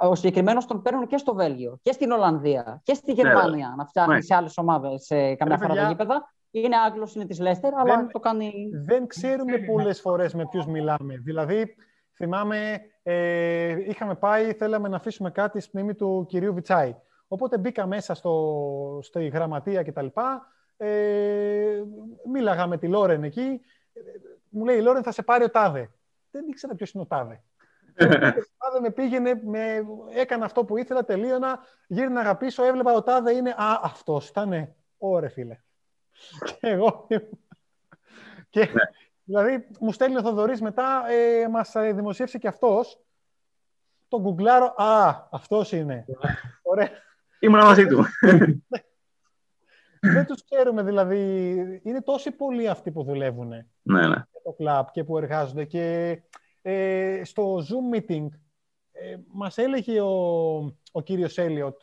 ο 0.00 0.14
συγκεκριμένος 0.14 0.66
τον 0.66 0.82
παίρνουν 0.82 1.06
και 1.06 1.16
στο 1.16 1.34
Βέλγιο 1.34 1.78
και 1.82 1.92
στην 1.92 2.10
Ολλανδία 2.10 2.80
και 2.84 2.94
στη 2.94 3.12
ναι, 3.12 3.20
Γερμανία 3.20 3.74
να 3.76 3.86
φτιάχνει 3.86 4.22
σε 4.22 4.34
άλλες 4.34 4.58
ομάδες 4.58 5.10
ε, 5.10 5.34
καμιά 5.34 5.58
φορά 5.58 5.74
τα 5.74 5.88
γήπεδα. 5.88 6.32
Είναι 6.50 6.76
Άγγλος, 6.76 7.14
είναι 7.14 7.26
της 7.26 7.40
Λέστερ, 7.40 7.74
αλλά 7.74 8.06
το 8.06 8.18
κάνει. 8.18 8.70
Δεν 8.84 9.06
ξέρουμε 9.06 9.58
πολλές 9.58 10.00
φορές 10.00 10.34
με 10.34 10.46
ποιους 10.50 10.66
μιλάμε. 10.66 11.16
Δηλαδή, 11.16 11.74
θυμάμαι, 12.14 12.80
ε, 13.02 13.76
είχαμε 13.88 14.14
πάει, 14.14 14.52
θέλαμε 14.52 14.88
να 14.88 14.96
αφήσουμε 14.96 15.30
κάτι 15.30 15.60
στη 15.60 15.70
μνήμη 15.76 15.94
του 15.94 16.26
κυρίου 16.28 16.54
Βιτσάη. 16.54 16.96
Οπότε 17.28 17.58
μπήκα 17.58 17.86
μέσα 17.86 18.14
στο, 18.14 19.00
στη 19.02 19.26
γραμματεία 19.26 19.82
κτλ. 19.82 20.06
Ε, 20.76 21.82
μίλαγα 22.32 22.66
με 22.66 22.78
τη 22.78 22.88
Λόρεν 22.88 23.24
εκεί. 23.24 23.60
Μου 24.48 24.64
λέει 24.64 24.76
η 24.76 24.82
Λόρεν 24.82 25.02
θα 25.02 25.12
σε 25.12 25.22
πάρει 25.22 25.44
ο 25.44 25.50
Τάδε. 25.50 25.90
Δεν 26.30 26.44
ήξερα 26.48 26.74
ποιος 26.74 26.92
είναι 26.92 27.02
ο 27.02 27.06
Τάδε. 27.06 27.42
ο 28.42 28.56
Τάδε 28.58 28.80
με 28.80 28.90
πήγαινε, 28.90 29.40
με, 29.44 29.86
έκανα 30.14 30.44
αυτό 30.44 30.64
που 30.64 30.76
ήθελα, 30.76 31.04
τελείωνα, 31.04 31.58
γύρνα 31.86 32.36
πίσω, 32.36 32.64
έβλεπα 32.64 32.92
ο 32.92 33.02
Τάδε 33.02 33.32
είναι, 33.32 33.50
α, 33.50 33.80
αυτός 33.82 34.28
ήταν, 34.28 34.74
ωρε 34.98 35.28
φίλε 35.28 35.58
και 36.60 36.66
εγώ. 36.66 37.06
και, 38.50 38.60
ναι. 38.60 38.82
Δηλαδή, 39.24 39.66
μου 39.80 39.92
στέλνει 39.92 40.16
ο 40.16 40.22
Θοδωρής 40.22 40.60
μετά, 40.60 41.04
ε, 41.10 41.48
μας 41.48 41.72
δημοσίευσε 41.94 42.38
και 42.38 42.48
αυτός. 42.48 43.00
Το 44.08 44.20
γκουγκλάρω, 44.20 44.74
α, 44.76 45.28
αυτός 45.30 45.72
είναι. 45.72 46.04
Ωραία. 46.62 46.88
Ήμουν 47.40 47.60
μαζί 47.60 47.86
του. 47.86 48.04
Δεν 50.00 50.26
τους 50.26 50.44
ξέρουμε, 50.44 50.82
δηλαδή. 50.82 51.80
Είναι 51.84 52.02
τόσοι 52.02 52.30
πολλοί 52.30 52.68
αυτοί 52.68 52.90
που 52.90 53.02
δουλεύουν 53.02 53.48
ναι, 53.82 54.08
ναι. 54.08 54.22
το 54.42 54.52
κλαμπ 54.56 54.86
και 54.92 55.04
που 55.04 55.18
εργάζονται. 55.18 55.64
Και 55.64 56.18
ε, 56.62 57.20
στο 57.24 57.56
Zoom 57.58 57.96
meeting 57.96 58.26
ε, 58.92 59.16
μας 59.32 59.58
έλεγε 59.58 60.00
ο, 60.00 60.56
ο 60.92 61.02
κύριος 61.02 61.38
Έλιοτ, 61.38 61.80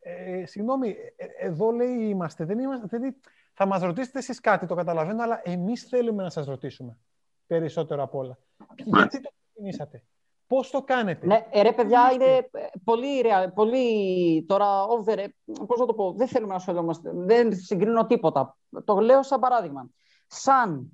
ε, 0.00 0.46
συγγνώμη, 0.46 0.96
ε, 1.16 1.46
εδώ 1.46 1.70
λέει 1.70 1.96
είμαστε, 2.08 2.44
δεν 2.44 2.58
είμαστε, 2.58 2.86
δηλαδή, 2.96 3.16
θα 3.52 3.66
μας 3.66 3.82
ρωτήσετε 3.82 4.18
εσείς 4.18 4.40
κάτι, 4.40 4.66
το 4.66 4.74
καταλαβαίνω, 4.74 5.22
αλλά 5.22 5.40
εμείς 5.44 5.82
θέλουμε 5.82 6.22
να 6.22 6.30
σας 6.30 6.46
ρωτήσουμε 6.46 6.98
περισσότερο 7.46 8.02
απ' 8.02 8.14
όλα. 8.14 8.38
Γιατί 8.84 9.20
το 9.20 9.30
ξεκινήσατε; 9.40 10.02
Πώς 10.46 10.70
το 10.70 10.82
κάνετε; 10.82 11.26
Ναι, 11.26 11.46
ε, 11.50 11.62
ρε 11.62 11.72
παιδιά, 11.72 12.10
είναι 12.12 12.50
πολύ, 12.84 13.22
πολύ 13.54 14.44
τώρα 14.48 14.84
over, 14.84 15.18
ε, 15.18 15.26
πώς 15.66 15.78
να 15.78 15.86
το 15.86 15.94
πω, 15.94 16.12
δεν 16.12 16.28
θέλουμε 16.28 16.52
να 16.52 16.58
σχολιόμαστε, 16.58 17.10
δεν 17.14 17.52
συγκρίνω 17.56 18.06
τίποτα. 18.06 18.56
Το 18.84 18.98
λέω 18.98 19.22
σαν 19.22 19.40
παράδειγμα. 19.40 19.90
Σαν 20.26 20.92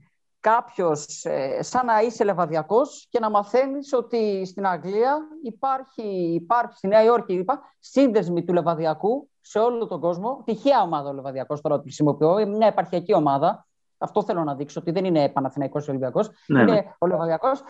κάποιος, 0.51 1.25
ε, 1.25 1.63
σαν 1.63 1.87
να 1.87 2.01
είσαι 2.01 2.25
λεβαδιακός 2.25 3.07
και 3.11 3.19
να 3.19 3.31
μαθαίνεις 3.31 3.93
ότι 3.93 4.45
στην 4.47 4.67
Αγγλία 4.67 5.19
υπάρχει, 5.43 6.35
υπάρχει 6.35 6.77
στη 6.77 6.89
Νέα 6.89 7.05
Υόρκη, 7.05 7.33
είπα, 7.33 7.61
σύνδεσμοι 7.79 8.45
του 8.45 8.53
λεβαδιακού 8.53 9.31
σε 9.41 9.59
όλο 9.59 9.87
τον 9.87 10.01
κόσμο. 10.01 10.43
Τυχαία 10.45 10.83
ομάδα 10.83 11.09
ο 11.09 11.13
Λεβαδιακός 11.13 11.61
τώρα 11.61 11.77
το 11.77 11.83
χρησιμοποιώ. 11.83 12.39
Είναι 12.39 12.57
μια 12.57 12.67
επαρχιακή 12.67 13.15
ομάδα. 13.15 13.67
Αυτό 13.99 14.25
θέλω 14.25 14.45
να 14.45 14.55
δείξω, 14.55 14.81
ότι 14.81 14.91
δεν 14.91 15.05
είναι 15.05 15.29
Παναθηναϊκός 15.29 15.89
Ολυμπιακός. 15.89 16.31
Ναι, 16.47 16.61
είναι 16.61 16.73
ναι. 16.73 16.83
ο 16.99 17.07
Λεβαδιακός. 17.07 17.63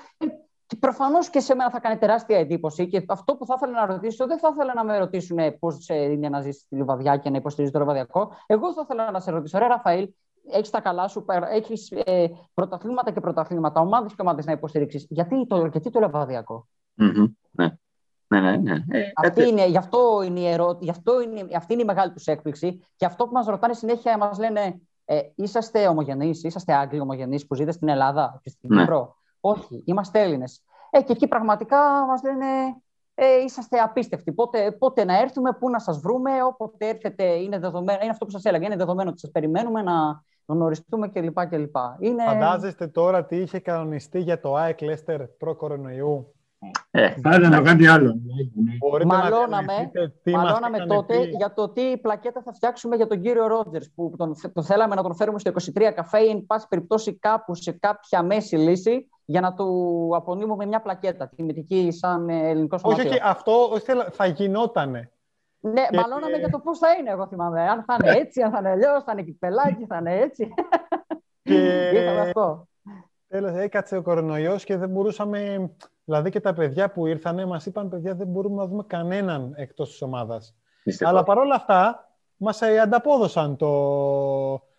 Και 0.66 0.76
προφανώς 0.76 1.30
και 1.30 1.40
σε 1.40 1.54
μένα 1.54 1.70
θα 1.70 1.80
κάνει 1.80 1.98
τεράστια 1.98 2.38
εντύπωση. 2.38 2.88
Και 2.88 3.04
αυτό 3.08 3.36
που 3.36 3.46
θα 3.46 3.54
ήθελα 3.56 3.72
να 3.72 3.86
ρωτήσω, 3.86 4.26
δεν 4.26 4.38
θα 4.38 4.50
ήθελα 4.52 4.74
να 4.74 4.84
με 4.84 4.98
ρωτήσουν 4.98 5.58
πώς 5.58 5.88
είναι 5.88 6.28
να 6.28 6.40
ζήσει 6.40 6.58
στη 6.58 6.76
Λιβαδιά 6.76 7.16
και 7.16 7.30
να 7.30 7.36
υποστηρίζεις 7.36 7.72
το 7.72 7.78
Λεβαδιακό. 7.78 8.32
Εγώ 8.46 8.72
θα 8.72 8.80
ήθελα 8.84 9.10
να 9.10 9.20
σε 9.20 9.30
ρωτήσω, 9.30 9.58
ρε 9.58 9.66
Ραφαήλ, 9.66 10.08
έχεις 10.50 10.70
τα 10.70 10.80
καλά 10.80 11.08
σου, 11.08 11.24
έχεις 11.50 11.90
ε, 11.90 12.26
πρωταθλήματα 12.54 13.10
και 13.10 13.20
πρωταθλήματα, 13.20 13.80
ομάδες 13.80 14.14
και 14.14 14.22
ομάδες 14.22 14.44
να 14.44 14.52
υποστηρίξεις. 14.52 15.06
Γιατί 15.08 15.46
το, 15.46 15.66
γιατί 15.66 15.90
το 15.90 16.00
λεβαδιακο 16.00 16.68
mm-hmm. 17.00 17.32
Ναι. 17.50 17.76
Ναι, 18.28 18.40
ναι, 18.40 18.56
ναι. 18.56 18.72
Ε, 18.88 19.10
αυτή, 19.14 19.48
είναι, 19.48 19.66
γι 19.66 19.76
αυτό 19.76 20.22
είναι 20.22 20.40
η 20.40 20.46
ερώτηση, 20.46 20.84
γι 20.84 20.90
αυτό 20.90 21.20
είναι, 21.22 21.46
αυτή 21.56 21.72
είναι 21.72 21.82
η 21.82 21.84
μεγάλη 21.84 22.12
τους 22.12 22.26
έκπληξη. 22.26 22.86
Και 22.96 23.06
αυτό 23.06 23.26
που 23.26 23.32
μας 23.32 23.46
ρωτάνε 23.46 23.74
συνέχεια, 23.74 24.18
μας 24.18 24.38
λένε, 24.38 24.80
ε, 25.04 25.20
είσαστε 25.34 25.88
ομογενείς, 25.88 26.42
είσαστε 26.42 26.74
Άγγλοι 26.74 27.00
ομογενείς 27.00 27.46
που 27.46 27.54
ζείτε 27.54 27.72
στην 27.72 27.88
Ελλάδα 27.88 28.40
και 28.42 28.50
στην 28.50 28.74
ναι. 28.74 28.80
Κύπρο; 28.80 29.16
Όχι, 29.40 29.82
είμαστε 29.84 30.20
Έλληνες. 30.20 30.62
Ε, 30.90 31.02
και 31.02 31.12
εκεί 31.12 31.28
πραγματικά 31.28 32.06
μας 32.06 32.22
λένε, 32.22 32.46
ε, 33.14 33.42
είσαστε 33.44 33.78
απίστευτοι. 33.78 34.32
Πότε, 34.32 34.72
πότε 34.72 35.04
να 35.04 35.18
έρθουμε, 35.18 35.52
πού 35.52 35.70
να 35.70 35.78
σας 35.78 36.00
βρούμε, 36.00 36.42
όποτε 36.42 36.88
έρθετε 36.88 37.24
είναι, 37.24 37.58
δεδομένο, 37.58 37.98
είναι 38.02 38.10
αυτό 38.10 38.24
που 38.24 38.30
σας 38.30 38.44
έλεγα, 38.44 38.66
είναι 38.66 38.76
δεδομένο 38.76 39.10
ότι 39.10 39.20
σας 39.20 39.30
περιμένουμε 39.30 39.82
να 39.82 40.22
γνωριστούμε 40.48 41.08
κλπ. 41.08 41.46
κλπ. 41.46 41.76
Είναι... 41.98 42.24
Φαντάζεστε 42.24 42.86
τώρα 42.86 43.24
τι 43.24 43.36
είχε 43.36 43.58
κανονιστεί 43.58 44.20
για 44.20 44.40
το 44.40 44.54
ΑΕΚ 44.54 44.80
Λέστερ 44.80 45.26
προ-κορονοϊού. 45.26 46.32
Ε, 46.90 47.14
Πάντα 47.22 47.48
να 47.48 47.60
κάνει 47.60 47.86
άλλο. 47.86 48.14
Μαλώναμε, 49.06 49.90
μαλώναμε 50.24 50.86
τότε 50.86 51.24
για 51.24 51.52
το 51.52 51.68
τι 51.68 51.98
πλακέτα 51.98 52.42
θα 52.42 52.52
φτιάξουμε 52.52 52.96
για 52.96 53.06
τον 53.06 53.20
κύριο 53.20 53.46
Ρότζερς 53.46 53.90
που 53.94 54.12
τον, 54.16 54.34
τον 54.52 54.64
θέλαμε 54.64 54.94
να 54.94 55.02
τον 55.02 55.14
φέρουμε 55.14 55.38
στο 55.38 55.52
23 55.78 55.92
καφέ 55.94 56.18
ή 56.18 56.28
εν 56.28 56.46
πάση 56.46 56.66
περιπτώσει 56.68 57.18
κάπου 57.18 57.54
σε 57.54 57.72
κάποια 57.72 58.22
μέση 58.22 58.56
λύση 58.56 59.08
για 59.24 59.40
να 59.40 59.54
του 59.54 60.10
απονείμουμε 60.14 60.66
μια 60.66 60.80
πλακέτα 60.80 61.28
τιμητική 61.36 61.90
σαν 61.90 62.28
ελληνικό 62.28 62.78
σωματείο. 62.78 63.04
Όχι, 63.04 63.12
όχι, 63.12 63.20
αυτό 63.24 63.78
θα 64.10 64.26
γινότανε. 64.26 65.12
Ναι, 65.60 65.86
και... 65.90 65.96
μαλώναμε 65.96 66.36
για 66.36 66.50
το 66.50 66.58
πώς 66.58 66.78
θα 66.78 66.92
είναι, 66.92 67.10
εγώ 67.10 67.26
θυμάμαι. 67.26 67.68
Αν 67.68 67.84
θα 67.84 67.96
είναι 68.02 68.18
έτσι, 68.18 68.42
αν 68.42 68.50
θα 68.50 68.58
είναι 68.58 68.70
αλλιώς, 68.70 69.04
θα 69.04 69.12
είναι 69.12 69.22
κυπελάκι, 69.22 69.86
θα 69.86 69.96
είναι 69.96 70.18
έτσι. 70.18 70.54
Και... 71.42 71.90
Είχαμε 71.94 72.20
αυτό. 72.20 72.68
Τέλος, 73.28 73.52
έκατσε 73.56 73.96
ο 73.96 74.02
κορονοϊός 74.02 74.64
και 74.64 74.76
δεν 74.76 74.88
μπορούσαμε... 74.88 75.70
Δηλαδή 76.04 76.30
και 76.30 76.40
τα 76.40 76.52
παιδιά 76.52 76.90
που 76.90 77.06
ήρθανε 77.06 77.46
μας 77.46 77.66
είπαν, 77.66 77.88
παιδιά, 77.88 78.14
δεν 78.14 78.26
μπορούμε 78.26 78.62
να 78.62 78.68
δούμε 78.68 78.84
κανέναν 78.86 79.52
εκτός 79.56 79.90
της 79.90 80.02
ομάδας. 80.02 80.56
Αλλά 81.00 81.22
παρόλα 81.22 81.54
αυτά, 81.54 82.08
μας 82.36 82.62
ε, 82.62 82.78
ανταπόδωσαν 82.78 83.56
το... 83.56 83.70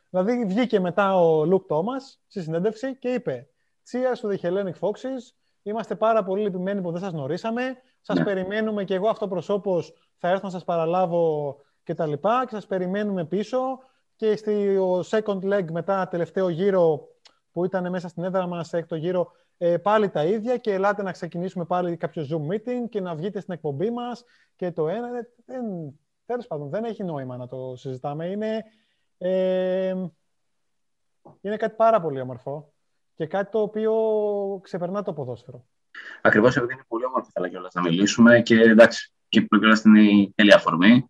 Δηλαδή 0.09 0.45
βγήκε 0.45 0.79
μετά 0.79 1.21
ο 1.21 1.45
Λουκ 1.45 1.67
Τόμας 1.67 2.21
στη 2.27 2.41
συνέντευξη 2.41 2.95
και 2.95 3.09
είπε 3.09 3.47
«Τσία 3.83 4.15
στο 4.15 4.29
The 4.31 4.45
Hellenic 4.45 4.79
Foxes, 4.79 5.33
είμαστε 5.61 5.95
πάρα 5.95 6.23
πολύ 6.23 6.41
λυπημένοι 6.41 6.81
που 6.81 6.91
δεν 6.91 7.01
σας 7.01 7.11
γνωρίσαμε, 7.11 7.77
σας 8.01 8.17
ναι. 8.17 8.23
περιμένουμε 8.23 8.83
και 8.83 8.93
εγώ 8.93 9.09
αυτό 9.09 9.27
προσώπος 9.27 9.93
θα 10.17 10.29
έρθω 10.29 10.45
να 10.45 10.49
σας 10.49 10.63
παραλάβω 10.63 11.55
και 11.83 11.93
τα 11.93 12.05
λοιπά 12.05 12.45
και 12.45 12.55
σας 12.55 12.67
περιμένουμε 12.67 13.25
πίσω 13.25 13.59
και 14.15 14.35
στο 14.35 14.99
second 14.99 15.41
leg 15.43 15.65
μετά 15.71 16.07
τελευταίο 16.07 16.49
γύρο 16.49 17.07
που 17.51 17.65
ήταν 17.65 17.89
μέσα 17.89 18.07
στην 18.07 18.23
έδρα 18.23 18.47
μας 18.47 18.73
έκτο 18.73 18.95
γύρο 18.95 19.31
ε, 19.57 19.77
πάλι 19.77 20.09
τα 20.09 20.25
ίδια 20.25 20.57
και 20.57 20.73
ελάτε 20.73 21.03
να 21.03 21.11
ξεκινήσουμε 21.11 21.65
πάλι 21.65 21.97
κάποιο 21.97 22.25
Zoom 22.29 22.53
meeting 22.53 22.89
και 22.89 23.01
να 23.01 23.15
βγείτε 23.15 23.39
στην 23.39 23.53
εκπομπή 23.53 23.89
μας 23.89 24.23
και 24.55 24.71
το 24.71 24.87
ένα 24.87 25.17
ε, 25.17 25.29
δεν, 25.45 25.63
τέλος 26.25 26.47
πάντων 26.47 26.69
δεν 26.69 26.83
έχει 26.83 27.03
νόημα 27.03 27.37
να 27.37 27.47
το 27.47 27.75
συζητάμε 27.75 28.25
είναι, 28.25 28.63
ε, 29.17 29.89
είναι 31.41 31.57
κάτι 31.57 31.75
πάρα 31.75 32.01
πολύ 32.01 32.21
όμορφο 32.21 32.73
και 33.15 33.27
κάτι 33.27 33.51
το 33.51 33.61
οποίο 33.61 33.93
ξεπερνά 34.63 35.03
το 35.03 35.13
ποδόσφαιρο. 35.13 35.65
Ακριβώς 36.21 36.55
επειδή 36.55 36.73
είναι 36.73 36.83
πολύ 36.87 37.05
όμορφο 37.05 37.29
θέλω 37.33 37.47
κιόλας 37.47 37.73
να 37.73 37.81
μιλήσουμε 37.81 38.41
και 38.41 38.61
εντάξει 38.61 39.11
και 39.29 39.41
που 39.41 39.59
κιόλας 39.59 39.83
είναι 39.83 40.01
η 40.01 40.33
τέλεια 40.35 40.55
αφορμή. 40.55 41.09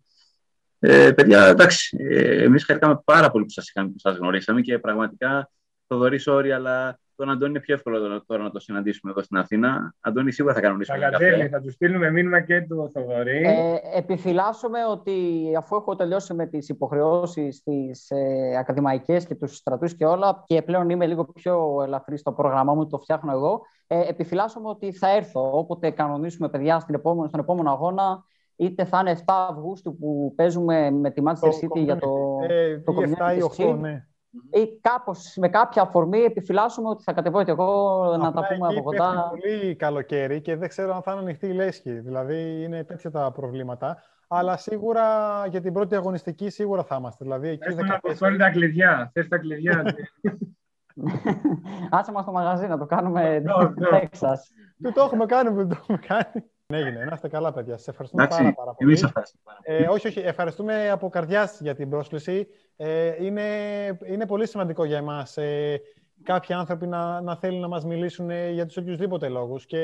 Ε, 0.78 1.12
παιδιά, 1.12 1.46
εντάξει, 1.46 1.96
ε, 2.00 2.42
εμείς 2.42 2.64
χαρήκαμε 2.64 3.00
πάρα 3.04 3.30
πολύ 3.30 3.44
που 3.44 3.50
σας 3.50 3.68
είχαμε, 3.68 3.88
που 3.88 3.98
σας 3.98 4.16
γνωρίσαμε 4.16 4.60
και 4.60 4.78
πραγματικά 4.78 5.50
το 5.86 5.96
δωρή 5.96 6.20
όρι, 6.26 6.52
αλλά 6.52 6.98
τον 7.20 7.30
Αντώνη 7.30 7.50
είναι 7.50 7.60
πιο 7.60 7.74
εύκολο 7.74 8.22
τώρα 8.26 8.42
να 8.42 8.50
το 8.50 8.60
συναντήσουμε 8.60 9.12
εδώ 9.12 9.22
στην 9.22 9.36
Αθήνα. 9.36 9.94
Αντώνη, 10.00 10.32
σίγουρα 10.32 10.54
θα 10.54 10.60
κανονίσουμε. 10.60 10.98
Καλατέλη, 10.98 11.48
θα 11.48 11.60
του 11.60 11.70
στείλουμε 11.70 12.10
μήνυμα 12.10 12.40
και 12.40 12.60
του 12.60 12.90
Θοδωρή. 12.92 13.42
Ε, 13.44 13.76
επιφυλάσσομαι 13.98 14.78
ότι 14.90 15.12
αφού 15.56 15.76
έχω 15.76 15.96
τελειώσει 15.96 16.34
με 16.34 16.46
τις 16.46 16.68
υποχρεώσεις, 16.68 17.62
τι 17.62 17.90
ε, 18.08 18.56
ακαδημαϊκές 18.58 19.26
και 19.26 19.34
τους 19.34 19.56
στρατούς 19.56 19.94
και 19.94 20.04
όλα, 20.04 20.44
και 20.46 20.62
πλέον 20.62 20.90
είμαι 20.90 21.06
λίγο 21.06 21.24
πιο 21.24 21.82
ελαφρύ 21.82 22.18
στο 22.18 22.32
πρόγραμμά 22.32 22.74
μου, 22.74 22.86
το 22.86 22.98
φτιάχνω 22.98 23.32
εγώ. 23.32 23.60
Ε, 23.86 24.08
επιφυλάσσομαι 24.08 24.68
ότι 24.68 24.92
θα 24.92 25.16
έρθω. 25.16 25.50
Όποτε 25.58 25.90
κανονίσουμε 25.90 26.48
παιδιά 26.48 26.80
στην 26.80 26.94
επόμενη, 26.94 27.28
στον 27.28 27.40
επόμενο 27.40 27.70
αγώνα, 27.70 28.24
είτε 28.56 28.84
θα 28.84 28.98
είναι 28.98 29.18
7 29.18 29.22
Αυγούστου 29.26 29.96
που 29.96 30.32
παίζουμε 30.36 30.90
με 30.90 31.10
τη 31.10 31.22
Manchester 31.24 31.48
City 31.48 31.84
για 31.84 31.96
το, 31.96 32.38
ε, 32.48 32.78
το 32.78 32.94
7 33.18 33.36
ή 33.36 33.64
8, 33.66 33.78
ναι 33.80 34.04
ή 34.50 34.78
κάπως 34.80 35.34
με 35.36 35.48
κάποια 35.48 35.82
αφορμή 35.82 36.18
επιφυλάσσουμε 36.18 36.88
ότι 36.88 37.02
θα 37.02 37.12
κατεβώ 37.12 37.44
και 37.44 37.50
εγώ 37.50 38.00
να 38.20 38.32
τα 38.32 38.46
πούμε 38.46 38.66
από 38.66 38.82
κοντά. 38.82 39.10
Είναι 39.10 39.22
πολύ 39.30 39.74
καλοκαίρι 39.74 40.40
και 40.40 40.56
δεν 40.56 40.68
ξέρω 40.68 40.94
αν 40.94 41.02
θα 41.02 41.12
είναι 41.12 41.20
ανοιχτή 41.20 41.46
η 41.46 41.52
λέσχη. 41.52 41.90
Δηλαδή 41.90 42.62
είναι 42.62 42.84
τέτοια 42.84 43.10
τα 43.10 43.32
προβλήματα. 43.32 44.02
Αλλά 44.28 44.56
σίγουρα 44.56 45.06
για 45.46 45.60
την 45.60 45.72
πρώτη 45.72 45.94
αγωνιστική 45.94 46.50
σίγουρα 46.50 46.84
θα 46.84 46.96
είμαστε. 46.96 47.24
Δηλαδή, 47.24 47.48
εκεί 47.48 47.72
Θες 47.72 48.20
να 48.20 48.36
τα 48.36 48.50
κλειδιά. 48.50 49.10
Θες 49.12 49.28
τα 49.28 49.38
κλειδιά. 49.38 49.82
Άσε 51.90 52.12
μας 52.12 52.24
το 52.24 52.32
μαγαζί 52.32 52.66
να 52.66 52.78
το 52.78 52.86
κάνουμε 52.86 53.42
Τέξας. 53.90 54.50
Τι 54.82 54.92
το 54.92 55.02
έχουμε 55.02 55.26
κάνει, 55.26 55.66
δεν 56.70 56.80
το 56.80 56.86
έχουμε 56.86 56.88
κάνει. 56.88 56.88
Έγινε. 56.88 57.04
Να 57.04 57.12
είστε 57.14 57.28
καλά, 57.28 57.52
παιδιά. 57.52 57.76
Σε 57.76 57.90
ευχαριστούμε 57.90 58.26
πάρα, 58.26 58.52
πάρα 58.52 58.74
πολύ. 58.74 58.98
Ε, 59.62 59.88
όχι, 59.88 60.06
όχι. 60.06 60.20
Ευχαριστούμε 60.20 60.90
από 60.90 61.08
καρδιάς 61.08 61.60
για 61.60 61.74
την 61.74 61.90
πρόσκληση. 61.90 62.48
Ε, 62.76 63.24
είναι, 63.24 63.42
είναι 64.06 64.26
πολύ 64.26 64.46
σημαντικό 64.46 64.84
για 64.84 64.96
εμάς 64.96 65.36
ε, 65.36 65.80
κάποιοι 66.22 66.54
άνθρωποι 66.54 66.86
να, 66.86 67.20
να 67.20 67.36
θέλουν 67.36 67.60
να 67.60 67.68
μας 67.68 67.84
μιλήσουν 67.84 68.30
ε, 68.30 68.50
για 68.50 68.66
τους 68.66 68.76
οποιουσδήποτε 68.76 69.28
λόγους. 69.28 69.66
Και 69.66 69.78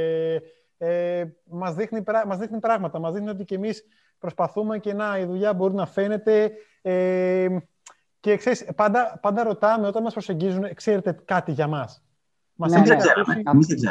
ε, 0.78 1.24
μας 1.44 1.74
δείχνει, 1.74 2.02
μας 2.26 2.38
δείχνει 2.38 2.58
πράγματα. 2.58 2.98
Μας 2.98 3.12
δείχνει 3.12 3.28
ότι 3.28 3.44
και 3.44 3.54
εμείς 3.54 3.84
προσπαθούμε 4.18 4.78
και 4.78 4.94
να 4.94 5.18
η 5.18 5.24
δουλειά 5.24 5.54
μπορεί 5.54 5.74
να 5.74 5.86
φαίνεται. 5.86 6.52
Ε, 6.82 7.56
και 8.20 8.36
ξέρεις, 8.36 8.64
πάντα, 8.74 9.18
πάντα 9.22 9.42
ρωτάμε 9.42 9.86
όταν 9.86 10.02
μας 10.02 10.12
προσεγγίζουν, 10.12 10.74
ξέρετε 10.74 11.16
κάτι 11.24 11.52
για 11.52 11.66
μας. 11.66 12.05
Μας 12.56 12.72
ναι, 12.72 12.82
δεν 12.82 12.98
ξέραμε. 12.98 13.42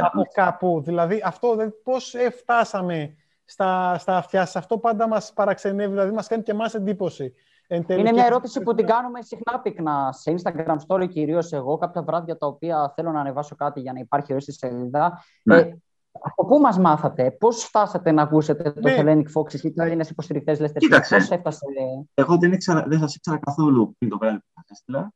Από 0.01 0.21
κάπου. 0.33 0.81
Δηλαδή, 0.85 1.21
αυτό 1.25 1.55
πώς 1.83 2.15
φτάσαμε 2.39 3.15
στα, 3.45 3.97
στα 3.97 4.17
αυτιά 4.17 4.45
σας. 4.45 4.55
Αυτό 4.55 4.77
πάντα 4.77 5.07
μας 5.07 5.33
παραξενεύει, 5.33 5.91
δηλαδή 5.91 6.11
μας 6.11 6.27
κάνει 6.27 6.43
και 6.43 6.51
εμάς 6.51 6.73
εντύπωση. 6.73 7.33
Είναι 7.67 8.11
μια 8.11 8.25
ερώτηση 8.25 8.61
που 8.61 8.75
την 8.75 8.85
κάνουμε 8.85 9.21
συχνά 9.21 9.59
πυκνά 9.59 10.11
σε 10.11 10.35
Instagram 10.37 10.75
story, 10.87 11.09
κυρίως 11.09 11.51
εγώ. 11.51 11.77
Κάποια 11.77 12.01
βράδια 12.03 12.37
τα 12.37 12.47
οποία 12.47 12.93
θέλω 12.95 13.11
να 13.11 13.19
ανεβάσω 13.19 13.55
κάτι 13.55 13.79
για 13.79 13.93
να 13.93 13.99
υπάρχει 13.99 14.31
ροή 14.31 14.41
στη 14.41 14.51
σελίδα. 14.51 15.23
Ναι. 15.43 15.57
Ε, 15.57 15.77
από 16.11 16.45
πού 16.45 16.59
μας 16.59 16.79
μάθατε, 16.79 17.31
πώς 17.31 17.63
φτάσατε 17.63 18.11
να 18.11 18.21
ακούσετε 18.21 18.71
το 18.71 18.89
ναι. 18.89 18.95
Hellenic 18.97 19.41
Foxes 19.41 19.63
ή 19.63 19.73
το 19.73 19.83
Έλληνε 19.83 20.05
υποστηρικτές 20.09 20.59
Leicester 20.61 20.99
Πώς 21.09 21.29
έφτασε; 21.29 21.65
Εγώ 22.13 22.37
δεν, 22.37 22.51
ήξερα, 22.51 22.85
δεν 22.87 22.99
σας 22.99 23.15
ήξερα 23.15 23.37
καθόλου 23.37 23.95
πριν 23.97 24.09
το 24.11 24.17
βράδυ 24.17 24.37
που 24.37 24.61
σα 24.65 24.73
έστειλα. 24.73 25.13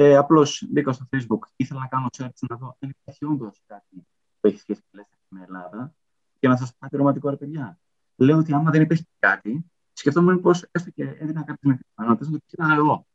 Ε, 0.00 0.16
Απλώς 0.16 0.66
μπήκα 0.70 0.92
στο 0.92 1.08
Facebook, 1.12 1.38
ήθελα 1.56 1.80
να 1.80 1.86
κάνω 1.86 2.06
search 2.18 2.46
να 2.48 2.56
δω 2.56 2.76
αν 2.80 2.88
υπάρχει 2.88 3.24
όντω 3.24 3.50
κάτι 3.66 4.06
που 4.40 4.46
έχει 4.46 4.58
σχέση 4.58 4.82
με 4.90 5.06
την 5.28 5.38
Ελλάδα. 5.42 5.94
Και 6.38 6.48
να 6.48 6.56
σας 6.56 6.70
πω 6.70 6.76
κάτι 6.80 6.96
ρομαντικό, 6.96 7.30
ρε 7.30 7.36
παιδιά. 7.36 7.78
Λέω 8.16 8.38
ότι 8.38 8.52
άμα 8.52 8.70
δεν 8.70 8.82
υπήρχε 8.82 9.04
κάτι, 9.18 9.64
σκεφτόμουν 9.92 10.40
πώ 10.40 10.50
έστω 10.70 10.90
και 10.90 11.02
έδινα 11.02 11.42
κάποιε 11.44 11.74
πιθανότητε 11.74 12.30
να 12.30 12.38
το 12.38 12.44
ξέρω 12.46 12.74
εγώ. 12.74 13.06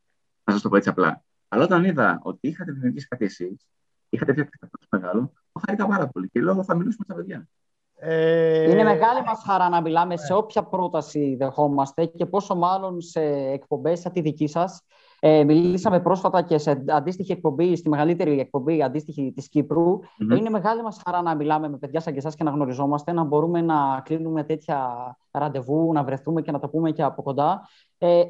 Να 0.44 0.52
σας 0.52 0.62
το 0.62 0.68
πω 0.68 0.76
έτσι 0.76 0.88
απλά. 0.88 1.24
Αλλά 1.48 1.64
όταν 1.64 1.84
είδα 1.84 2.20
ότι 2.22 2.48
είχατε 2.48 2.72
δημιουργήσει 2.72 3.08
κάτι 3.08 3.24
εσείς, 3.24 3.66
είχατε 4.08 4.32
φτιάξει 4.32 4.58
κάτι 4.58 4.72
τόσο 4.78 4.88
μεγάλο, 4.90 5.32
το 5.52 5.60
χάρηκα 5.66 5.86
πάρα 5.86 6.08
πολύ. 6.08 6.28
Και 6.28 6.40
λέω 6.40 6.64
θα 6.64 6.74
μιλήσουμε 6.74 7.04
με 7.08 7.14
τα 7.14 7.20
παιδιά. 7.20 7.48
Ε... 7.94 8.70
Είναι 8.70 8.82
μεγάλη 8.82 9.22
μας 9.22 9.42
χαρά 9.46 9.68
να 9.68 9.80
μιλάμε 9.80 10.16
σε 10.16 10.34
όποια 10.34 10.62
πρόταση 10.64 11.36
δεχόμαστε 11.38 12.04
και 12.04 12.26
πόσο 12.26 12.54
μάλλον 12.54 13.00
σε 13.00 13.20
εκπομπές 13.20 14.00
σαν 14.00 14.12
τη 14.12 14.20
δική 14.20 14.46
σας 14.46 14.82
ε, 15.26 15.44
μιλήσαμε 15.44 16.00
πρόσφατα 16.00 16.42
και 16.42 16.58
σε 16.58 16.84
αντίστοιχη 16.88 17.32
εκπομπή, 17.32 17.76
στη 17.76 17.88
μεγαλύτερη 17.88 18.40
εκπομπή 18.40 18.82
αντίστοιχη 18.82 19.32
της 19.34 19.48
κυπρου 19.48 19.98
Είναι 20.18 20.50
μεγάλη 20.50 20.82
μας 20.82 21.00
χαρά 21.04 21.22
να 21.22 21.34
μιλάμε 21.34 21.68
με 21.68 21.78
παιδιά 21.78 22.00
σαν 22.00 22.12
και 22.12 22.18
εσάς 22.18 22.34
και 22.34 22.44
να 22.44 22.50
γνωριζόμαστε, 22.50 23.12
να 23.12 23.24
μπορούμε 23.24 23.60
να 23.60 24.00
κλείνουμε 24.04 24.44
τέτοια 24.44 24.90
ραντεβού, 25.30 25.92
να 25.92 26.04
βρεθούμε 26.04 26.42
και 26.42 26.50
να 26.50 26.58
τα 26.58 26.68
πούμε 26.68 26.90
και 26.90 27.02
από 27.02 27.22
κοντά. 27.22 27.68
Ε, 27.98 28.22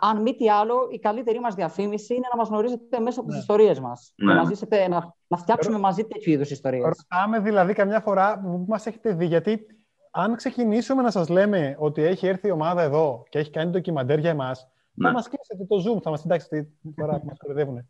αν 0.00 0.22
μη 0.22 0.34
τι 0.34 0.50
άλλο, 0.50 0.74
η 0.90 0.98
καλύτερη 0.98 1.40
μας 1.40 1.54
διαφήμιση 1.54 2.14
είναι 2.14 2.26
να 2.30 2.36
μας 2.36 2.48
γνωρίζετε 2.48 3.00
μέσα 3.00 3.20
από 3.20 3.28
τις 3.28 3.36
ναι. 3.36 3.40
ιστορίες 3.40 3.80
μας. 3.80 4.12
Ναι. 4.16 4.34
Να, 4.34 4.44
ζήσετε, 4.44 4.88
να, 4.88 5.14
να 5.26 5.36
φτιάξουμε 5.36 5.78
μαζί 5.78 6.04
τέτοιου 6.04 6.32
είδους 6.32 6.50
ιστορίες. 6.50 6.84
Ρωτάμε 6.84 7.38
δηλαδή 7.38 7.72
καμιά 7.72 8.00
φορά 8.00 8.40
που 8.40 8.64
μας 8.68 8.86
έχετε 8.86 9.12
δει, 9.12 9.26
γιατί 9.26 9.66
αν 10.10 10.36
ξεκινήσουμε 10.36 11.02
να 11.02 11.10
σας 11.10 11.28
λέμε 11.28 11.76
ότι 11.78 12.02
έχει 12.02 12.26
έρθει 12.26 12.48
η 12.48 12.50
ομάδα 12.50 12.82
εδώ 12.82 13.22
και 13.28 13.38
έχει 13.38 13.50
κάνει 13.50 13.70
ντοκιμαντέρ 13.70 14.18
για 14.18 14.30
εμάς, 14.30 14.68
θα 15.02 15.12
μας 15.12 15.28
κλείσετε 15.28 15.64
το 15.64 15.76
Zoom, 15.86 16.02
θα 16.02 16.10
μας 16.10 16.20
συντάξετε 16.20 16.68
τώρα 16.96 17.18
που 17.18 17.26
μας 17.26 17.38
κορυδεύουν. 17.38 17.88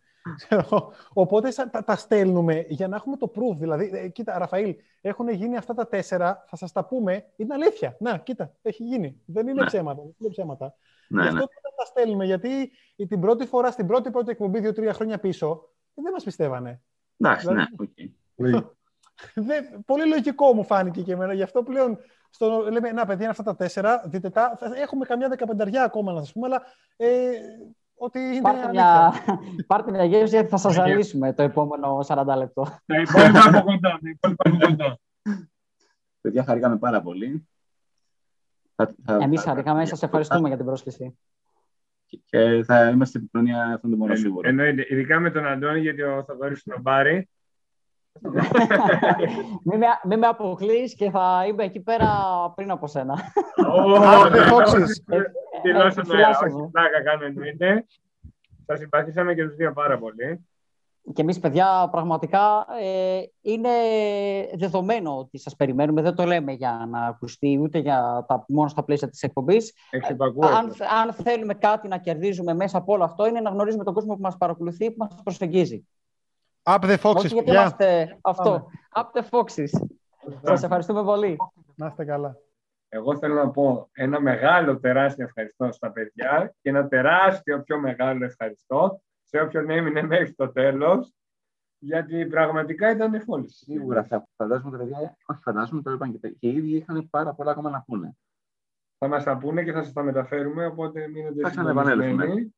Οπότε 1.13 1.49
τα, 1.71 1.85
τα 1.85 1.97
στέλνουμε 1.97 2.65
για 2.69 2.89
να 2.89 2.97
έχουμε 2.97 3.17
το 3.17 3.33
proof. 3.35 3.57
Δηλαδή, 3.59 3.91
ε, 3.93 4.09
κοίτα, 4.09 4.39
Ραφαήλ, 4.39 4.77
έχουν 5.01 5.29
γίνει 5.29 5.57
αυτά 5.57 5.75
τα 5.75 5.87
τέσσερα, 5.87 6.45
θα 6.49 6.57
σας 6.57 6.73
τα 6.73 6.85
πούμε. 6.85 7.25
Είναι 7.37 7.55
αλήθεια. 7.55 7.97
Να, 8.01 8.19
κοίτα, 8.19 8.53
έχει 8.63 8.85
γίνει. 8.85 9.21
Δεν 9.25 9.49
είναι 9.49 9.61
ναι. 9.61 9.67
ψέματα. 9.67 10.03
Δεν 10.03 10.13
είναι 10.19 10.31
ψέματα. 10.31 10.75
Ναι, 11.09 11.23
Γι' 11.23 11.29
αυτό 11.29 11.39
ναι. 11.41 11.47
τα 11.77 11.85
στέλνουμε, 11.85 12.25
γιατί 12.25 12.71
την 13.09 13.21
πρώτη 13.21 13.47
φορά, 13.47 13.71
στην 13.71 13.87
πρώτη 13.87 14.11
πρώτη 14.11 14.31
εκπομπή, 14.31 14.61
δύο-τρία 14.61 14.93
χρόνια 14.93 15.19
πίσω, 15.19 15.69
δεν 15.95 16.13
μας 16.13 16.25
πιστεύανε. 16.25 16.83
Εντάξει, 17.17 17.47
δηλαδή, 17.47 17.71
ναι, 18.37 18.47
okay. 18.57 18.63
Πολύ 19.87 20.09
λογικό 20.09 20.55
μου 20.55 20.65
φάνηκε 20.65 21.03
και 21.03 21.13
εμένα. 21.13 21.33
Γι' 21.33 21.43
αυτό 21.43 21.63
πλέον 21.63 21.99
στο, 22.31 22.67
λέμε, 22.71 22.93
να 22.93 23.07
παιδιά 23.07 23.23
είναι 23.23 23.31
αυτά 23.31 23.43
τα 23.43 23.57
τέσσερα, 23.57 24.03
δείτε 24.07 24.31
τα. 24.31 24.59
Έχουμε 24.83 25.05
καμιά 25.05 25.29
δεκαπενταριά 25.29 25.83
ακόμα 25.83 26.13
να 26.13 26.21
σας 26.21 26.33
πούμε, 26.33 26.47
αλλά 26.47 26.63
ε, 26.97 27.31
ότι 27.95 28.19
είναι 28.19 28.41
πάρτε 28.41 28.69
μια, 28.69 29.13
πάρτε 29.67 29.91
μια 29.91 30.05
γεύση 30.05 30.35
γιατί 30.35 30.49
θα 30.49 30.57
σας 30.57 30.73
ζαλίσουμε 30.73 31.33
το 31.33 31.43
επόμενο 31.43 31.99
40 32.07 32.25
λεπτό. 32.37 32.67
Τα 32.87 33.01
υπόλοιπα 33.01 33.45
από 33.45 33.63
κοντά. 33.63 33.99
Τα 34.03 34.09
υπόλοιπα 34.09 34.45
από 34.47 34.67
κοντά. 34.67 34.99
παιδιά, 36.21 36.45
χαρήκαμε 36.45 36.77
πάρα 36.77 37.03
πολύ. 37.03 37.49
Εμείς 39.07 39.43
χαρήκαμε, 39.43 39.85
σας 39.85 40.03
ευχαριστούμε 40.03 40.49
για 40.49 40.57
την 40.57 40.67
πρόσκληση. 40.67 41.19
Και 42.25 42.63
θα 42.65 42.89
είμαστε 42.89 43.19
επικοινωνία 43.19 43.65
αυτόν 43.75 43.91
τον 43.91 43.99
μόνο 43.99 44.15
σίγουρο. 44.15 44.49
Εννοείται, 44.49 44.87
ειδικά 44.89 45.21
με 45.21 45.31
τον 45.31 45.47
Αντώνη, 45.47 45.81
γιατί 45.81 46.03
ο 46.03 46.25
Θοδωρής 46.27 46.63
τον 46.63 46.83
πάρει. 46.83 47.29
μην, 49.65 49.79
με, 49.79 49.87
μην 50.05 50.19
με 50.19 50.27
αποκλείς 50.27 50.95
και 50.95 51.11
θα 51.11 51.45
είμαι 51.49 51.65
εκεί 51.65 51.81
πέρα 51.81 52.09
πριν 52.55 52.71
από 52.71 52.87
σένα. 52.87 53.19
δεν 54.31 54.43
φόξεις. 54.43 55.05
Δηλώσω 55.63 56.03
το 56.03 56.13
όχι, 56.13 56.71
πλάκα 56.73 57.03
κάνω 57.05 57.25
εννοείται. 57.25 57.87
Θα 58.67 58.77
συμπαθήσαμε 58.77 59.35
και 59.35 59.45
τους 59.45 59.55
δύο 59.55 59.73
πάρα 59.73 59.99
πολύ. 59.99 60.47
Και 61.13 61.23
εμείς, 61.23 61.39
παιδιά, 61.39 61.89
πραγματικά 61.91 62.67
ε, 62.81 63.23
είναι 63.41 63.69
δεδομένο 64.55 65.19
ότι 65.19 65.39
σας 65.39 65.57
περιμένουμε. 65.57 66.03
Δεν 66.03 66.15
το 66.15 66.25
λέμε 66.25 66.53
για 66.53 66.89
να 66.91 67.07
ακουστεί 67.07 67.59
ούτε 67.63 67.79
για 67.79 68.25
τα, 68.29 68.45
μόνο 68.49 68.69
στα 68.69 68.85
πλαίσια 68.85 69.09
της 69.09 69.23
εκπομπής. 69.23 69.73
αν, 70.41 70.73
αν 71.03 71.13
θέλουμε 71.13 71.55
κάτι 71.55 71.89
να 71.89 71.99
κερδίζουμε 71.99 72.55
μέσα 72.55 72.79
από 72.79 72.93
όλο 72.93 73.05
αυτό, 73.05 73.27
είναι 73.27 73.41
να 73.41 73.51
γνωρίζουμε 73.51 73.85
τον 73.85 73.95
κόσμο 73.95 74.15
που 74.15 74.21
μας 74.21 74.37
παρακολουθεί, 74.37 74.91
που 74.91 74.97
μας 74.99 75.21
προσεγγίζει. 75.23 75.87
Up 76.67 76.81
the 76.81 76.97
foxes, 77.03 77.17
Όχι 77.17 77.35
γιατί 77.35 77.51
είμαστε 77.51 78.19
αυτό. 78.21 78.67
Up 78.95 79.21
the 79.21 79.23
foxes. 79.31 79.87
Σας 80.43 80.63
ευχαριστούμε 80.63 81.05
πολύ. 81.05 81.37
Να 81.75 81.87
είστε 81.87 82.05
καλά. 82.05 82.37
Εγώ 82.89 83.19
θέλω 83.19 83.35
να 83.35 83.51
πω 83.51 83.89
ένα 83.93 84.21
μεγάλο 84.21 84.79
τεράστιο 84.79 85.25
ευχαριστώ 85.25 85.73
στα 85.73 85.91
παιδιά 85.91 86.55
και 86.63 86.69
ένα 86.69 86.89
τεράστιο 86.89 87.63
πιο 87.63 87.79
μεγάλο 87.79 88.25
ευχαριστώ 88.25 89.03
σε 89.23 89.41
όποιον 89.41 89.71
έμεινε 89.71 90.03
μέχρι 90.03 90.33
το 90.33 90.53
τέλος. 90.53 91.13
Γιατί 91.79 92.27
πραγματικά 92.27 92.91
ήταν 92.91 93.15
εφόλη. 93.15 93.51
Σίγουρα 93.51 94.05
θα 94.05 94.29
φαντάζομαι 94.37 94.71
τα 94.71 94.77
παιδιά, 94.77 95.17
όχι 95.27 95.41
φαντάζομαι, 95.43 95.83
το 95.83 95.91
είπαν 95.91 96.21
και, 96.21 96.29
και 96.29 96.49
οι 96.49 96.57
ίδιοι 96.57 96.77
είχαν 96.77 97.09
πάρα 97.11 97.35
πολλά 97.35 97.51
ακόμα 97.51 97.71
να 97.71 97.83
πούνε. 97.87 98.17
Θα 98.99 99.09
μας 99.09 99.25
τα 99.25 99.37
πούνε 99.37 99.63
και 99.63 99.73
θα 99.73 99.83
σας 99.83 99.93
τα 99.93 100.03
μεταφέρουμε, 100.03 100.67
οπότε 100.67 101.09
μείνετε 101.09 101.41
Θα 101.41 101.51
ξαναεπανέλθουμε. 101.51 102.53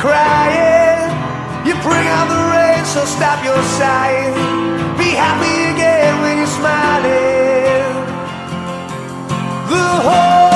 Crying, 0.00 1.10
you 1.66 1.74
bring 1.86 2.06
out 2.16 2.26
the 2.34 2.42
rain, 2.56 2.84
so 2.84 3.04
stop 3.04 3.44
your 3.44 3.60
sighing 3.78 4.60
be 5.00 5.10
happy 5.16 5.56
again 5.72 6.20
when 6.20 6.36
you're 6.38 6.54
smiling. 6.60 7.84
The 9.72 9.88
whole 10.06 10.49